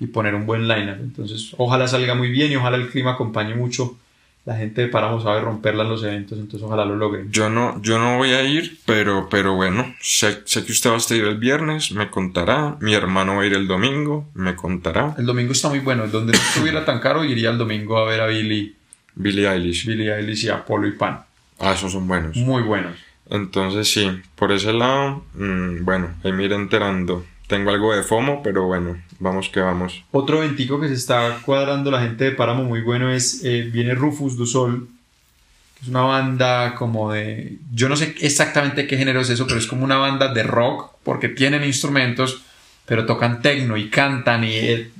y 0.00 0.06
poner 0.06 0.34
un 0.34 0.46
buen 0.46 0.66
lineup. 0.66 0.98
Entonces, 1.00 1.54
ojalá 1.58 1.86
salga 1.86 2.14
muy 2.14 2.30
bien 2.30 2.50
y 2.50 2.56
ojalá 2.56 2.76
el 2.76 2.88
clima 2.88 3.12
acompañe 3.12 3.54
mucho. 3.54 3.98
La 4.46 4.56
gente 4.56 4.80
de 4.80 4.86
Páramo 4.86 5.20
sabe 5.20 5.40
romperla 5.40 5.82
en 5.82 5.88
los 5.88 6.04
eventos, 6.04 6.38
entonces 6.38 6.62
ojalá 6.62 6.84
lo 6.84 6.94
logren. 6.94 7.32
Yo 7.32 7.50
no, 7.50 7.82
yo 7.82 7.98
no 7.98 8.16
voy 8.16 8.30
a 8.30 8.44
ir, 8.44 8.78
pero, 8.86 9.28
pero 9.28 9.56
bueno, 9.56 9.92
sé, 10.00 10.42
sé 10.44 10.64
que 10.64 10.70
usted 10.70 10.90
va 10.90 10.94
a 10.94 10.98
estar 10.98 11.18
el 11.18 11.36
viernes, 11.36 11.90
me 11.90 12.10
contará. 12.10 12.76
Mi 12.80 12.94
hermano 12.94 13.34
va 13.34 13.42
a 13.42 13.46
ir 13.46 13.54
el 13.54 13.66
domingo, 13.66 14.28
me 14.34 14.54
contará. 14.54 15.16
El 15.18 15.26
domingo 15.26 15.50
está 15.50 15.68
muy 15.68 15.80
bueno. 15.80 16.06
Donde 16.06 16.32
no 16.32 16.38
estuviera 16.38 16.84
tan 16.84 17.00
caro, 17.00 17.24
iría 17.24 17.50
el 17.50 17.58
domingo 17.58 17.98
a 17.98 18.04
ver 18.04 18.20
a 18.20 18.28
Billy, 18.28 18.76
Billie 19.16 19.48
Eilish. 19.48 19.84
Billy 19.84 20.08
Eilish 20.08 20.44
y 20.44 20.48
a 20.48 20.64
Polo 20.64 20.86
y 20.86 20.92
Pan. 20.92 21.24
Ah, 21.58 21.72
esos 21.72 21.90
son 21.90 22.06
buenos. 22.06 22.36
Muy 22.36 22.62
buenos. 22.62 22.94
Entonces 23.30 23.90
sí, 23.90 24.08
por 24.34 24.52
ese 24.52 24.72
lado, 24.72 25.24
mm, 25.34 25.84
bueno, 25.84 26.14
ahí 26.22 26.32
me 26.32 26.44
iré 26.44 26.54
enterando. 26.54 27.24
Tengo 27.46 27.70
algo 27.70 27.94
de 27.94 28.02
FOMO, 28.02 28.42
pero 28.42 28.64
bueno, 28.66 28.96
vamos 29.18 29.48
que 29.48 29.60
vamos. 29.60 30.04
Otro 30.10 30.42
eventico 30.42 30.80
que 30.80 30.88
se 30.88 30.94
está 30.94 31.38
cuadrando 31.44 31.90
la 31.90 32.02
gente 32.02 32.24
de 32.24 32.32
Páramo 32.32 32.64
muy 32.64 32.80
bueno 32.80 33.10
es, 33.10 33.44
eh, 33.44 33.68
viene 33.72 33.94
Rufus 33.94 34.36
du 34.36 34.46
Sol, 34.46 34.88
es 35.82 35.88
una 35.88 36.02
banda 36.02 36.74
como 36.74 37.12
de, 37.12 37.58
yo 37.72 37.88
no 37.88 37.96
sé 37.96 38.14
exactamente 38.20 38.86
qué 38.86 38.96
género 38.96 39.20
es 39.20 39.30
eso, 39.30 39.46
pero 39.46 39.58
es 39.60 39.66
como 39.66 39.84
una 39.84 39.96
banda 39.96 40.32
de 40.32 40.42
rock, 40.42 40.92
porque 41.04 41.28
tienen 41.28 41.64
instrumentos, 41.64 42.42
pero 42.86 43.06
tocan 43.06 43.42
tecno 43.42 43.76
y 43.76 43.90
cantan 43.90 44.44
y 44.44 44.54
eh, 44.54 44.90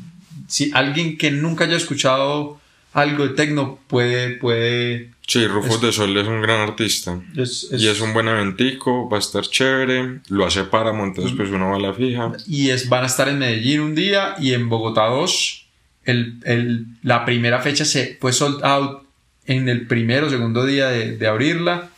si 0.49 0.70
alguien 0.74 1.16
que 1.16 1.31
nunca 1.31 1.64
haya 1.64 1.77
escuchado 1.77 2.61
algo 2.93 3.27
de 3.27 3.35
tecno 3.35 3.79
puede, 3.89 4.31
puede, 4.31 5.11
Sí, 5.29 5.45
Rufus 5.47 5.74
Es- 5.77 5.81
de 5.81 5.93
Sol 5.93 6.16
es 6.16 6.27
un 6.29 6.41
gran 6.41 6.61
artista. 6.61 7.20
es- 7.37 7.68
Y 7.72 7.89
es 7.89 8.01
un 8.01 8.14
buen 8.14 8.29
eventico, 8.29 9.09
va 9.11 9.16
a 9.16 9.20
estar 9.20 9.43
chévere, 9.43 10.20
lo 10.29 10.47
hace 10.47 10.62
Páramo, 10.64 11.05
entonces 11.05 11.33
pues 11.37 11.51
uno 11.51 11.70
va 11.70 11.77
a 11.77 11.81
la 11.81 11.93
fija. 11.95 12.33
y 12.47 12.70
es, 12.70 12.89
van 12.89 13.03
a 13.05 13.07
estar 13.09 13.29
en 13.29 13.39
Medellín 13.41 13.81
un 13.81 13.95
día 13.95 14.37
y 14.39 14.53
en 14.55 14.68
Bogotá 14.68 15.07
dos. 15.07 15.66
El, 16.05 16.35
el- 16.45 16.87
la 17.03 17.24
primera 17.24 17.61
fecha 17.61 17.85
se 17.85 18.16
fue 18.20 18.33
sold 18.33 18.64
out 18.64 19.03
en 19.47 19.68
el 19.68 19.87
primero 19.89 20.29
o 20.29 20.31
segundo 20.31 20.64
día 20.64 20.89
de, 20.89 21.16
de 21.16 21.27
abrirla 21.27 21.89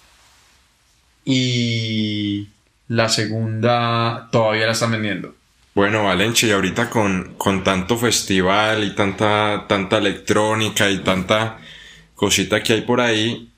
y 1.24 2.48
la 2.88 3.08
segunda 3.08 4.28
todavía 4.32 4.66
la 4.66 4.72
están 4.72 4.92
vendiendo. 4.92 5.34
Bueno, 5.74 6.04
Valenche, 6.04 6.48
y 6.48 6.50
ahorita 6.50 6.90
con, 6.90 7.34
con 7.36 7.62
tanto 7.62 7.96
festival 7.98 8.82
y 8.84 8.94
tanta, 8.94 9.66
tanta 9.68 9.98
electrónica 9.98 10.90
y 10.90 10.98
tanta 10.98 11.58
cosita 12.18 12.62
que 12.62 12.72
hay 12.72 12.80
por 12.82 13.00
ahí, 13.00 13.48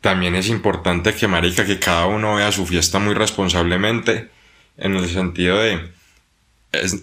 también 0.00 0.34
es 0.34 0.48
importante 0.48 1.14
que, 1.14 1.28
marica, 1.28 1.66
que 1.66 1.78
cada 1.78 2.06
uno 2.06 2.36
vea 2.36 2.50
su 2.50 2.66
fiesta 2.66 2.98
muy 2.98 3.14
responsablemente, 3.14 4.30
en 4.78 4.96
el 4.96 5.06
sentido 5.08 5.58
de, 5.58 5.90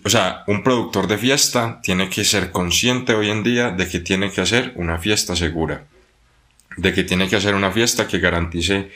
o 0.04 0.10
sea, 0.10 0.44
un 0.48 0.64
productor 0.64 1.08
de 1.08 1.20
fiesta 1.20 1.80
tiene 1.84 2.10
que 2.10 2.26
ser 2.26 2.52
consciente 2.52 3.14
hoy 3.14 3.30
en 3.30 3.44
día 3.44 3.70
de 3.70 3.88
que 3.88 4.00
tiene 4.00 4.32
que 4.32 4.42
hacer 4.42 4.74
una 4.76 4.98
fiesta 4.98 5.36
segura, 5.36 5.86
de 6.76 6.92
que 6.92 7.04
tiene 7.04 7.30
que 7.30 7.36
hacer 7.36 7.54
una 7.54 7.72
fiesta 7.72 8.08
que 8.08 8.18
garantice 8.18 8.92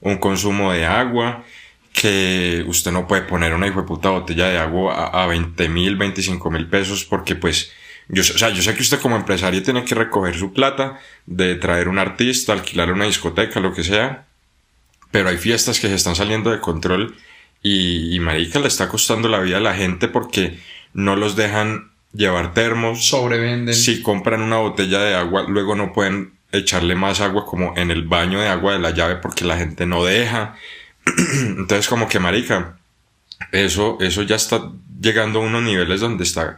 un 0.00 0.16
consumo 0.16 0.72
de 0.72 0.86
agua, 0.86 1.44
que 1.92 2.64
usted 2.66 2.90
no 2.90 3.06
puede 3.06 3.22
poner 3.22 3.54
una 3.54 3.68
hijo 3.68 3.82
de 3.82 3.86
puta 3.86 4.10
botella 4.10 4.48
de 4.48 4.58
agua 4.58 5.06
a, 5.06 5.22
a 5.22 5.26
20 5.26 5.68
mil, 5.68 5.94
25 5.94 6.50
mil 6.50 6.66
pesos 6.66 7.04
porque 7.04 7.36
pues 7.36 7.70
yo, 8.08 8.22
o 8.22 8.38
sea, 8.38 8.50
yo 8.50 8.62
sé 8.62 8.74
que 8.74 8.82
usted 8.82 9.00
como 9.00 9.16
empresario 9.16 9.62
tiene 9.62 9.84
que 9.84 9.94
recoger 9.94 10.36
su 10.36 10.52
plata 10.52 11.00
de 11.26 11.56
traer 11.56 11.88
un 11.88 11.98
artista, 11.98 12.52
alquilar 12.52 12.92
una 12.92 13.06
discoteca, 13.06 13.60
lo 13.60 13.74
que 13.74 13.84
sea, 13.84 14.26
pero 15.10 15.28
hay 15.28 15.38
fiestas 15.38 15.80
que 15.80 15.88
se 15.88 15.94
están 15.94 16.14
saliendo 16.14 16.50
de 16.50 16.60
control 16.60 17.16
y, 17.62 18.14
y 18.14 18.20
marica 18.20 18.60
le 18.60 18.68
está 18.68 18.88
costando 18.88 19.28
la 19.28 19.40
vida 19.40 19.56
a 19.56 19.60
la 19.60 19.74
gente 19.74 20.08
porque 20.08 20.58
no 20.92 21.16
los 21.16 21.36
dejan 21.36 21.90
llevar 22.12 22.54
termos, 22.54 23.06
Sobrevenden. 23.06 23.74
si 23.74 24.02
compran 24.02 24.42
una 24.42 24.58
botella 24.58 25.00
de 25.00 25.14
agua, 25.14 25.44
luego 25.48 25.74
no 25.74 25.92
pueden 25.92 26.32
echarle 26.52 26.94
más 26.94 27.20
agua 27.20 27.44
como 27.44 27.76
en 27.76 27.90
el 27.90 28.04
baño 28.04 28.40
de 28.40 28.48
agua 28.48 28.72
de 28.72 28.78
la 28.78 28.90
llave 28.90 29.16
porque 29.16 29.44
la 29.44 29.56
gente 29.56 29.86
no 29.86 30.04
deja. 30.04 30.56
Entonces 31.06 31.88
como 31.88 32.08
que 32.08 32.18
marica, 32.18 32.78
eso, 33.52 33.98
eso 34.00 34.22
ya 34.22 34.36
está 34.36 34.72
llegando 35.00 35.40
a 35.40 35.42
unos 35.42 35.62
niveles 35.62 36.00
donde 36.00 36.24
está 36.24 36.56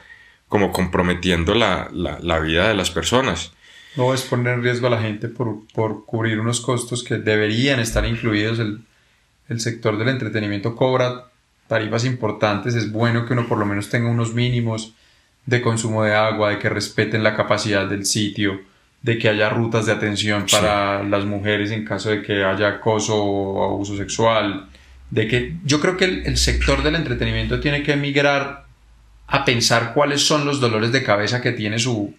como 0.48 0.72
comprometiendo 0.72 1.54
la, 1.54 1.88
la, 1.92 2.18
la 2.20 2.38
vida 2.40 2.68
de 2.68 2.74
las 2.74 2.90
personas. 2.90 3.52
No 3.96 4.14
es 4.14 4.22
poner 4.22 4.54
en 4.54 4.62
riesgo 4.62 4.86
a 4.86 4.90
la 4.90 5.00
gente 5.00 5.28
por, 5.28 5.66
por 5.74 6.04
cubrir 6.04 6.40
unos 6.40 6.60
costos 6.60 7.02
que 7.02 7.16
deberían 7.16 7.80
estar 7.80 8.04
incluidos. 8.06 8.58
El, 8.58 8.80
el 9.48 9.60
sector 9.60 9.98
del 9.98 10.08
entretenimiento 10.08 10.76
cobra 10.76 11.24
tarifas 11.66 12.04
importantes. 12.04 12.74
Es 12.74 12.92
bueno 12.92 13.26
que 13.26 13.32
uno 13.32 13.46
por 13.46 13.58
lo 13.58 13.66
menos 13.66 13.88
tenga 13.90 14.08
unos 14.08 14.34
mínimos 14.34 14.94
de 15.46 15.60
consumo 15.62 16.04
de 16.04 16.14
agua, 16.14 16.50
de 16.50 16.58
que 16.58 16.68
respeten 16.68 17.22
la 17.22 17.34
capacidad 17.34 17.86
del 17.86 18.04
sitio, 18.04 18.60
de 19.02 19.18
que 19.18 19.28
haya 19.28 19.48
rutas 19.48 19.86
de 19.86 19.92
atención 19.92 20.46
para 20.50 21.02
las 21.02 21.24
mujeres 21.24 21.70
en 21.70 21.84
caso 21.84 22.10
de 22.10 22.22
que 22.22 22.44
haya 22.44 22.68
acoso 22.68 23.16
o 23.16 23.64
abuso 23.64 23.96
sexual. 23.96 24.68
De 25.10 25.26
que 25.26 25.56
yo 25.64 25.80
creo 25.80 25.96
que 25.96 26.04
el, 26.04 26.26
el 26.26 26.36
sector 26.36 26.82
del 26.82 26.94
entretenimiento 26.94 27.60
tiene 27.60 27.82
que 27.82 27.96
migrar 27.96 28.67
a 29.28 29.44
pensar 29.44 29.92
cuáles 29.94 30.26
son 30.26 30.44
los 30.44 30.60
dolores 30.60 30.90
de 30.90 31.02
cabeza 31.04 31.40
que 31.40 31.52
tiene 31.52 31.78
su, 31.78 32.14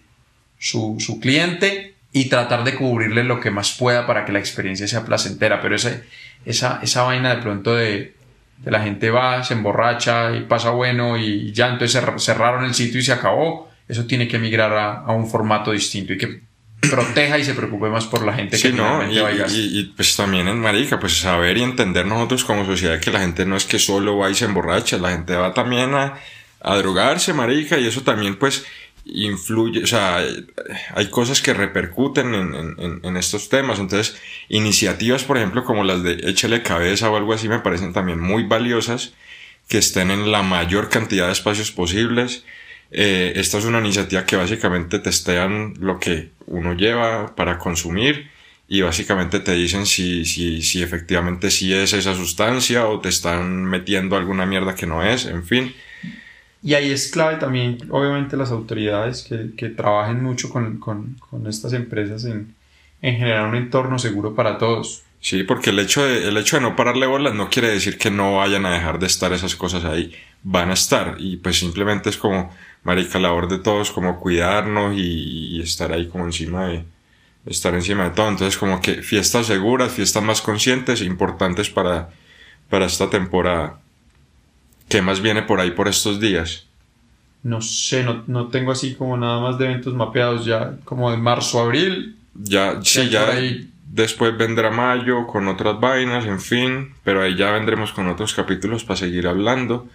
su, 0.58 0.96
su 0.98 1.20
cliente 1.20 1.94
y 2.12 2.28
tratar 2.28 2.64
de 2.64 2.74
cubrirle 2.74 3.24
lo 3.24 3.40
que 3.40 3.50
más 3.50 3.72
pueda 3.72 4.06
para 4.06 4.24
que 4.24 4.32
la 4.32 4.38
experiencia 4.38 4.88
sea 4.88 5.04
placentera. 5.04 5.60
Pero 5.60 5.76
esa, 5.76 6.00
esa, 6.44 6.80
esa 6.82 7.02
vaina 7.02 7.34
de 7.34 7.42
pronto 7.42 7.74
de, 7.74 8.14
de 8.58 8.70
la 8.70 8.80
gente 8.82 9.10
va, 9.10 9.42
se 9.44 9.54
emborracha 9.54 10.34
y 10.36 10.42
pasa 10.42 10.70
bueno 10.70 11.16
y 11.18 11.52
ya 11.52 11.68
entonces 11.68 12.02
cer- 12.02 12.18
cerraron 12.18 12.64
el 12.64 12.74
sitio 12.74 13.00
y 13.00 13.02
se 13.04 13.12
acabó, 13.12 13.70
eso 13.88 14.06
tiene 14.06 14.28
que 14.28 14.38
migrar 14.38 14.72
a, 14.72 14.92
a 15.00 15.12
un 15.12 15.28
formato 15.28 15.72
distinto 15.72 16.12
y 16.12 16.18
que 16.18 16.40
proteja 16.80 17.38
y 17.38 17.44
se 17.44 17.54
preocupe 17.54 17.88
más 17.88 18.06
por 18.06 18.24
la 18.24 18.32
gente 18.32 18.56
Sí, 18.56 18.70
que 18.70 18.74
¿no? 18.76 19.02
Y, 19.10 19.18
va 19.18 19.32
y 19.32 19.36
gasta. 19.38 19.56
y- 19.56 19.78
y, 19.80 19.84
pues 19.96 20.16
también 20.16 20.48
en 20.48 20.58
marica, 20.60 20.98
pues 20.98 21.18
saber 21.18 21.58
y 21.58 21.62
entender 21.62 22.06
nosotros 22.06 22.44
como 22.44 22.64
sociedad 22.64 22.98
que 23.00 23.10
la 23.10 23.20
gente 23.20 23.44
no 23.44 23.56
es 23.56 23.64
que 23.66 23.78
solo 23.78 24.16
va 24.16 24.30
y 24.30 24.34
se 24.34 24.44
emborracha, 24.46 24.96
la 24.98 25.10
gente 25.10 25.34
va 25.36 25.52
también 25.52 25.94
a, 25.94 26.14
a 26.60 26.76
drogarse, 26.76 27.32
marica, 27.32 27.78
y 27.78 27.86
eso 27.86 28.02
también 28.02 28.36
pues 28.36 28.64
influye, 29.04 29.82
o 29.82 29.86
sea, 29.86 30.22
hay 30.94 31.08
cosas 31.10 31.40
que 31.40 31.54
repercuten 31.54 32.34
en, 32.34 32.54
en- 32.54 32.74
en- 32.78 33.00
en 33.04 33.16
estos 33.16 33.48
temas, 33.48 33.78
entonces 33.78 34.16
iniciativas, 34.48 35.24
por 35.24 35.36
ejemplo, 35.38 35.64
como 35.64 35.84
las 35.84 36.02
de 36.02 36.20
échale 36.30 36.62
cabeza 36.62 37.10
o 37.10 37.16
algo 37.16 37.32
así, 37.32 37.48
me 37.48 37.60
parecen 37.60 37.92
también 37.92 38.20
muy 38.20 38.44
valiosas, 38.44 39.14
que 39.68 39.78
estén 39.78 40.10
en 40.10 40.30
la 40.32 40.42
mayor 40.42 40.88
cantidad 40.88 41.26
de 41.26 41.32
espacios 41.32 41.70
posibles. 41.72 42.44
Eh, 42.90 43.32
esta 43.36 43.58
es 43.58 43.64
una 43.64 43.78
iniciativa 43.78 44.26
que 44.26 44.36
básicamente 44.36 44.98
testean 44.98 45.74
lo 45.80 46.00
que 46.00 46.30
uno 46.46 46.74
lleva 46.74 47.34
para 47.36 47.58
consumir 47.58 48.28
y 48.68 48.82
básicamente 48.82 49.40
te 49.40 49.52
dicen 49.54 49.86
si, 49.86 50.24
si, 50.24 50.62
si 50.62 50.82
efectivamente 50.82 51.50
sí 51.50 51.72
es 51.72 51.92
esa 51.92 52.14
sustancia 52.14 52.86
o 52.88 53.00
te 53.00 53.08
están 53.08 53.64
metiendo 53.64 54.16
alguna 54.16 54.44
mierda 54.46 54.74
que 54.74 54.86
no 54.86 55.04
es, 55.04 55.26
en 55.26 55.44
fin. 55.44 55.74
Y 56.62 56.74
ahí 56.74 56.90
es 56.90 57.10
clave 57.10 57.36
también, 57.36 57.78
obviamente, 57.90 58.36
las 58.36 58.50
autoridades 58.50 59.22
que, 59.22 59.52
que 59.56 59.70
trabajen 59.70 60.22
mucho 60.22 60.50
con, 60.50 60.78
con, 60.78 61.16
con 61.18 61.46
estas 61.46 61.72
empresas 61.72 62.24
en, 62.24 62.54
en 63.00 63.16
generar 63.16 63.48
un 63.48 63.56
entorno 63.56 63.98
seguro 63.98 64.34
para 64.34 64.58
todos. 64.58 65.02
Sí, 65.20 65.42
porque 65.42 65.70
el 65.70 65.78
hecho, 65.78 66.04
de, 66.04 66.28
el 66.28 66.36
hecho 66.36 66.56
de 66.56 66.62
no 66.62 66.76
pararle 66.76 67.06
bolas 67.06 67.34
no 67.34 67.50
quiere 67.50 67.68
decir 67.68 67.98
que 67.98 68.10
no 68.10 68.36
vayan 68.36 68.64
a 68.66 68.72
dejar 68.72 68.98
de 68.98 69.06
estar 69.06 69.32
esas 69.32 69.54
cosas 69.54 69.84
ahí. 69.84 70.14
Van 70.42 70.70
a 70.70 70.74
estar. 70.74 71.16
Y 71.18 71.36
pues 71.36 71.58
simplemente 71.58 72.08
es 72.10 72.16
como, 72.16 72.50
marica, 72.84 73.18
labor 73.18 73.48
de 73.48 73.58
todos, 73.58 73.90
como 73.90 74.18
cuidarnos 74.18 74.96
y, 74.96 75.56
y 75.56 75.62
estar 75.62 75.92
ahí 75.92 76.08
como 76.08 76.24
encima 76.24 76.66
de, 76.68 76.84
estar 77.46 77.74
encima 77.74 78.04
de 78.04 78.10
todo. 78.10 78.28
Entonces 78.28 78.58
como 78.58 78.80
que 78.80 79.02
fiestas 79.02 79.46
seguras, 79.46 79.92
fiestas 79.92 80.22
más 80.22 80.40
conscientes, 80.40 81.02
importantes 81.02 81.70
para, 81.70 82.10
para 82.68 82.86
esta 82.86 83.10
temporada. 83.10 83.80
¿Qué 84.90 85.00
más 85.00 85.22
viene 85.22 85.42
por 85.42 85.60
ahí 85.60 85.70
por 85.70 85.88
estos 85.88 86.20
días? 86.20 86.66
No 87.42 87.62
sé, 87.62 88.02
no, 88.02 88.24
no 88.26 88.48
tengo 88.48 88.72
así 88.72 88.94
como 88.94 89.16
nada 89.16 89.40
más 89.40 89.56
de 89.56 89.66
eventos 89.66 89.94
mapeados 89.94 90.44
ya, 90.44 90.76
como 90.84 91.10
de 91.10 91.16
marzo 91.16 91.60
abril. 91.60 92.16
Ya, 92.34 92.80
sí, 92.82 93.08
ya 93.08 93.30
ahí? 93.30 93.70
después 93.86 94.36
vendrá 94.36 94.70
mayo 94.70 95.26
con 95.26 95.48
otras 95.48 95.78
vainas, 95.80 96.26
en 96.26 96.40
fin, 96.40 96.94
pero 97.04 97.22
ahí 97.22 97.36
ya 97.36 97.52
vendremos 97.52 97.92
con 97.92 98.08
otros 98.08 98.34
capítulos 98.34 98.84
para 98.84 98.96
seguir 98.96 99.26
hablando. 99.26 99.88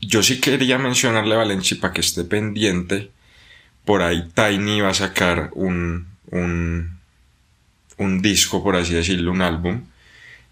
Yo 0.00 0.22
sí 0.22 0.40
quería 0.40 0.78
mencionarle 0.78 1.34
a 1.34 1.38
Valenci 1.38 1.76
para 1.76 1.94
que 1.94 2.02
esté 2.02 2.24
pendiente. 2.24 3.10
Por 3.86 4.02
ahí 4.02 4.28
Tiny 4.34 4.82
va 4.82 4.90
a 4.90 4.94
sacar 4.94 5.50
un, 5.54 6.06
un, 6.30 6.98
un 7.96 8.22
disco, 8.22 8.62
por 8.62 8.76
así 8.76 8.92
decirlo, 8.92 9.32
un 9.32 9.40
álbum. 9.40 9.82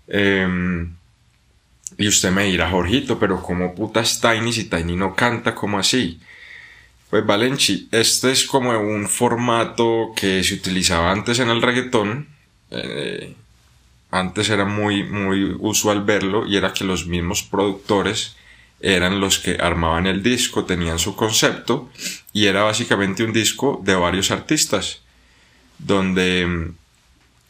Em, 0.09 0.96
y 1.99 2.09
usted 2.09 2.31
me 2.31 2.45
dirá, 2.45 2.71
Jorgito, 2.71 3.19
pero 3.19 3.43
¿cómo 3.43 3.75
putas 3.75 4.21
Tiny 4.21 4.53
si 4.53 4.65
Tiny 4.65 4.97
no 4.97 5.15
canta 5.15 5.55
como 5.55 5.79
así? 5.79 6.21
Pues 7.11 7.25
Valenci, 7.25 7.89
este 7.93 8.33
es 8.33 8.45
como 8.45 8.79
un 8.79 9.09
formato 9.09 10.13
que 10.17 10.43
se 10.45 10.55
utilizaba 10.55 11.13
antes 11.13 11.39
en 11.39 11.51
el 11.51 11.63
reggaetón. 11.63 12.29
eh, 12.71 13.35
antes 14.11 14.49
era 14.51 14.65
muy, 14.65 15.03
muy 15.03 15.57
usual 15.59 16.05
verlo 16.05 16.47
y 16.47 16.57
era 16.57 16.73
que 16.73 16.85
los 16.85 17.07
mismos 17.07 17.43
productores 17.43 18.37
eran 18.81 19.21
los 19.21 19.39
que 19.39 19.59
armaban 19.61 20.07
el 20.07 20.23
disco, 20.23 20.65
tenían 20.65 20.99
su 20.99 21.17
concepto 21.17 21.91
y 22.33 22.47
era 22.47 22.63
básicamente 22.63 23.25
un 23.25 23.33
disco 23.33 23.81
de 23.85 23.95
varios 23.95 24.31
artistas 24.31 25.03
donde 25.79 26.73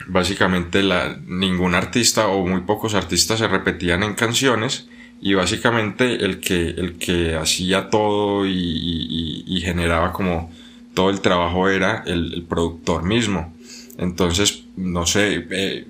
básicamente 0.06 0.82
la, 0.82 1.16
ningún 1.26 1.74
artista 1.74 2.28
o 2.28 2.46
muy 2.46 2.60
pocos 2.62 2.94
artistas 2.94 3.38
se 3.38 3.48
repetían 3.48 4.02
en 4.02 4.14
canciones 4.14 4.88
y 5.20 5.34
básicamente 5.34 6.24
el 6.24 6.40
que, 6.40 6.68
el 6.68 6.98
que 6.98 7.36
hacía 7.36 7.90
todo 7.90 8.46
y, 8.46 9.62
generaba 9.64 10.12
como 10.12 10.52
todo 10.94 11.10
el 11.10 11.20
trabajo 11.20 11.68
era 11.68 12.04
el, 12.06 12.32
el 12.34 12.42
productor 12.44 13.02
mismo. 13.02 13.52
Entonces, 13.98 14.64
no 14.76 15.06
sé, 15.06 15.46
eh, 15.50 15.88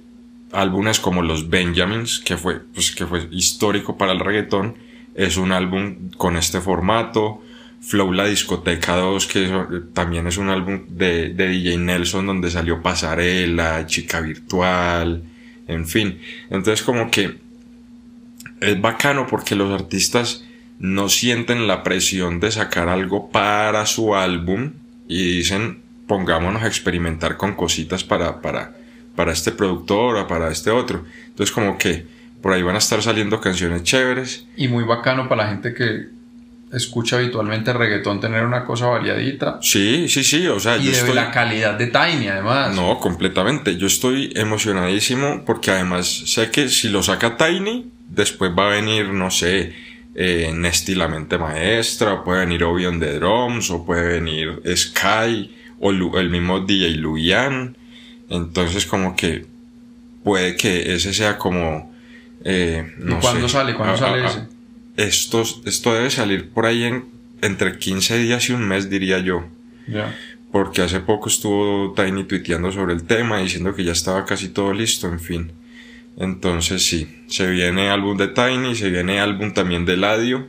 álbumes 0.53 1.01
como 1.01 1.23
los 1.23 1.51
Benjamins, 1.51 2.21
que 2.21 2.37
fue, 2.37 2.61
pues, 2.75 2.93
que 2.93 3.07
fue 3.07 3.29
histórico 3.31 3.99
para 3.99 4.13
el 4.13 4.21
reggaetón, 4.21 4.77
es 5.15 5.37
un 5.37 5.53
álbum 5.53 6.11
con 6.17 6.37
este 6.37 6.61
formato. 6.61 7.43
Flow 7.87 8.13
La 8.13 8.27
Discoteca 8.27 8.97
2, 8.97 9.27
que 9.29 9.45
eh, 9.45 9.63
también 9.93 10.27
es 10.27 10.39
un 10.39 10.49
álbum 10.49 10.87
de, 10.89 11.29
de 11.29 11.49
DJ 11.49 11.79
Nelson 11.79 12.27
donde 12.27 12.51
salió 12.51 12.83
Pasarela, 12.83 13.87
Chica 13.87 14.21
Virtual, 14.21 15.23
en 15.69 15.87
fin. 15.87 16.19
Entonces 16.51 16.83
como 16.83 17.13
que 17.13 17.39
es 18.61 18.81
bacano 18.81 19.29
porque 19.29 19.55
los 19.55 19.73
artistas 19.73 20.45
no 20.81 21.09
sienten 21.09 21.69
la 21.69 21.85
presión 21.85 22.41
de 22.41 22.51
sacar 22.51 22.89
algo 22.89 23.31
para 23.31 23.87
su 23.87 24.17
álbum 24.17 24.73
y 25.07 25.37
dicen 25.37 25.83
pongámonos 26.09 26.65
a 26.65 26.67
experimentar 26.67 27.37
con 27.37 27.55
cositas 27.55 28.03
para, 28.03 28.41
para, 28.41 28.77
para 29.15 29.33
este 29.33 29.53
productor 29.53 30.17
o 30.17 30.27
para 30.27 30.51
este 30.51 30.71
otro. 30.71 31.05
Entonces 31.27 31.55
como 31.55 31.79
que 31.79 32.05
por 32.43 32.53
ahí 32.53 32.63
van 32.63 32.75
a 32.75 32.79
estar 32.79 33.01
saliendo 33.01 33.41
canciones 33.41 33.85
chéveres. 33.85 34.47
Y 34.57 34.67
muy 34.67 34.83
bacano 34.83 35.29
para 35.29 35.45
la 35.45 35.51
gente 35.51 35.73
que 35.73 36.16
escucha 36.73 37.17
habitualmente 37.17 37.73
reggaetón 37.73 38.21
tener 38.21 38.45
una 38.45 38.65
cosa 38.65 38.87
variadita. 38.87 39.59
Sí, 39.63 40.09
sí, 40.09 40.25
sí, 40.25 40.47
o 40.49 40.59
sea, 40.61 40.77
Y 40.77 40.85
yo 40.85 40.91
de 40.93 40.97
estoy... 40.99 41.15
la 41.15 41.31
calidad 41.31 41.75
de 41.79 41.87
Tiny, 41.87 42.29
además. 42.29 42.75
No, 42.75 42.99
completamente. 42.99 43.77
Yo 43.77 43.87
estoy 43.87 44.33
emocionadísimo 44.35 45.45
porque 45.45 45.71
además 45.71 46.07
sé 46.09 46.51
que 46.51 46.69
si 46.69 46.89
lo 46.89 47.03
saca 47.03 47.37
Tiny, 47.37 47.91
después 48.09 48.51
va 48.59 48.67
a 48.67 48.71
venir, 48.71 49.09
no 49.11 49.31
sé, 49.31 49.73
eh, 50.15 50.51
Nesty 50.55 50.95
la 50.95 51.09
mente 51.09 51.39
maestra, 51.39 52.15
o 52.15 52.25
puede 52.25 52.41
venir 52.41 52.65
Obi 52.65 52.87
on 52.87 52.99
the 53.01 53.13
Drums, 53.19 53.71
o 53.71 53.85
puede 53.87 54.21
venir 54.21 54.61
Sky, 54.77 55.55
o 55.79 55.93
Lu- 55.93 56.19
el 56.19 56.31
mismo 56.31 56.61
DJ 56.61 56.91
Luian. 56.97 57.77
Entonces 58.29 58.87
como 58.87 59.15
que 59.15 59.47
puede 60.25 60.57
que 60.57 60.95
ese 60.95 61.15
sea 61.15 61.39
como... 61.39 61.95
Eh, 62.45 62.93
¿Y 62.99 63.05
no 63.05 63.21
cuándo 63.21 63.49
sé, 63.49 63.55
sale? 63.55 63.75
¿Cuándo 63.75 63.95
a- 63.95 63.99
sale 63.99 64.23
a- 64.23 64.27
a- 64.27 64.31
ese? 64.31 64.56
Esto, 64.97 65.43
esto 65.65 65.95
debe 65.95 66.11
salir 66.11 66.51
por 66.51 66.67
ahí 66.67 66.85
en 66.85 67.05
entre 67.43 67.79
15 67.79 68.19
días 68.19 68.49
y 68.49 68.53
un 68.55 68.67
mes, 68.67 68.89
diría 68.89 69.19
yo 69.19 69.45
Ya. 69.87 70.15
porque 70.53 70.81
hace 70.83 71.01
poco 71.01 71.29
estuvo 71.29 71.93
Tiny 71.95 72.25
tuiteando 72.25 72.73
sobre 72.73 72.95
el 72.95 73.05
tema 73.05 73.39
diciendo 73.41 73.75
que 73.75 73.85
ya 73.85 73.93
estaba 73.93 74.25
casi 74.25 74.49
todo 74.49 74.73
listo, 74.73 75.07
en 75.09 75.21
fin. 75.21 75.53
Entonces 76.19 76.83
sí, 76.87 77.07
se 77.27 77.51
viene 77.51 77.91
álbum 77.91 78.17
de 78.17 78.29
Tiny, 78.29 78.75
se 78.75 78.89
viene 78.91 79.21
álbum 79.21 79.53
también 79.53 79.85
de 79.85 79.95
Eladio. 79.95 80.47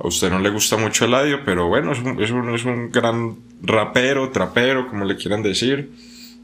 A 0.00 0.06
usted 0.06 0.30
no 0.30 0.38
le 0.38 0.48
gusta 0.48 0.78
mucho 0.78 1.04
Eladio, 1.04 1.44
pero 1.44 1.68
bueno, 1.68 1.92
es 1.92 1.98
un, 1.98 2.22
es 2.22 2.30
un, 2.30 2.54
es 2.54 2.64
un 2.64 2.90
gran 2.90 3.36
rapero, 3.62 4.30
trapero, 4.30 4.86
como 4.88 5.04
le 5.04 5.16
quieran 5.16 5.42
decir. 5.42 5.90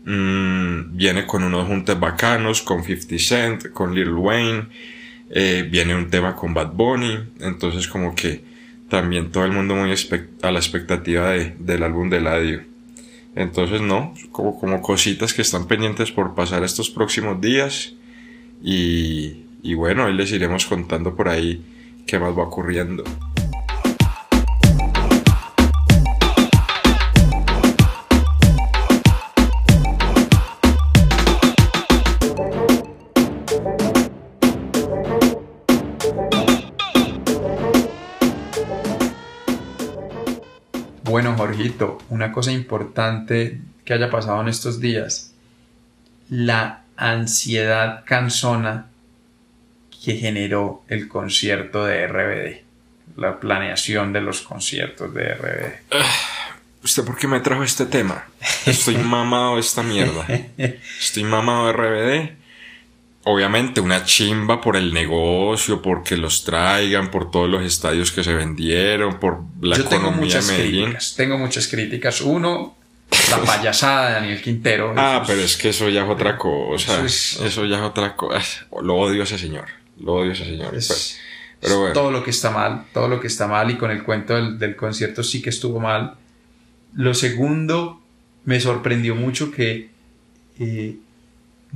Mm, 0.04 0.94
viene 0.96 1.24
con 1.26 1.42
unos 1.42 1.66
juntes 1.66 1.98
bacanos, 1.98 2.60
con 2.60 2.84
50 2.84 3.18
Cent, 3.18 3.70
con 3.72 3.94
Lil 3.94 4.10
Wayne. 4.12 4.64
Eh, 5.30 5.66
viene 5.70 5.94
un 5.94 6.10
tema 6.10 6.36
con 6.36 6.54
Bad 6.54 6.72
Bunny. 6.72 7.18
Entonces 7.40 7.88
como 7.88 8.14
que 8.14 8.44
también 8.88 9.32
todo 9.32 9.44
el 9.44 9.52
mundo 9.52 9.74
muy 9.74 9.92
a 10.42 10.50
la 10.50 10.58
expectativa 10.58 11.30
de- 11.30 11.54
del 11.58 11.82
álbum 11.82 12.10
de 12.10 12.18
Eladio. 12.18 12.62
Entonces, 13.36 13.80
no, 13.80 14.14
como, 14.30 14.60
como 14.60 14.80
cositas 14.80 15.34
que 15.34 15.42
están 15.42 15.66
pendientes 15.66 16.12
por 16.12 16.34
pasar 16.36 16.62
estos 16.62 16.88
próximos 16.90 17.40
días. 17.40 17.94
Y, 18.62 19.42
y 19.62 19.74
bueno, 19.74 20.04
ahí 20.04 20.14
les 20.14 20.30
iremos 20.30 20.66
contando 20.66 21.16
por 21.16 21.28
ahí 21.28 21.64
qué 22.06 22.18
más 22.20 22.30
va 22.38 22.44
ocurriendo. 22.44 23.02
Una 42.10 42.32
cosa 42.32 42.52
importante 42.52 43.60
que 43.84 43.94
haya 43.94 44.10
pasado 44.10 44.40
en 44.40 44.48
estos 44.48 44.80
días. 44.80 45.32
La 46.28 46.82
ansiedad 46.96 48.04
cansona 48.04 48.86
que 50.04 50.16
generó 50.16 50.84
el 50.88 51.08
concierto 51.08 51.84
de 51.84 52.06
RBD. 52.06 52.64
La 53.16 53.40
planeación 53.40 54.12
de 54.12 54.20
los 54.20 54.42
conciertos 54.42 55.12
de 55.14 55.34
RBD. 55.34 55.94
¿Usted 56.84 57.04
por 57.04 57.16
qué 57.16 57.26
me 57.26 57.40
trajo 57.40 57.62
este 57.62 57.86
tema? 57.86 58.26
Estoy 58.66 58.96
mamado 58.96 59.54
de 59.54 59.60
esta 59.60 59.82
mierda. 59.82 60.26
Estoy 60.58 61.24
mamado 61.24 61.66
de 61.66 61.72
RBD. 61.72 62.43
Obviamente 63.26 63.80
una 63.80 64.04
chimba 64.04 64.60
por 64.60 64.76
el 64.76 64.92
negocio, 64.92 65.80
porque 65.80 66.16
los 66.16 66.44
traigan, 66.44 67.10
por 67.10 67.30
todos 67.30 67.48
los 67.48 67.62
estadios 67.62 68.12
que 68.12 68.22
se 68.22 68.34
vendieron, 68.34 69.18
por 69.18 69.40
la 69.62 69.76
Yo 69.76 69.84
tengo 69.84 70.02
economía 70.08 70.26
muchas 70.26 70.46
de 70.48 70.52
Medellín. 70.58 70.82
críticas. 70.84 71.14
Tengo 71.16 71.38
muchas 71.38 71.68
críticas. 71.68 72.20
Uno, 72.20 72.76
la 73.30 73.38
payasada 73.42 74.08
de 74.08 74.14
Daniel 74.14 74.42
Quintero. 74.42 74.92
Ah, 74.96 75.22
pero 75.26 75.40
es- 75.40 75.56
que 75.56 75.70
eso 75.70 75.88
ya 75.88 76.04
es 76.04 76.10
otra 76.10 76.36
cosa. 76.36 77.02
Eso 77.04 77.44
Eso, 77.46 77.64
es- 77.64 77.70
ya 77.70 77.76
es 77.76 77.82
otra 77.82 78.14
cosa. 78.14 78.66
Lo 78.82 78.96
odio 78.96 79.22
a 79.22 79.24
ese 79.24 79.38
señor. 79.38 79.66
Lo 80.00 80.14
odio 80.16 80.30
a 80.30 80.34
ese 80.34 80.44
señor. 80.44 80.74
es- 80.74 80.88
Pues, 80.88 81.18
pero 81.60 81.78
bueno. 81.78 81.94
todo 81.94 82.10
lo 82.10 82.22
que 82.22 82.30
está 82.30 82.50
mal, 82.50 82.84
todo 82.92 83.08
lo 83.08 83.20
que 83.20 83.28
está 83.28 83.46
mal 83.46 83.70
y 83.70 83.78
con 83.78 83.90
el 83.90 84.02
cuento 84.02 84.34
del, 84.34 84.58
del 84.58 84.76
concierto 84.76 85.22
sí 85.22 85.40
que 85.40 85.48
estuvo 85.48 85.80
mal. 85.80 86.16
Lo 86.92 87.14
segundo, 87.14 88.02
me 88.44 88.60
sorprendió 88.60 89.14
mucho 89.14 89.50
que 89.50 89.88
eh, 90.60 90.96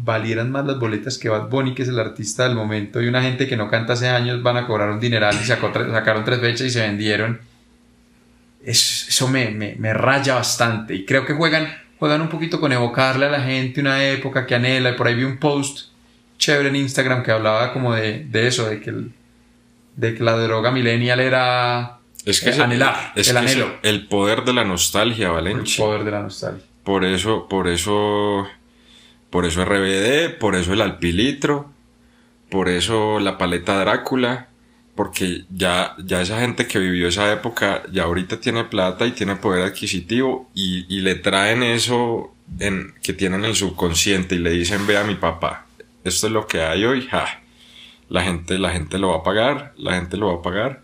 valieran 0.00 0.50
más 0.52 0.64
las 0.64 0.78
boletas 0.78 1.18
que 1.18 1.28
Bad 1.28 1.48
Bunny, 1.48 1.74
que 1.74 1.82
es 1.82 1.88
el 1.88 1.98
artista 1.98 2.44
del 2.44 2.54
momento, 2.54 3.02
y 3.02 3.08
una 3.08 3.20
gente 3.22 3.46
que 3.48 3.56
no 3.56 3.68
canta 3.68 3.94
hace 3.94 4.08
años 4.08 4.42
van 4.42 4.56
a 4.56 4.66
cobrar 4.66 4.90
un 4.90 5.00
dineral 5.00 5.36
y 5.40 5.44
sacó 5.44 5.72
sacaron 5.72 6.24
tres 6.24 6.40
fechas 6.40 6.66
y 6.68 6.70
se 6.70 6.80
vendieron. 6.82 7.40
Es- 8.64 9.06
eso 9.08 9.28
me, 9.28 9.50
me- 9.50 9.76
me 9.76 9.92
raya 9.94 10.34
bastante 10.34 10.94
y 10.94 11.04
creo 11.04 11.24
que 11.24 11.32
juegan, 11.34 11.68
juegan 11.98 12.20
un 12.20 12.28
poquito 12.28 12.60
con 12.60 12.72
evocarle 12.72 13.26
a 13.26 13.30
la 13.30 13.40
gente 13.40 13.80
una 13.80 14.04
época 14.04 14.46
que 14.46 14.54
anhela 14.54 14.90
y 14.90 14.94
por 14.94 15.06
ahí 15.08 15.14
vi 15.14 15.24
un 15.24 15.38
post 15.38 15.88
chévere 16.38 16.68
en 16.68 16.76
Instagram 16.76 17.22
que 17.22 17.32
hablaba 17.32 17.72
como 17.72 17.94
de, 17.94 18.24
de 18.24 18.46
eso, 18.46 18.68
de 18.68 18.80
que, 18.80 18.90
el- 18.90 19.12
de 19.96 20.14
que 20.14 20.22
la 20.22 20.36
droga 20.36 20.70
millennial 20.70 21.18
era 21.20 21.98
Es 22.24 22.40
que 22.40 22.50
ese- 22.50 22.62
anhelar, 22.62 23.12
es 23.16 23.28
el 23.30 23.36
anhelo. 23.36 23.74
el 23.82 24.06
poder 24.06 24.44
de 24.44 24.52
la 24.52 24.64
nostalgia, 24.64 25.28
El 25.28 25.32
Valencia. 25.34 25.84
poder 25.84 26.04
de 26.04 26.10
la 26.12 26.20
nostalgia. 26.20 26.64
Por 26.84 27.04
eso, 27.04 27.48
por 27.48 27.68
eso, 27.68 28.46
por 29.30 29.44
eso 29.44 29.64
RBD, 29.64 30.38
por 30.38 30.54
eso 30.54 30.72
el 30.72 30.80
alpilitro, 30.80 31.70
por 32.50 32.68
eso 32.68 33.20
la 33.20 33.38
paleta 33.38 33.78
Drácula, 33.78 34.48
porque 34.94 35.44
ya, 35.50 35.94
ya 35.98 36.20
esa 36.20 36.40
gente 36.40 36.66
que 36.66 36.78
vivió 36.78 37.08
esa 37.08 37.32
época 37.32 37.82
ya 37.92 38.04
ahorita 38.04 38.40
tiene 38.40 38.64
plata 38.64 39.06
y 39.06 39.12
tiene 39.12 39.36
poder 39.36 39.62
adquisitivo 39.62 40.50
y, 40.54 40.86
y 40.92 41.02
le 41.02 41.14
traen 41.14 41.62
eso 41.62 42.34
en, 42.58 42.94
que 43.02 43.12
tienen 43.12 43.40
en 43.40 43.50
el 43.50 43.56
subconsciente 43.56 44.34
y 44.34 44.38
le 44.38 44.50
dicen, 44.50 44.86
ve 44.86 44.96
a 44.98 45.04
mi 45.04 45.14
papá, 45.14 45.66
esto 46.04 46.26
es 46.26 46.32
lo 46.32 46.46
que 46.46 46.62
hay 46.62 46.84
hoy, 46.84 47.06
ja. 47.06 47.42
La 48.08 48.22
gente, 48.22 48.58
la 48.58 48.70
gente 48.70 48.98
lo 48.98 49.10
va 49.10 49.18
a 49.18 49.22
pagar, 49.22 49.74
la 49.76 49.94
gente 49.94 50.16
lo 50.16 50.28
va 50.28 50.38
a 50.40 50.42
pagar. 50.42 50.82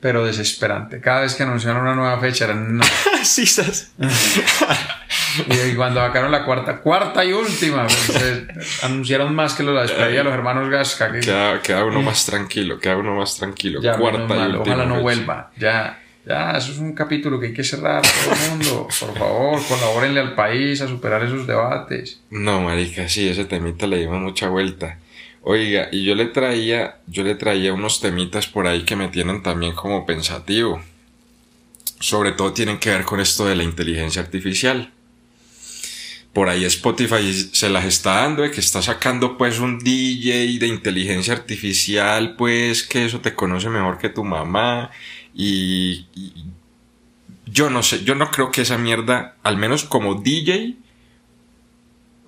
Pero 0.00 0.24
desesperante. 0.24 1.00
Cada 1.00 1.22
vez 1.22 1.34
que 1.34 1.42
anunciaron 1.42 1.82
una 1.82 1.94
nueva 1.94 2.20
fecha 2.20 2.44
era 2.44 2.54
no. 2.54 2.84
sí. 3.24 3.44
Y 5.70 5.74
cuando 5.74 6.00
sacaron 6.00 6.30
la 6.30 6.44
cuarta, 6.44 6.78
cuarta 6.78 7.24
y 7.24 7.32
última, 7.32 7.84
pues, 7.84 8.22
eh, 8.22 8.46
anunciaron 8.82 9.34
más 9.34 9.54
que 9.54 9.62
la 9.62 9.82
despedida 9.82 10.18
de 10.18 10.24
los 10.24 10.32
hermanos 10.34 10.68
Gasca. 10.70 11.12
que 11.12 11.20
Queda, 11.20 11.60
queda 11.62 11.84
uno 11.84 12.02
más 12.02 12.24
tranquilo, 12.26 12.78
queda 12.78 12.96
uno 12.96 13.14
más 13.16 13.36
tranquilo. 13.36 13.80
ya, 13.80 13.96
Cuarta 13.96 14.18
menos 14.26 14.38
y 14.38 14.56
última 14.56 14.74
ojalá 14.74 14.86
no 14.86 15.00
vuelva. 15.00 15.50
Ya, 15.56 16.00
ya, 16.26 16.52
eso 16.52 16.72
es 16.72 16.78
un 16.78 16.92
capítulo 16.94 17.38
que 17.40 17.46
hay 17.46 17.52
que 17.54 17.64
cerrar 17.64 18.02
todo 18.02 18.34
el 18.34 18.50
mundo. 18.50 18.88
Por 19.00 19.18
favor, 19.18 19.60
colabórenle 19.66 20.20
al 20.20 20.34
país 20.34 20.80
a 20.80 20.88
superar 20.88 21.22
esos 21.24 21.46
debates. 21.46 22.20
No, 22.30 22.60
marica, 22.62 23.08
sí, 23.08 23.28
ese 23.28 23.44
temita 23.44 23.86
le 23.86 23.98
dimos 23.98 24.20
mucha 24.20 24.48
vuelta. 24.48 24.98
Oiga, 25.42 25.88
y 25.90 26.04
yo 26.04 26.14
le 26.14 26.26
traía, 26.26 26.96
yo 27.06 27.24
le 27.24 27.34
traía 27.34 27.72
unos 27.72 28.00
temitas 28.00 28.46
por 28.46 28.66
ahí 28.66 28.82
que 28.84 28.94
me 28.96 29.08
tienen 29.08 29.42
también 29.42 29.74
como 29.74 30.04
pensativo. 30.04 30.82
Sobre 31.98 32.32
todo 32.32 32.52
tienen 32.52 32.78
que 32.78 32.90
ver 32.90 33.04
con 33.04 33.20
esto 33.20 33.46
de 33.46 33.56
la 33.56 33.62
inteligencia 33.62 34.20
artificial. 34.22 34.90
Por 36.32 36.48
ahí 36.48 36.64
Spotify 36.64 37.32
se 37.32 37.68
las 37.68 37.84
está 37.84 38.16
dando 38.22 38.42
de 38.42 38.50
que 38.52 38.60
está 38.60 38.82
sacando 38.82 39.36
pues 39.36 39.58
un 39.58 39.80
DJ 39.80 40.58
de 40.58 40.68
inteligencia 40.68 41.34
artificial, 41.34 42.36
pues 42.36 42.84
que 42.84 43.04
eso 43.04 43.20
te 43.20 43.34
conoce 43.34 43.68
mejor 43.68 43.98
que 43.98 44.08
tu 44.08 44.22
mamá. 44.24 44.90
Y, 45.34 46.06
yo 47.46 47.68
no 47.68 47.82
sé, 47.82 48.04
yo 48.04 48.14
no 48.14 48.30
creo 48.30 48.52
que 48.52 48.62
esa 48.62 48.78
mierda, 48.78 49.36
al 49.42 49.56
menos 49.56 49.84
como 49.84 50.14
DJ, 50.14 50.76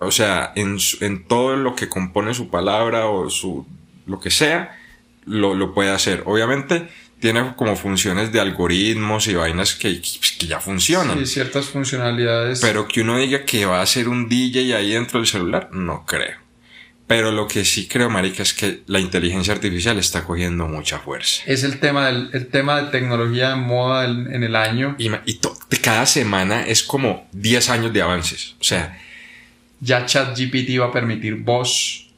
o 0.01 0.11
sea, 0.11 0.53
en, 0.57 0.79
en 1.01 1.25
todo 1.29 1.57
lo 1.57 1.77
que 1.77 1.89
compone 1.89 2.35
su 2.35 2.51
palabra 2.51 3.07
o 3.07 3.31
su 3.31 3.67
lo 4.07 4.19
que 4.19 4.31
sea, 4.33 4.77
lo, 5.25 5.55
lo 5.55 5.75
puede 5.75 5.91
hacer. 5.91 6.25
Obviamente 6.27 6.89
tiene 7.23 7.55
como 7.57 7.75
funciones 7.77 8.33
de 8.33 8.41
algoritmos 8.41 9.27
y 9.29 9.35
vainas 9.35 9.75
que, 9.75 10.03
que 10.03 10.47
ya 10.47 10.61
funcionan. 10.61 11.19
Sí, 11.21 11.27
ciertas 11.27 11.67
funcionalidades. 11.67 12.61
Pero 12.61 12.87
que 12.89 13.01
uno 13.01 13.17
diga 13.17 13.45
que 13.47 13.65
va 13.65 13.81
a 13.81 13.87
ser 13.87 14.09
un 14.09 14.29
DJ 14.29 14.75
ahí 14.77 14.91
dentro 14.93 15.21
del 15.21 15.27
celular, 15.27 15.71
no 15.73 16.05
creo. 16.05 16.37
Pero 17.07 17.31
lo 17.31 17.47
que 17.47 17.65
sí 17.65 17.89
creo, 17.89 18.11
marica, 18.11 18.43
es 18.43 18.53
que 18.55 18.83
la 18.87 18.99
inteligencia 18.99 19.53
artificial 19.55 19.99
está 19.99 20.25
cogiendo 20.25 20.67
mucha 20.67 20.99
fuerza. 20.99 21.43
es 21.47 21.63
el 21.63 21.79
tema, 21.79 22.07
del, 22.07 22.31
el 22.33 22.47
tema 22.49 22.81
de 22.83 22.91
tecnología 22.91 23.51
de 23.51 23.57
moda 23.57 24.05
en, 24.07 24.33
en 24.35 24.43
el 24.45 24.57
año. 24.57 24.97
Y, 24.99 25.09
ma- 25.09 25.23
y 25.27 25.35
to- 25.35 25.57
cada 25.83 26.07
semana 26.07 26.67
es 26.67 26.83
como 26.83 27.29
10 27.33 27.69
años 27.71 27.93
de 27.93 28.03
avances. 28.03 28.57
O 28.61 28.65
sea, 28.65 28.99
Ya 29.81 30.07
ChatGPT 30.07 30.81
va 30.81 30.87
a 30.87 30.93
permitir 30.93 31.35
voz, 31.37 32.09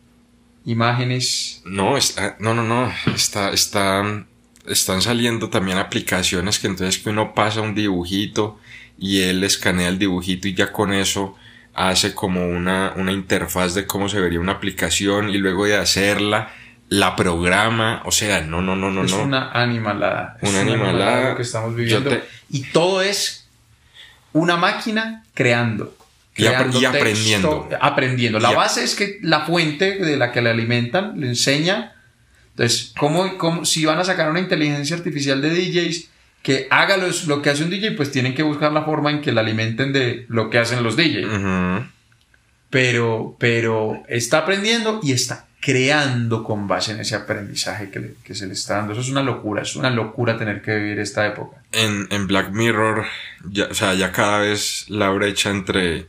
imágenes. 0.64 1.62
No, 1.64 1.96
está, 1.96 2.36
no, 2.38 2.54
no, 2.54 2.62
no. 2.62 2.92
Está, 3.14 3.50
está, 3.52 4.24
están 4.66 5.02
saliendo 5.02 5.50
también 5.50 5.78
aplicaciones 5.78 6.58
que 6.58 6.66
entonces 6.68 7.02
que 7.02 7.10
uno 7.10 7.34
pasa 7.34 7.60
un 7.60 7.74
dibujito 7.74 8.58
y 8.98 9.22
él 9.22 9.44
escanea 9.44 9.88
el 9.88 9.98
dibujito 9.98 10.48
y 10.48 10.54
ya 10.54 10.72
con 10.72 10.92
eso 10.92 11.36
hace 11.74 12.14
como 12.14 12.46
una, 12.46 12.92
una 12.96 13.12
interfaz 13.12 13.74
de 13.74 13.86
cómo 13.86 14.08
se 14.08 14.20
vería 14.20 14.40
una 14.40 14.52
aplicación 14.52 15.28
y 15.30 15.38
luego 15.38 15.66
de 15.66 15.76
hacerla 15.76 16.52
la 16.88 17.16
programa. 17.16 18.02
O 18.04 18.12
sea, 18.12 18.42
no, 18.42 18.62
no, 18.62 18.76
no, 18.76 18.90
no, 18.90 19.04
es 19.04 19.10
no. 19.10 19.22
una 19.24 19.50
animalada. 19.50 20.38
Es 20.40 20.48
Una 20.50 20.60
animalada. 20.60 21.30
lo 21.30 21.36
que 21.36 21.42
estamos 21.42 21.74
viviendo. 21.74 22.10
te- 22.10 22.22
Y 22.50 22.62
todo 22.70 23.02
es 23.02 23.48
una 24.32 24.56
máquina 24.56 25.24
creando. 25.34 25.96
Creando 26.34 26.78
y 26.78 26.82
texto, 26.82 26.88
aprendiendo. 26.98 27.68
aprendiendo. 27.80 28.38
La 28.40 28.52
Y 28.52 28.54
base 28.56 28.82
es 28.84 28.94
que 28.96 29.18
la 29.22 29.40
fuente 29.44 29.98
de 29.98 30.16
la 30.16 30.30
que 30.32 30.42
le 30.42 30.50
alimentan 30.50 31.18
le 31.20 31.28
enseña. 31.28 31.92
Entonces, 32.56 32.92
¿cómo, 32.98 33.36
cómo- 33.38 33.64
si 33.64 33.84
van 33.84 33.98
a 33.98 34.04
sacar 34.04 34.30
una 34.30 34.40
inteligencia 34.40 34.96
artificial 34.96 35.42
de 35.42 35.50
DJs 35.50 36.08
que 36.42 36.66
haga 36.70 36.96
los- 36.96 37.26
lo 37.26 37.42
que 37.42 37.50
hace 37.50 37.64
un 37.64 37.70
DJ, 37.70 37.92
pues 37.92 38.10
tienen 38.12 38.34
que 38.34 38.42
buscar 38.42 38.70
la 38.72 38.82
forma 38.84 39.10
en 39.10 39.20
que 39.20 39.32
la 39.32 39.40
alimenten 39.40 39.92
de 39.92 40.26
lo 40.28 40.50
que 40.50 40.58
hacen 40.58 40.82
los 40.84 40.96
DJs. 40.96 41.26
Pero, 42.70 43.36
pero 43.38 44.02
está 44.08 44.38
aprendiendo 44.38 45.00
y 45.02 45.12
está 45.12 45.46
creando 45.60 46.42
con 46.44 46.66
base 46.68 46.92
en 46.92 47.00
ese 47.00 47.14
aprendizaje 47.14 47.90
que, 47.90 47.98
le- 48.00 48.14
que 48.24 48.34
se 48.34 48.46
le 48.46 48.52
está 48.52 48.74
dando. 48.76 48.92
Eso 48.92 49.00
es 49.00 49.08
una 49.10 49.22
locura, 49.22 49.62
es 49.62 49.76
una 49.76 49.90
locura 49.90 50.36
tener 50.36 50.60
que 50.60 50.76
vivir 50.76 50.98
esta 50.98 51.26
época. 51.26 51.58
en, 51.72 52.06
en 52.10 52.26
Black 52.26 52.50
Mirror, 52.50 53.06
ya, 53.50 53.66
o 53.70 53.74
sea, 53.74 53.94
ya 53.94 54.12
cada 54.12 54.38
vez 54.40 54.84
la 54.88 55.08
brecha 55.10 55.50
entre 55.50 56.06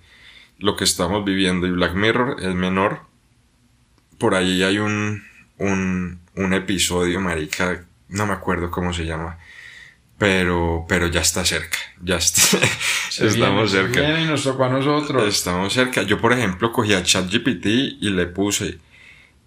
lo 0.60 0.76
que 0.76 0.84
estamos 0.84 1.24
viviendo 1.26 1.66
y 1.68 1.72
Black 1.72 1.94
Mirror 1.96 2.38
es 2.42 2.54
menor. 2.54 3.02
Por 4.18 4.36
ahí 4.36 4.62
hay 4.64 4.78
un, 4.80 5.24
un, 5.58 6.20
un 6.36 6.54
episodio, 6.54 7.20
marica, 7.22 7.86
no 8.10 8.26
me 8.26 8.34
acuerdo 8.34 8.70
cómo 8.72 8.94
se 8.94 9.06
llama, 9.06 9.38
pero, 10.18 10.86
pero 10.88 11.08
ya 11.08 11.22
está 11.22 11.44
cerca, 11.46 11.78
ya 12.02 12.18
está- 12.18 12.60
Se 13.10 13.28
estamos 13.28 13.72
viene, 13.72 13.88
se 13.88 13.94
cerca. 13.94 14.08
viene 14.08 14.24
y 14.24 14.26
nos 14.28 14.44
tocó 14.44 14.66
a 14.66 14.70
nosotros. 14.70 15.24
Estamos 15.28 15.72
cerca. 15.74 16.04
Yo, 16.04 16.20
por 16.20 16.34
ejemplo, 16.34 16.72
cogí 16.74 16.94
a 16.94 17.04
ChatGPT 17.04 17.66
y 17.66 18.10
le 18.10 18.26
puse, 18.28 18.80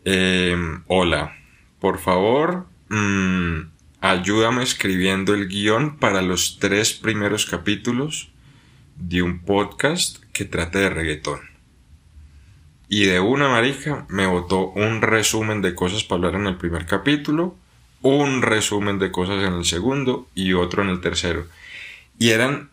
em, 0.04 0.82
hola, 0.86 1.36
por 1.80 1.98
favor, 1.98 2.66
mm, 2.88 3.60
ayúdame 4.00 4.62
escribiendo 4.62 5.34
el 5.34 5.48
guion 5.48 5.96
para 5.98 6.22
los 6.22 6.58
tres 6.58 6.94
primeros 6.94 7.44
capítulos 7.46 8.30
de 8.96 9.22
un 9.22 9.40
podcast 9.40 10.22
que 10.32 10.44
trate 10.44 10.78
de 10.78 10.90
reggaetón. 10.90 11.40
Y 12.88 13.04
de 13.04 13.20
una 13.20 13.48
marica 13.48 14.06
me 14.08 14.26
botó 14.26 14.68
un 14.70 15.02
resumen 15.02 15.60
de 15.62 15.74
cosas 15.74 16.04
para 16.04 16.16
hablar 16.28 16.40
en 16.40 16.46
el 16.46 16.56
primer 16.56 16.86
capítulo, 16.86 17.54
un 18.00 18.42
resumen 18.42 18.98
de 18.98 19.10
cosas 19.10 19.42
en 19.44 19.52
el 19.54 19.64
segundo 19.64 20.28
y 20.34 20.52
otro 20.54 20.82
en 20.82 20.88
el 20.88 21.00
tercero. 21.00 21.46
Y 22.18 22.30
eran 22.30 22.70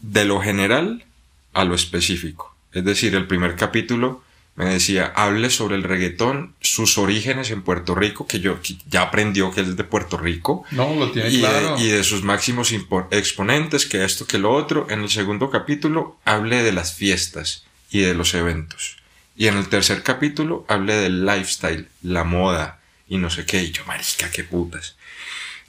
de 0.00 0.24
lo 0.24 0.40
general 0.40 1.04
a 1.52 1.64
lo 1.64 1.74
específico. 1.74 2.54
Es 2.72 2.84
decir, 2.84 3.14
el 3.14 3.26
primer 3.26 3.56
capítulo 3.56 4.22
me 4.54 4.66
decía, 4.66 5.10
hable 5.16 5.48
sobre 5.48 5.76
el 5.76 5.82
reggaetón, 5.82 6.54
sus 6.60 6.98
orígenes 6.98 7.50
en 7.50 7.62
Puerto 7.62 7.94
Rico, 7.94 8.26
que 8.26 8.38
yo 8.40 8.60
que 8.60 8.76
ya 8.88 9.02
aprendió 9.02 9.50
que 9.50 9.62
es 9.62 9.76
de 9.76 9.84
Puerto 9.84 10.18
Rico, 10.18 10.64
No, 10.70 10.94
lo 10.94 11.10
tiene 11.10 11.30
y, 11.30 11.36
de- 11.36 11.40
claro. 11.40 11.76
y 11.78 11.88
de 11.88 12.04
sus 12.04 12.22
máximos 12.22 12.70
exponentes, 13.10 13.86
que 13.86 14.04
esto, 14.04 14.26
que 14.26 14.38
lo 14.38 14.52
otro. 14.52 14.86
En 14.90 15.00
el 15.00 15.08
segundo 15.08 15.50
capítulo 15.50 16.18
hable 16.26 16.62
de 16.62 16.72
las 16.72 16.92
fiestas 16.94 17.64
y 17.92 18.00
de 18.00 18.14
los 18.14 18.34
eventos. 18.34 18.96
Y 19.36 19.46
en 19.46 19.56
el 19.56 19.68
tercer 19.68 20.02
capítulo 20.02 20.64
hable 20.68 20.94
del 20.94 21.24
lifestyle, 21.24 21.88
la 22.02 22.24
moda 22.24 22.80
y 23.08 23.18
no 23.18 23.30
sé 23.30 23.46
qué. 23.46 23.62
Y 23.62 23.70
yo, 23.70 23.84
marica, 23.84 24.30
qué 24.30 24.44
putas. 24.44 24.96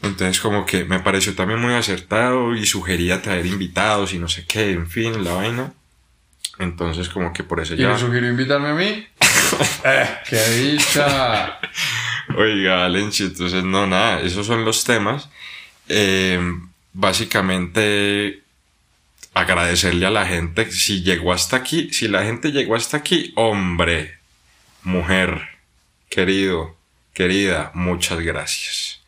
Entonces 0.01 0.41
como 0.41 0.65
que 0.65 0.83
me 0.83 0.99
pareció 0.99 1.33
también 1.33 1.61
muy 1.61 1.73
acertado 1.73 2.55
y 2.55 2.65
sugería 2.65 3.21
traer 3.21 3.45
invitados 3.45 4.13
y 4.13 4.19
no 4.19 4.27
sé 4.27 4.45
qué, 4.45 4.71
en 4.71 4.89
fin, 4.89 5.23
la 5.23 5.33
vaina. 5.33 5.73
Entonces 6.59 7.09
como 7.09 7.33
que 7.33 7.43
por 7.43 7.61
eso 7.61 7.73
¿Y 7.73 7.77
ya... 7.77 7.93
le 7.93 7.97
sugirió 7.97 8.29
invitarme 8.29 8.69
a 8.69 8.73
mí? 8.73 8.85
eh, 9.85 10.09
¡Qué 10.29 10.49
dicha! 10.49 11.59
Oiga, 12.37 12.87
Lenchi, 12.89 13.23
entonces 13.23 13.63
no, 13.63 13.87
nada, 13.87 14.21
esos 14.21 14.45
son 14.45 14.65
los 14.65 14.83
temas. 14.83 15.29
Eh, 15.87 16.39
básicamente, 16.93 18.42
agradecerle 19.33 20.05
a 20.05 20.11
la 20.11 20.25
gente 20.25 20.71
si 20.71 21.03
llegó 21.03 21.33
hasta 21.33 21.57
aquí. 21.57 21.89
Si 21.91 22.07
la 22.07 22.23
gente 22.23 22.51
llegó 22.51 22.75
hasta 22.75 22.97
aquí, 22.97 23.33
hombre, 23.35 24.15
mujer, 24.83 25.41
querido, 26.09 26.75
querida, 27.13 27.71
muchas 27.73 28.19
gracias. 28.19 29.01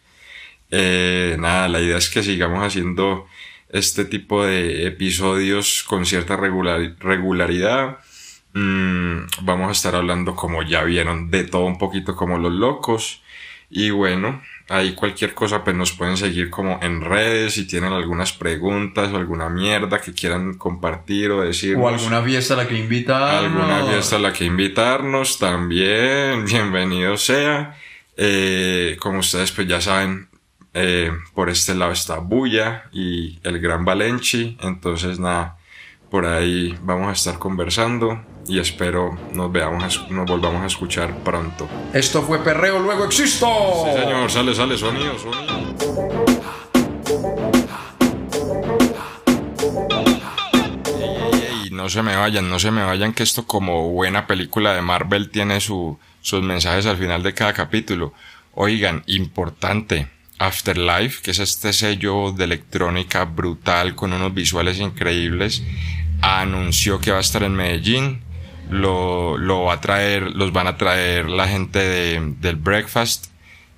Eh, 0.72 1.36
nada, 1.40 1.68
la 1.68 1.80
idea 1.82 1.98
es 1.98 2.10
que 2.10 2.24
sigamos 2.24 2.66
haciendo 2.66 3.28
este 3.70 4.06
tipo 4.06 4.46
de 4.46 4.88
episodios 4.88 5.84
con 5.84 6.06
cierta 6.06 6.38
regular- 6.38 6.96
regularidad. 7.00 8.00
Mm, 8.54 9.26
vamos 9.42 9.70
a 9.70 9.72
estar 9.74 9.96
hablando, 9.96 10.36
como 10.36 10.64
ya 10.64 10.84
vieron, 10.84 11.30
de 11.30 11.44
todo 11.44 11.66
un 11.66 11.78
poquito 11.78 12.16
como 12.16 12.38
los 12.40 12.54
locos. 12.54 13.22
Y 13.70 13.90
bueno, 13.90 14.42
ahí 14.70 14.94
cualquier 14.94 15.34
cosa, 15.34 15.64
pues 15.64 15.76
nos 15.76 15.92
pueden 15.92 16.18
seguir 16.18 16.50
como 16.50 16.80
en 16.82 17.02
redes 17.02 17.54
si 17.54 17.68
tienen 17.68 17.94
algunas 17.94 18.34
preguntas 18.34 19.12
o 19.12 19.18
alguna 19.18 19.50
mierda 19.50 20.02
que 20.02 20.14
quieran 20.14 20.56
compartir 20.56 21.32
o 21.32 21.42
decir. 21.42 21.76
O 21.78 21.88
alguna 21.88 22.22
fiesta 22.22 22.56
a 22.56 22.58
la 22.58 22.68
que 22.68 22.78
invitar. 22.78 23.46
alguna 23.46 23.86
fiesta 23.86 24.16
a 24.16 24.20
la 24.20 24.34
que 24.34 24.46
invitarnos 24.46 25.38
también. 25.40 26.46
Bienvenido 26.50 27.18
sea. 27.18 27.78
Eh, 28.18 28.98
como 29.00 29.20
ustedes 29.20 29.52
pues 29.52 29.68
ya 29.68 29.82
saben, 29.82 30.30
Eh, 30.78 31.10
por 31.34 31.50
este 31.50 31.74
lado 31.74 31.94
está 31.94 32.18
Buya 32.20 32.90
y 32.92 33.40
el 33.44 33.62
Gran 33.62 33.86
Valenci. 33.86 34.58
Entonces, 34.62 35.20
nada, 35.20 35.58
por 36.10 36.26
ahí 36.26 36.78
vamos 36.84 37.10
a 37.10 37.12
estar 37.14 37.40
conversando 37.40 38.22
y 38.48 38.60
espero 38.60 39.18
nos 39.34 39.52
veamos, 39.52 40.10
nos 40.10 40.30
volvamos 40.30 40.62
a 40.62 40.68
escuchar 40.68 41.16
pronto. 41.24 41.68
Esto 41.94 42.22
fue 42.22 42.40
Perreo, 42.40 42.80
luego 42.80 43.06
existo. 43.06 43.48
Sí, 43.86 44.00
señor, 44.00 44.32
sale, 44.32 44.54
sale, 44.54 44.78
sonido, 44.78 45.18
sonido. 45.18 46.26
Ey, 51.00 51.64
ey, 51.64 51.70
no 51.72 51.90
se 51.90 52.04
me 52.04 52.16
vayan, 52.16 52.50
no 52.50 52.60
se 52.60 52.72
me 52.72 52.84
vayan, 52.84 53.14
que 53.14 53.24
esto 53.24 53.46
como 53.46 53.90
buena 53.90 54.28
película 54.28 54.74
de 54.74 54.82
Marvel 54.82 55.30
tiene 55.32 55.60
su, 55.60 55.98
sus 56.22 56.44
mensajes 56.44 56.86
al 56.86 56.98
final 56.98 57.24
de 57.24 57.34
cada 57.34 57.54
capítulo. 57.54 58.14
Oigan, 58.54 59.04
importante, 59.08 60.08
Afterlife, 60.40 61.22
que 61.22 61.32
es 61.32 61.40
este 61.40 61.74
sello 61.74 62.32
de 62.32 62.44
electrónica 62.44 63.26
brutal 63.26 63.96
con 63.96 64.14
unos 64.14 64.34
visuales 64.34 64.80
increíbles, 64.80 65.64
anunció 66.22 67.00
que 67.00 67.12
va 67.12 67.18
a 67.18 67.22
estar 67.22 67.44
en 67.44 67.56
Medellín. 67.56 68.22
Lo, 68.70 69.38
lo 69.38 69.64
va 69.64 69.74
a 69.74 69.82
traer, 69.82 70.36
los 70.36 70.52
van 70.52 70.68
a 70.68 70.78
traer 70.78 71.30
la 71.30 71.48
gente 71.48 71.80
de, 71.80 72.34
del 72.40 72.56
Breakfast, 72.56 73.28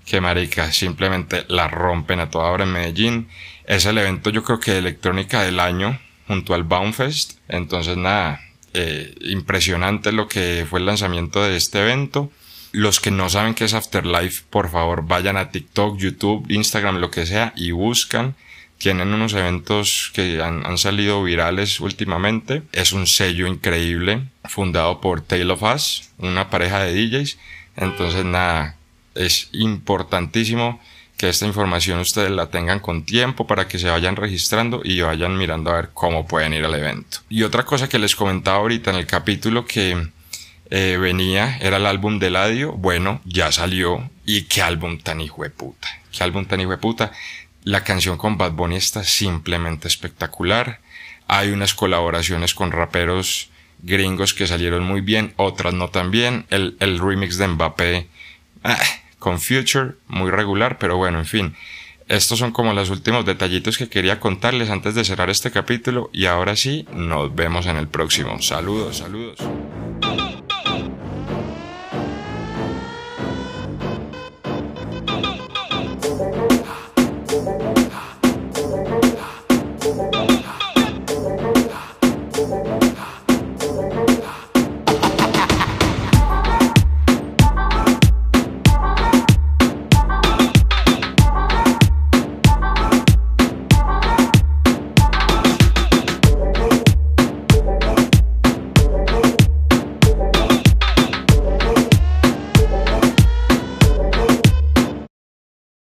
que 0.05 0.21
marica, 0.21 0.71
simplemente 0.71 1.45
la 1.49 1.67
rompen 1.67 2.21
a 2.21 2.29
toda 2.29 2.49
hora 2.51 2.63
en 2.63 2.71
Medellín. 2.71 3.27
Es 3.65 3.85
el 3.85 3.97
evento 3.97 4.29
yo 4.29 4.43
creo 4.43 4.59
que 4.59 4.77
electrónica 4.77 5.43
del 5.43 5.59
año, 5.59 5.99
junto 6.27 6.53
al 6.53 6.63
Boundfest. 6.63 7.39
Entonces 7.49 7.97
nada, 7.97 8.41
eh, 8.73 9.13
impresionante 9.21 10.11
lo 10.11 10.27
que 10.27 10.65
fue 10.69 10.79
el 10.79 10.85
lanzamiento 10.85 11.43
de 11.43 11.57
este 11.57 11.81
evento. 11.81 12.31
Los 12.72 12.99
que 12.99 13.11
no 13.11 13.30
saben 13.30 13.53
qué 13.53 13.65
es 13.65 13.74
Afterlife, 13.74 14.43
por 14.49 14.70
favor 14.70 15.05
vayan 15.05 15.38
a 15.38 15.49
TikTok, 15.51 15.97
YouTube, 15.97 16.45
Instagram, 16.49 16.97
lo 16.97 17.11
que 17.11 17.26
sea 17.26 17.53
y 17.55 17.72
buscan. 17.72 18.36
Tienen 18.78 19.13
unos 19.13 19.34
eventos 19.34 20.11
que 20.13 20.41
han, 20.41 20.78
salido 20.78 21.24
virales 21.24 21.80
últimamente. 21.80 22.61
Es 22.72 22.91
un 22.91 23.07
sello 23.07 23.47
increíble, 23.47 24.28
fundado 24.45 25.01
por 25.01 25.22
Tale 25.22 25.51
of 25.51 25.63
Us, 25.63 26.09
una 26.20 26.49
pareja 26.49 26.84
de 26.84 26.93
DJs. 26.93 27.39
Entonces 27.76 28.24
nada, 28.24 28.76
es 29.15 29.49
importantísimo 29.51 30.80
que 31.18 31.30
esta 31.30 31.47
información 31.47 31.99
ustedes 31.99 32.30
la 32.30 32.51
tengan 32.51 32.80
con 32.80 33.03
tiempo 33.03 33.47
para 33.47 33.68
que 33.68 33.80
se 33.80 33.89
vayan 33.89 34.15
registrando 34.15 34.82
y 34.84 35.01
vayan 35.01 35.36
mirando 35.36 35.72
a 35.72 35.78
ver 35.78 35.89
cómo 35.93 36.28
pueden 36.28 36.53
ir 36.53 36.63
al 36.63 36.76
evento. 36.76 37.20
Y 37.28 37.41
otra 37.41 37.65
cosa 37.65 37.89
que 37.89 37.97
les 37.97 38.15
comentaba 38.15 38.57
ahorita 38.57 38.91
en 38.91 38.97
el 38.97 39.07
capítulo 39.07 39.65
que 39.65 40.09
eh, 40.70 40.97
venía 40.99 41.57
era 41.61 41.78
el 41.78 41.86
álbum 41.86 42.20
de 42.20 42.30
Ladio. 42.30 42.74
Bueno, 42.74 43.22
ya 43.26 43.51
salió. 43.51 44.09
Y 44.26 44.43
qué 44.43 44.61
álbum 44.61 44.99
tan 44.99 45.22
hijo 45.22 45.43
de 45.43 45.49
puta. 45.49 45.88
Qué 46.11 46.24
álbum 46.24 46.45
tan 46.45 46.59
hijo 46.59 46.72
de 46.72 46.78
puta. 46.78 47.11
La 47.63 47.84
canción 47.84 48.18
con 48.18 48.38
Bad 48.38 48.53
Bunny 48.53 48.76
está 48.76 49.03
simplemente 49.03 49.88
espectacular. 49.88 50.80
Hay 51.28 51.49
unas 51.49 51.74
colaboraciones 51.74 52.53
con 52.53 52.72
raperos 52.72 53.49
gringos 53.80 54.34
que 54.34 54.47
salieron 54.47 54.84
muy 54.84 55.01
bien, 55.01 55.34
otras 55.36 55.74
no 55.74 55.89
tan 55.89 56.11
bien. 56.11 56.45
El, 56.49 56.78
el 56.80 56.99
remix 56.99 57.38
de 57.38 57.47
Mbappé 57.47 58.07
ah, 58.63 58.80
con 59.20 59.39
Future, 59.39 59.95
muy 60.07 60.32
regular, 60.32 60.78
pero 60.78 60.97
bueno, 60.97 61.20
en 61.20 61.26
fin. 61.26 61.55
Estos 62.07 62.39
son 62.39 62.51
como 62.51 62.72
los 62.74 62.89
últimos 62.89 63.26
detallitos 63.26 63.78
que 63.78 63.89
quería 63.89 64.22
contarles 64.22 64.70
antes 64.70 64.95
de 64.95 65.03
cerrar 65.03 65.30
este 65.30 65.51
capítulo 65.51 66.09
y 66.13 66.26
ahora 66.26 66.55
sí, 66.55 66.88
nos 66.93 67.36
vemos 67.36 67.65
en 67.65 67.76
el 67.76 67.89
próximo. 67.89 68.41
Saludos, 68.41 68.97
saludos. 68.97 69.38